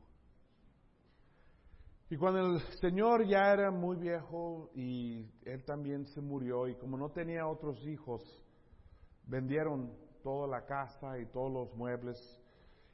Y 2.13 2.19
cuando 2.19 2.41
el 2.41 2.61
Señor 2.79 3.27
ya 3.27 3.55
era 3.55 3.71
muy 3.71 3.97
viejo 3.97 4.69
y 4.75 5.25
él 5.47 5.65
también 5.65 6.05
se 6.05 6.21
murió 6.21 6.69
y 6.69 6.75
como 6.75 6.99
no 6.99 7.09
tenía 7.09 7.47
otros 7.47 7.83
hijos, 7.87 8.23
vendieron 9.25 9.91
toda 10.23 10.47
la 10.47 10.67
casa 10.67 11.19
y 11.19 11.25
todos 11.33 11.51
los 11.51 11.75
muebles. 11.75 12.19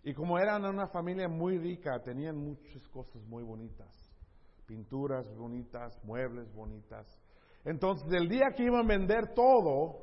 Y 0.05 0.15
como 0.15 0.39
eran 0.39 0.65
una 0.65 0.87
familia 0.87 1.27
muy 1.27 1.59
rica, 1.59 2.01
tenían 2.01 2.37
muchas 2.37 2.87
cosas 2.91 3.21
muy 3.25 3.43
bonitas. 3.43 3.93
Pinturas 4.67 5.29
bonitas, 5.37 5.99
muebles 6.05 6.55
bonitas. 6.55 7.05
Entonces, 7.65 8.07
el 8.13 8.29
día 8.29 8.53
que 8.57 8.63
iban 8.63 8.85
a 8.85 8.89
vender 8.89 9.35
todo, 9.35 9.97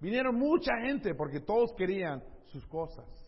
vinieron 0.00 0.34
mucha 0.34 0.72
gente 0.82 1.14
porque 1.14 1.40
todos 1.40 1.74
querían 1.74 2.24
sus 2.46 2.66
cosas. 2.68 3.21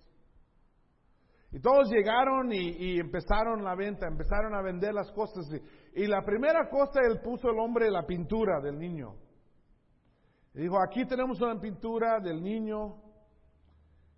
Y 1.55 1.61
todos 1.61 1.88
llegaron 1.88 2.52
y, 2.52 2.98
empezaron 2.98 3.62
la 3.62 3.76
venta, 3.76 4.09
empezaron 4.09 4.57
a 4.57 4.61
vender 4.61 4.92
las 4.92 5.09
cosas. 5.12 5.46
Y, 5.94 6.02
y, 6.02 6.07
la 6.09 6.24
primera 6.24 6.68
cosa, 6.68 7.00
él 7.07 7.20
puso 7.20 7.48
el 7.48 7.61
hombre 7.61 7.88
la 7.92 8.05
pintura 8.05 8.61
del 8.61 8.76
niño. 8.76 9.14
Dijo, 10.52 10.82
aquí 10.82 11.07
tenemos 11.07 11.40
una 11.40 11.61
pintura 11.61 12.18
del 12.18 12.42
niño 12.42 12.96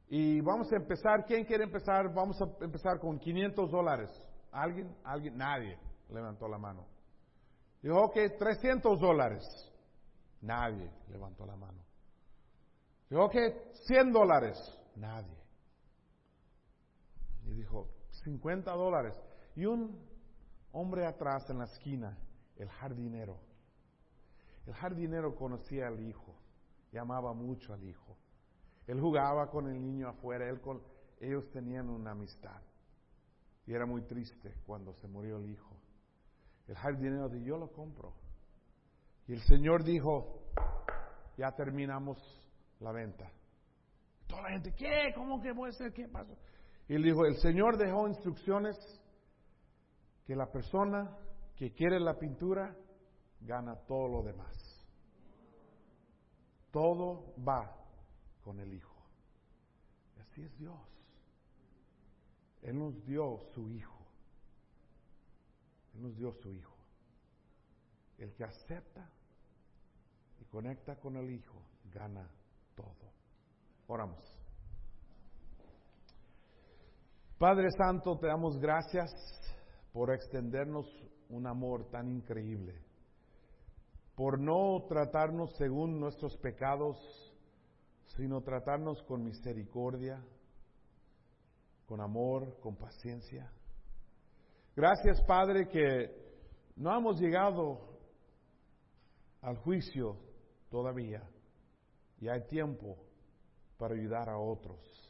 y 0.09 0.41
vamos 0.41 0.73
a 0.73 0.77
empezar. 0.77 1.27
¿Quién 1.27 1.45
quiere 1.45 1.65
empezar? 1.65 2.11
Vamos 2.15 2.41
a 2.41 2.65
empezar 2.65 2.99
con 2.99 3.19
500 3.19 3.71
dólares. 3.71 4.11
¿Alguien? 4.51 4.97
¿Alguien? 5.05 5.37
Nadie 5.37 5.79
levantó 6.09 6.49
la 6.49 6.57
mano. 6.57 6.87
Dijo, 7.83 8.01
ok, 8.01 8.17
300 8.39 8.99
dólares. 8.99 9.45
Nadie 10.41 10.91
levantó 11.11 11.45
la 11.45 11.57
mano. 11.57 11.85
Dijo, 13.11 13.27
ok, 13.27 13.37
100 13.87 14.11
dólares. 14.11 14.57
Nadie. 14.95 15.36
Y 17.47 17.55
dijo, 17.55 17.89
50 18.25 18.71
dólares. 18.73 19.15
Y 19.55 19.65
un 19.65 19.99
hombre 20.73 21.07
atrás 21.07 21.49
en 21.49 21.59
la 21.59 21.65
esquina, 21.65 22.19
el 22.57 22.69
jardinero. 22.69 23.41
El 24.67 24.75
jardinero 24.75 25.35
conocía 25.35 25.87
al 25.87 26.01
hijo 26.01 26.35
y 26.93 26.99
amaba 26.99 27.33
mucho 27.33 27.73
al 27.73 27.85
hijo. 27.85 28.17
Él 28.87 29.01
jugaba 29.01 29.49
con 29.51 29.69
el 29.69 29.81
niño 29.81 30.09
afuera, 30.09 30.49
él 30.49 30.61
con, 30.61 30.83
ellos 31.21 31.49
tenían 31.51 31.89
una 31.89 32.13
amistad. 32.13 32.61
Y 33.67 33.75
era 33.75 33.87
muy 33.87 34.03
triste 34.03 34.55
cuando 34.65 34.93
se 34.95 35.09
murió 35.09 35.39
el 35.39 35.51
hijo. 35.51 35.77
El 36.69 36.77
jardinero 36.77 37.29
dijo, 37.29 37.45
yo 37.45 37.59
lo 37.59 37.73
compro. 37.73 38.15
Y 39.27 39.33
el 39.33 39.41
Señor 39.43 39.83
dijo, 39.83 40.43
ya 41.37 41.53
terminamos 41.53 42.19
la 42.81 42.93
venta. 42.93 43.31
Toda 44.27 44.43
la 44.43 44.51
gente, 44.51 44.75
¿qué? 44.75 45.13
¿Cómo 45.15 45.41
que 45.41 45.55
puede 45.55 45.73
ser? 45.73 45.93
¿Qué 45.93 46.09
pasó? 46.09 46.37
Y 46.89 46.95
él 46.95 47.03
dijo, 47.03 47.25
el 47.25 47.37
Señor 47.37 47.77
dejó 47.77 48.07
instrucciones 48.07 48.77
que 50.25 50.37
la 50.37 50.51
persona 50.51 51.17
que 51.57 51.73
quiere 51.73 51.99
la 51.99 52.19
pintura 52.19 52.77
gana 53.41 53.77
todo 53.87 54.09
lo 54.09 54.23
demás. 54.23 54.55
Todo 56.71 57.35
va 57.43 57.75
con 58.43 58.61
el 58.61 58.73
Hijo. 58.75 58.95
Así 60.21 60.43
es 60.43 60.57
Dios. 60.59 60.79
Él 62.63 62.79
nos 62.79 63.05
dio 63.05 63.39
su 63.55 63.69
Hijo. 63.71 63.97
Él 65.95 66.03
nos 66.03 66.17
dio 66.17 66.33
su 66.33 66.53
Hijo. 66.53 66.77
El 68.19 68.33
que 68.35 68.45
acepta 68.45 69.11
y 70.41 70.45
conecta 70.45 70.97
con 70.97 71.17
el 71.17 71.31
Hijo 71.31 71.63
gana 71.93 72.29
todo. 72.75 73.13
Oramos. 73.87 74.36
Padre 77.39 77.71
Santo, 77.71 78.17
te 78.19 78.29
damos 78.29 78.59
gracias 78.59 79.13
por 79.93 80.11
extendernos 80.11 80.87
un 81.29 81.47
amor 81.47 81.91
tan 81.91 82.09
increíble, 82.09 82.81
por 84.15 84.41
no 84.41 84.87
tratarnos 84.89 85.55
según 85.59 86.01
nuestros 86.01 86.35
pecados, 86.39 86.97
sino 88.17 88.41
tratarnos 88.41 89.03
con 89.03 89.23
misericordia, 89.23 90.19
con 91.85 92.01
amor, 92.01 92.59
con 92.61 92.75
paciencia. 92.75 93.53
Gracias, 94.75 95.21
Padre, 95.27 95.69
que 95.69 96.11
no 96.77 96.97
hemos 96.97 97.21
llegado 97.21 97.99
al 99.43 99.59
juicio 99.59 100.17
todavía 100.71 101.23
y 102.19 102.29
hay 102.29 102.47
tiempo 102.47 102.97
para 103.77 103.95
ayudar 103.95 104.31
a 104.31 104.39
otros. 104.39 105.06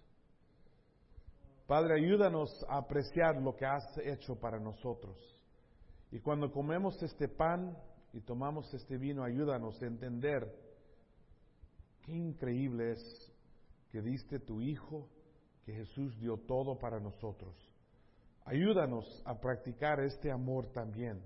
Padre, 1.66 1.94
ayúdanos 1.94 2.64
a 2.68 2.78
apreciar 2.78 3.36
lo 3.40 3.56
que 3.56 3.66
has 3.66 3.98
hecho 3.98 4.36
para 4.36 4.58
nosotros. 4.60 5.16
Y 6.10 6.20
cuando 6.20 6.52
comemos 6.52 7.02
este 7.02 7.28
pan 7.28 7.76
y 8.12 8.20
tomamos 8.20 8.72
este 8.72 8.96
vino, 8.96 9.24
ayúdanos 9.24 9.82
a 9.82 9.86
entender 9.86 10.66
Qué 12.06 12.12
increíble 12.12 12.92
es 12.92 13.32
que 13.90 14.00
diste 14.00 14.38
tu 14.38 14.60
Hijo, 14.60 15.08
que 15.64 15.72
Jesús 15.72 16.16
dio 16.20 16.36
todo 16.36 16.78
para 16.78 17.00
nosotros. 17.00 17.52
Ayúdanos 18.44 19.22
a 19.24 19.40
practicar 19.40 19.98
este 19.98 20.30
amor 20.30 20.68
también, 20.68 21.20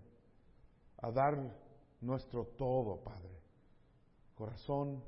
a 1.03 1.11
dar 1.11 1.55
nuestro 2.01 2.47
todo, 2.57 3.05
Padre. 3.05 3.38
Corazón, 4.34 5.05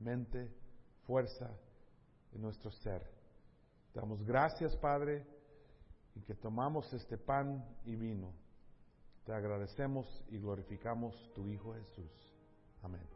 mente, 0.00 0.52
fuerza 1.06 1.50
en 2.34 2.42
nuestro 2.42 2.70
ser. 2.70 3.15
Damos 3.96 4.22
gracias, 4.26 4.76
Padre, 4.76 5.24
y 6.14 6.20
que 6.20 6.34
tomamos 6.34 6.92
este 6.92 7.16
pan 7.16 7.64
y 7.86 7.96
vino. 7.96 8.30
Te 9.24 9.32
agradecemos 9.32 10.22
y 10.28 10.38
glorificamos 10.38 11.32
tu 11.34 11.48
Hijo 11.48 11.72
Jesús. 11.72 12.36
Amén. 12.82 13.15